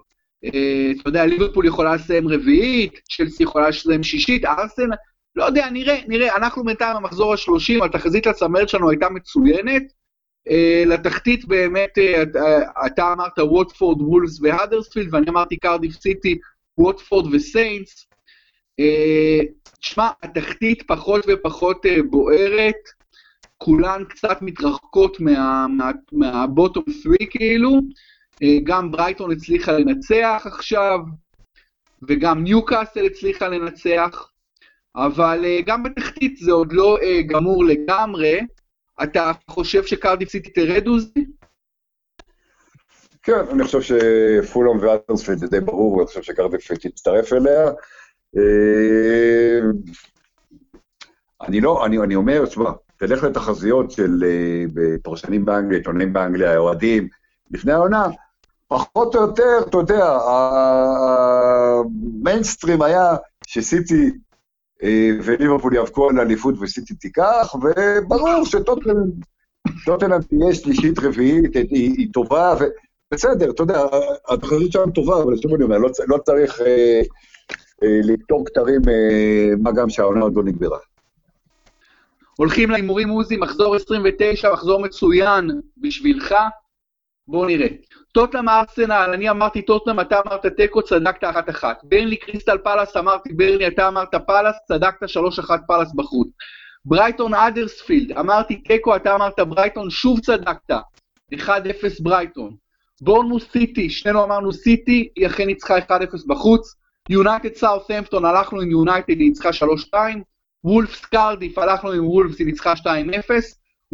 אתה 1.00 1.08
יודע, 1.08 1.26
ליברפול 1.26 1.66
יכולה 1.66 1.94
לסיים 1.94 2.28
רביעית, 2.28 3.00
צ'לסי 3.16 3.42
יכולה 3.42 3.68
לסיים 3.68 4.02
שישית, 4.02 4.44
ארסן, 4.44 4.88
לא 5.36 5.44
יודע, 5.44 5.70
נראה, 5.70 5.98
נראה, 6.08 6.36
אנחנו 6.36 6.64
בינתיים 6.64 6.96
במחזור 6.96 7.32
ה-30, 7.32 7.84
התחזית 7.84 8.26
לצמרת 8.26 8.68
שלנו 8.68 8.90
הייתה 8.90 9.08
מצוינת. 9.08 9.82
Uh, 10.48 10.86
לתחתית 10.86 11.44
באמת, 11.44 11.98
uh, 11.98 12.86
אתה 12.86 13.12
אמרת 13.12 13.38
ווטפורד, 13.38 14.02
וולס 14.02 14.40
והאדרספילד, 14.42 15.14
ואני 15.14 15.30
אמרתי 15.30 15.56
קרדיף 15.56 15.92
סיטי, 15.92 16.38
ווטפורד 16.78 17.34
וסיינס. 17.34 18.08
תשמע, 19.80 20.10
התחתית 20.22 20.82
פחות 20.82 21.24
ופחות 21.28 21.86
בוערת, 22.10 22.74
כולן 23.58 24.04
קצת 24.08 24.42
מתרחקות 24.42 25.16
מהבוטום 26.12 26.84
מה, 26.86 26.94
3 27.02 27.16
כאילו. 27.30 27.80
גם 28.64 28.90
ברייטון 28.90 29.32
הצליחה 29.32 29.72
לנצח 29.72 30.42
עכשיו, 30.46 30.98
וגם 32.08 32.44
ניוקאסל 32.44 33.06
הצליחה 33.06 33.48
לנצח. 33.48 34.30
אבל 34.96 35.44
גם 35.66 35.82
בתחתית 35.82 36.36
זה 36.36 36.52
עוד 36.52 36.72
לא 36.72 36.98
גמור 37.26 37.64
לגמרי. 37.64 38.40
אתה 39.02 39.32
חושב 39.50 39.84
שקרדיף 39.84 40.28
סיטי 40.28 40.50
תרד 40.50 40.86
עוזי? 40.86 41.24
כן, 43.22 43.44
אני 43.50 43.64
חושב 43.64 43.80
שפולום 43.80 44.78
ואטרספילד 44.80 45.38
זה 45.38 45.46
די 45.46 45.60
ברור, 45.60 46.00
אני 46.00 46.06
חושב 46.06 46.22
שקרדיף 46.22 46.72
תצטרף 46.72 47.32
אליה. 47.32 47.70
אה, 48.36 49.60
אני 51.48 51.60
לא, 51.60 51.86
אני, 51.86 51.98
אני 51.98 52.14
אומר, 52.14 52.46
תשמע, 52.46 52.70
תלך 52.96 53.24
לתחזיות 53.24 53.90
של 53.90 54.24
פרשנים 55.02 55.44
באנגליה, 55.44 55.78
עיתונאים 55.78 56.12
באנגליה, 56.12 56.58
אוהדים, 56.58 57.08
לפני 57.50 57.72
העונה, 57.72 58.06
פחות 58.68 59.14
או 59.14 59.20
יותר, 59.20 59.58
אתה 59.68 59.76
יודע, 59.76 60.18
המיינסטרים 62.22 62.82
היה 62.82 63.16
שסיטי 63.46 64.04
אה, 64.04 64.10
וליברפול 65.24 65.74
יאבקו 65.74 66.10
על 66.10 66.18
האליפות 66.18 66.54
וסיטי 66.60 66.94
תיקח, 66.94 67.54
וברור 67.54 68.44
שטוטנאם 68.44 70.22
תהיה 70.22 70.54
שלישית, 70.54 70.98
רביעית, 70.98 71.56
היא, 71.56 71.94
היא 71.98 72.08
טובה, 72.12 72.54
ובסדר, 73.12 73.50
אתה 73.50 73.62
יודע, 73.62 73.82
התחזית 74.28 74.72
שלנו 74.72 74.92
טובה, 74.92 75.22
אבל 75.22 75.36
שוב 75.36 75.54
אני 75.54 75.64
אומר, 75.64 75.78
לא, 75.78 75.88
לא 76.08 76.18
צריך 76.18 76.60
אה, 76.60 77.00
אה, 77.82 78.00
לקטוף 78.04 78.44
כתרים, 78.46 78.80
אה, 78.88 79.50
מה 79.58 79.72
גם 79.72 79.90
שהעונה 79.90 80.20
עוד 80.20 80.36
לא 80.36 80.42
נגמרה. 80.44 80.78
הולכים 82.36 82.70
להימורים 82.70 83.08
עוזי, 83.08 83.36
מחזור 83.36 83.76
29, 83.76 84.52
מחזור 84.52 84.80
מצוין 84.80 85.50
בשבילך. 85.76 86.34
בואו 87.28 87.46
נראה. 87.46 87.68
טוטנאם 88.18 88.48
ארסנל, 88.48 89.10
אני 89.14 89.30
אמרתי 89.30 89.62
טוטנאם, 89.62 90.00
אתה 90.00 90.20
אמרת 90.26 90.46
תיקו, 90.46 90.82
צדקת 90.82 91.24
אחת 91.24 91.50
אחת. 91.50 91.80
ברנלי 91.82 92.16
קריסטל 92.16 92.58
פלאס, 92.58 92.96
אמרתי 92.96 93.32
ברנלי, 93.32 93.66
אתה 93.66 93.88
אמרת 93.88 94.14
פלאס, 94.14 94.56
צדקת 94.68 95.08
שלוש 95.08 95.38
אחת 95.38 95.60
פלאס 95.66 95.92
בחוץ. 95.94 96.28
ברייטון 96.84 97.34
האדרספילד, 97.34 98.12
אמרתי 98.12 98.56
תיקו, 98.56 98.96
אתה 98.96 99.14
אמרת 99.14 99.40
ברייטון, 99.40 99.90
שוב 99.90 100.20
צדקת. 100.20 100.74
1-0 101.34 101.38
ברייטון. 102.00 102.54
בורנמות' 103.00 103.46
סיטי, 103.52 103.90
שנינו 103.90 104.24
אמרנו 104.24 104.52
סיטי, 104.52 105.08
היא 105.16 105.26
אכן 105.26 105.46
ניצחה 105.46 105.78
1-0 105.78 105.90
בחוץ. 106.26 106.74
יונייטד 107.08 107.54
סאות'המפטון, 107.54 108.24
הלכנו 108.24 108.60
עם 108.60 108.70
יונייטד, 108.70 109.08
היא 109.08 109.28
ניצחה 109.28 109.48
3-2. 109.92 109.94
וולפס 110.64 111.04
קרדיף, 111.04 111.58
הלכנו 111.58 111.90
עם 111.90 112.06
וולפס, 112.06 112.38
היא 112.38 112.46
ניצחה 112.46 112.72
2-0. 112.72 112.84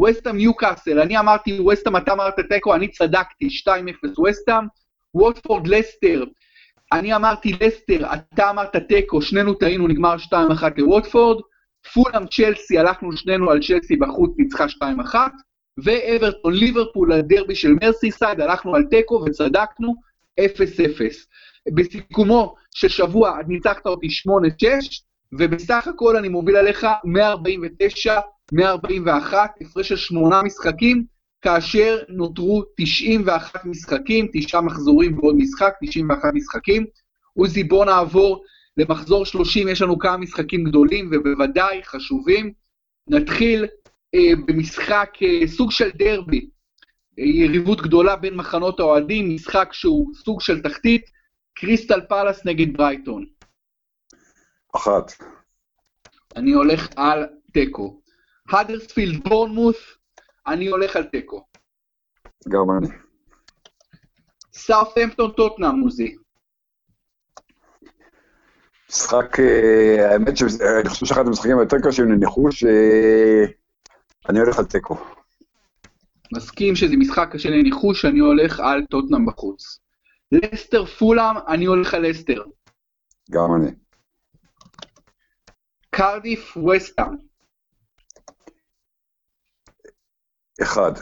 וסטאם 0.01 0.37
ניוקאסל, 0.37 1.01
אני 1.01 1.19
אמרתי 1.19 1.61
וסטאם, 1.61 1.97
אתה 1.97 2.13
אמרת 2.13 2.41
תיקו, 2.49 2.75
אני 2.75 2.89
צדקתי, 2.89 3.49
2-0 3.49 4.21
וסטאם. 4.21 4.65
ווטפורד 5.15 5.67
לסטר, 5.67 6.25
אני 6.93 7.17
אמרתי 7.17 7.53
לסטר, 7.61 8.07
אתה 8.15 8.51
אמרת 8.51 8.77
תיקו, 8.77 9.23
שנינו 9.23 9.55
טעינו, 9.55 9.89
נגמר 9.89 10.17
2-1 10.17 10.35
לווטפורד. 10.77 11.43
פולאם 11.95 12.27
צ'לסי, 12.27 12.79
הלכנו 12.79 13.17
שנינו 13.17 13.51
על 13.51 13.63
צ'לסי 13.63 13.97
בחוץ, 13.97 14.31
ניצחה 14.39 14.67
2-1. 15.13 15.15
ואברטון 15.85 16.55
ליברפול, 16.55 17.13
הדרבי 17.13 17.55
של 17.55 17.73
מרסיסייד, 17.83 18.41
הלכנו 18.41 18.75
על 18.75 18.85
תיקו 18.85 19.25
וצדקנו, 19.27 19.95
0-0. 20.41 20.45
בסיכומו 21.75 22.55
של 22.75 22.89
שבוע 22.89 23.39
ניצחת 23.49 23.87
אותי 23.87 24.07
8-6, 24.07 24.11
ובסך 25.33 25.89
הכל 25.89 26.17
אני 26.17 26.29
מוביל 26.29 26.57
עליך 26.57 26.87
149 27.05 28.21
141, 28.53 29.51
הפרש 29.61 29.89
של 29.89 29.97
שמונה 29.97 30.43
משחקים, 30.43 31.05
כאשר 31.43 31.99
נותרו 32.09 32.63
91 32.77 33.65
משחקים, 33.65 34.27
תשעה 34.33 34.61
מחזורים 34.61 35.19
ועוד 35.19 35.37
משחק, 35.39 35.75
91 35.83 36.29
משחקים. 36.35 36.87
עוזי, 37.35 37.65
בוא 37.65 37.85
נעבור 37.85 38.45
למחזור 38.77 39.27
30, 39.27 39.69
יש 39.69 39.83
לנו 39.83 39.99
כמה 39.99 40.17
משחקים 40.17 40.65
גדולים 40.65 41.11
ובוודאי 41.13 41.81
חשובים. 41.85 42.53
נתחיל 43.09 43.67
אה, 44.15 44.31
במשחק, 44.47 45.11
אה, 45.23 45.47
סוג 45.47 45.71
של 45.71 45.91
דרבי, 45.91 46.49
אה, 47.19 47.25
יריבות 47.25 47.81
גדולה 47.81 48.17
בין 48.17 48.35
מחנות 48.35 48.81
האוהדים, 48.81 49.35
משחק 49.35 49.69
שהוא 49.73 50.15
סוג 50.15 50.41
של 50.41 50.63
תחתית, 50.63 51.05
קריסטל 51.55 52.01
פלאס 52.09 52.47
נגד 52.47 52.77
ברייטון. 52.77 53.25
אחת. 54.77 55.13
אני 56.37 56.53
הולך 56.53 56.89
על 56.97 57.27
תיקו. 57.53 58.04
האדרספילד 58.49 59.29
בורנמוס, 59.29 59.77
אני 60.47 60.67
הולך 60.67 60.97
על 60.97 61.05
תיקו. 61.05 61.45
גם 62.49 62.65
אני. 62.79 62.89
סאות'המפטון 64.53 65.31
טוטנאם 65.31 65.71
מוזי. 65.71 66.17
משחק, 68.91 69.41
אה, 69.41 70.11
האמת 70.11 70.37
שאני 70.37 70.89
חושב 70.89 71.07
שאחד 71.07 71.27
המשחקים 71.27 71.59
היותר 71.59 71.77
קשים 71.85 72.13
לניחוש, 72.13 72.65
אה, 72.65 73.45
אני 74.29 74.39
הולך 74.41 74.59
על 74.59 74.65
תיקו. 74.65 74.97
מסכים 76.33 76.77
שזה 76.77 76.97
משחק 76.97 77.29
קשה 77.33 77.51
לניחוש, 77.51 78.05
אני 78.05 78.19
הולך 78.19 78.61
על 78.61 78.85
טוטנאם 78.91 79.27
בחוץ. 79.27 79.79
לסטר 80.33 80.85
פולאם, 80.85 81.37
אני 81.49 81.65
הולך 81.65 81.95
על 81.95 82.07
לסטר. 82.07 82.43
גם 83.31 83.49
אני. 83.57 83.71
קרדיף 85.91 86.57
וסטאם, 86.57 87.17
אחד. 90.63 90.93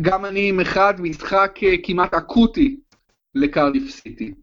גם 0.00 0.24
אני 0.24 0.48
עם 0.48 0.60
אחד, 0.60 0.94
משחק 0.98 1.58
אה, 1.62 1.74
כמעט 1.82 2.14
אקוטי 2.14 2.80
לקרדיף 3.34 3.90
סיטי. 3.90 4.34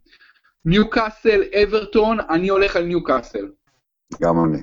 ניוקאסל 0.66 1.42
אברטון, 1.64 2.20
אני 2.20 2.50
הולך 2.50 2.76
על 2.76 2.86
ניוקאסל. 2.86 3.52
גם 4.22 4.36
אני. 4.46 4.62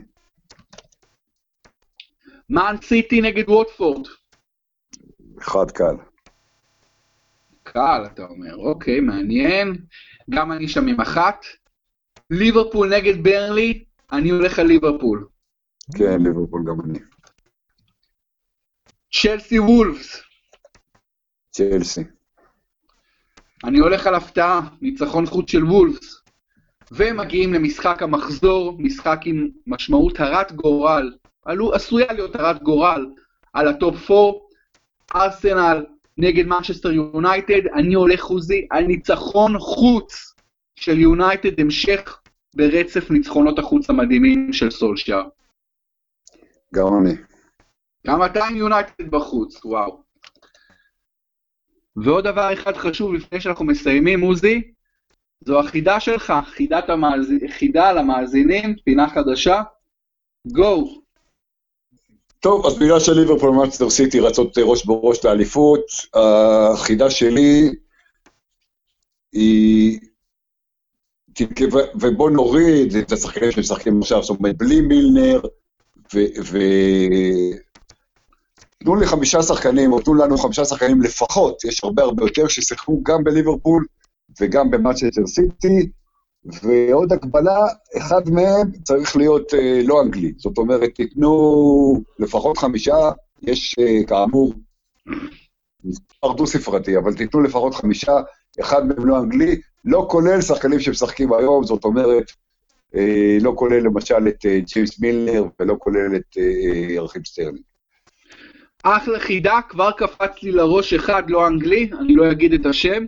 מן 2.50 2.76
סיטי 2.82 3.20
נגד 3.20 3.48
ווטפורד. 3.48 4.06
אחד 5.38 5.70
קל. 5.70 5.96
קל, 7.62 8.02
אתה 8.12 8.22
אומר, 8.24 8.56
אוקיי, 8.56 9.00
מעניין. 9.00 9.76
גם 10.30 10.52
אני 10.52 10.68
שם 10.68 10.86
עם 10.86 11.00
אחת. 11.00 11.44
ליברפול 12.30 12.96
נגד 12.96 13.24
ברנלי, 13.24 13.84
אני 14.12 14.30
הולך 14.30 14.58
על 14.58 14.66
ליברפול. 14.66 15.28
כן, 15.96 16.22
ליברפול 16.22 16.64
גם 16.66 16.80
אני. 16.84 16.98
צ'לסי 19.12 19.58
וולפס, 19.58 20.22
צ'לסי. 21.50 22.04
אני 23.64 23.78
הולך 23.78 24.06
על 24.06 24.14
הפתעה, 24.14 24.60
ניצחון 24.80 25.26
חוץ 25.26 25.50
של 25.50 25.64
וולפס. 25.64 26.22
ומגיעים 26.92 27.54
למשחק 27.54 28.02
המחזור, 28.02 28.76
משחק 28.78 29.20
עם 29.24 29.48
משמעות 29.66 30.20
הרת 30.20 30.52
גורל, 30.52 31.12
עלו, 31.44 31.74
עשויה 31.74 32.12
להיות 32.12 32.36
הרת 32.36 32.62
גורל, 32.62 33.06
על 33.52 33.68
הטופ 33.68 34.10
4, 34.10 34.38
ארסנל 35.14 35.84
נגד 36.18 36.46
מנצ'סטר 36.46 36.92
יונייטד, 36.92 37.66
אני 37.74 37.94
הולך 37.94 38.24
עוזי 38.24 38.66
על 38.70 38.84
ניצחון 38.84 39.58
חוץ 39.58 40.34
של 40.76 40.98
יונייטד, 40.98 41.60
המשך 41.60 42.20
ברצף 42.56 43.10
ניצחונות 43.10 43.58
החוץ 43.58 43.90
המדהימים 43.90 44.52
של 44.52 44.70
סולשייר. 44.70 45.22
גם 46.74 46.86
אני. 47.00 47.14
גם 48.06 48.24
אתה 48.24 48.44
עם 48.44 48.56
יונייטד 48.56 49.10
בחוץ, 49.10 49.64
וואו. 49.64 50.02
ועוד 51.96 52.24
דבר 52.24 52.52
אחד 52.52 52.76
חשוב 52.76 53.14
לפני 53.14 53.40
שאנחנו 53.40 53.64
מסיימים, 53.64 54.20
עוזי, 54.20 54.62
זו 55.44 55.60
החידה 55.60 56.00
שלך, 56.00 56.32
חידת 56.46 56.88
המאז... 56.88 57.32
חידה 57.50 57.92
למאזינים, 57.92 58.76
פינה 58.84 59.08
חדשה. 59.08 59.62
גו. 60.46 61.02
טוב, 62.40 62.66
אז 62.66 62.78
בגלל 62.78 63.00
שליברפול 63.00 63.48
ומאצ'סטר 63.48 63.90
סיטי 63.90 64.20
רצות 64.20 64.58
ראש 64.58 64.84
בראש 64.84 65.24
לאליפות, 65.24 65.80
החידה 66.74 67.10
שלי 67.10 67.70
היא... 69.32 69.98
ובוא 71.94 72.30
נוריד 72.30 72.96
את 72.96 73.12
השחקנים 73.12 73.52
שמשחקים 73.52 74.00
עכשיו, 74.00 74.22
זאת 74.22 74.38
אומרת, 74.38 74.56
בלי 74.56 74.80
מילנר, 74.80 75.40
ו... 76.14 76.18
ו- 76.44 77.67
תנו 78.84 78.96
לי 78.96 79.06
חמישה 79.06 79.42
שחקנים, 79.42 79.92
או 79.92 80.00
תנו 80.00 80.14
לנו 80.14 80.38
חמישה 80.38 80.64
שחקנים 80.64 81.02
לפחות, 81.02 81.64
יש 81.64 81.84
הרבה 81.84 82.02
הרבה 82.02 82.24
יותר 82.24 82.48
ששיחקו 82.48 83.02
גם 83.02 83.24
בליברפול 83.24 83.84
וגם 84.40 84.70
במאצ'סטר 84.70 85.26
סיטי, 85.26 85.88
ועוד 86.62 87.12
הגבלה, 87.12 87.66
אחד 87.96 88.30
מהם 88.30 88.70
צריך 88.84 89.16
להיות 89.16 89.54
אה, 89.54 89.80
לא 89.84 90.02
אנגלי. 90.02 90.32
זאת 90.36 90.58
אומרת, 90.58 90.90
תיתנו 90.94 92.02
לפחות 92.18 92.58
חמישה, 92.58 92.96
יש 93.42 93.76
אה, 93.80 94.04
כאמור 94.06 94.54
מספר 95.84 96.32
דו-ספרתי, 96.32 96.98
אבל 96.98 97.14
תיתנו 97.14 97.40
לפחות 97.40 97.74
חמישה, 97.74 98.12
אחד 98.60 98.86
מהם 98.86 99.06
לא 99.06 99.18
אנגלי, 99.18 99.60
לא 99.84 100.06
כולל 100.10 100.40
שחקנים 100.40 100.80
שמשחקים 100.80 101.32
היום, 101.32 101.64
זאת 101.64 101.84
אומרת, 101.84 102.32
אה, 102.94 103.38
לא 103.40 103.52
כולל 103.56 103.84
למשל 103.84 104.28
את 104.28 104.46
אה, 104.46 104.60
ג'יימס 104.60 105.00
מילנר 105.00 105.44
ולא 105.60 105.74
כולל 105.78 106.16
את 106.16 106.38
אה, 106.38 106.42
אה, 106.42 106.98
רחים 106.98 107.26
סטרלינג. 107.26 107.67
אחלה 108.82 109.20
חידה, 109.20 109.60
כבר 109.68 109.90
קפץ 109.90 110.42
לי 110.42 110.52
לראש 110.52 110.94
אחד 110.94 111.30
לא 111.30 111.46
אנגלי, 111.46 111.90
אני 112.00 112.14
לא 112.14 112.30
אגיד 112.30 112.52
את 112.52 112.66
השם, 112.66 113.04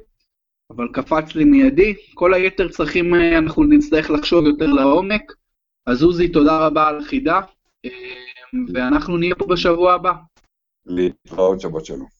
אבל 0.70 0.88
קפץ 0.92 1.34
לי 1.34 1.44
מיידי. 1.44 1.94
כל 2.14 2.34
היתר 2.34 2.68
צריכים, 2.68 3.14
אה, 3.14 3.38
אנחנו 3.38 3.64
נצטרך 3.64 4.10
לחשוב 4.10 4.46
יותר 4.46 4.66
לעומק. 4.66 5.32
אז 5.86 6.02
עוזי, 6.02 6.28
תודה 6.28 6.66
רבה 6.66 6.88
על 6.88 6.98
החידה, 6.98 7.40
אה, 7.84 7.90
ואנחנו 8.74 9.16
נהיה 9.16 9.34
פה 9.34 9.46
בשבוע 9.46 9.92
הבא. 9.92 10.12
להתראות 10.86 11.60
שבת 11.60 11.84
שלום. 11.84 12.19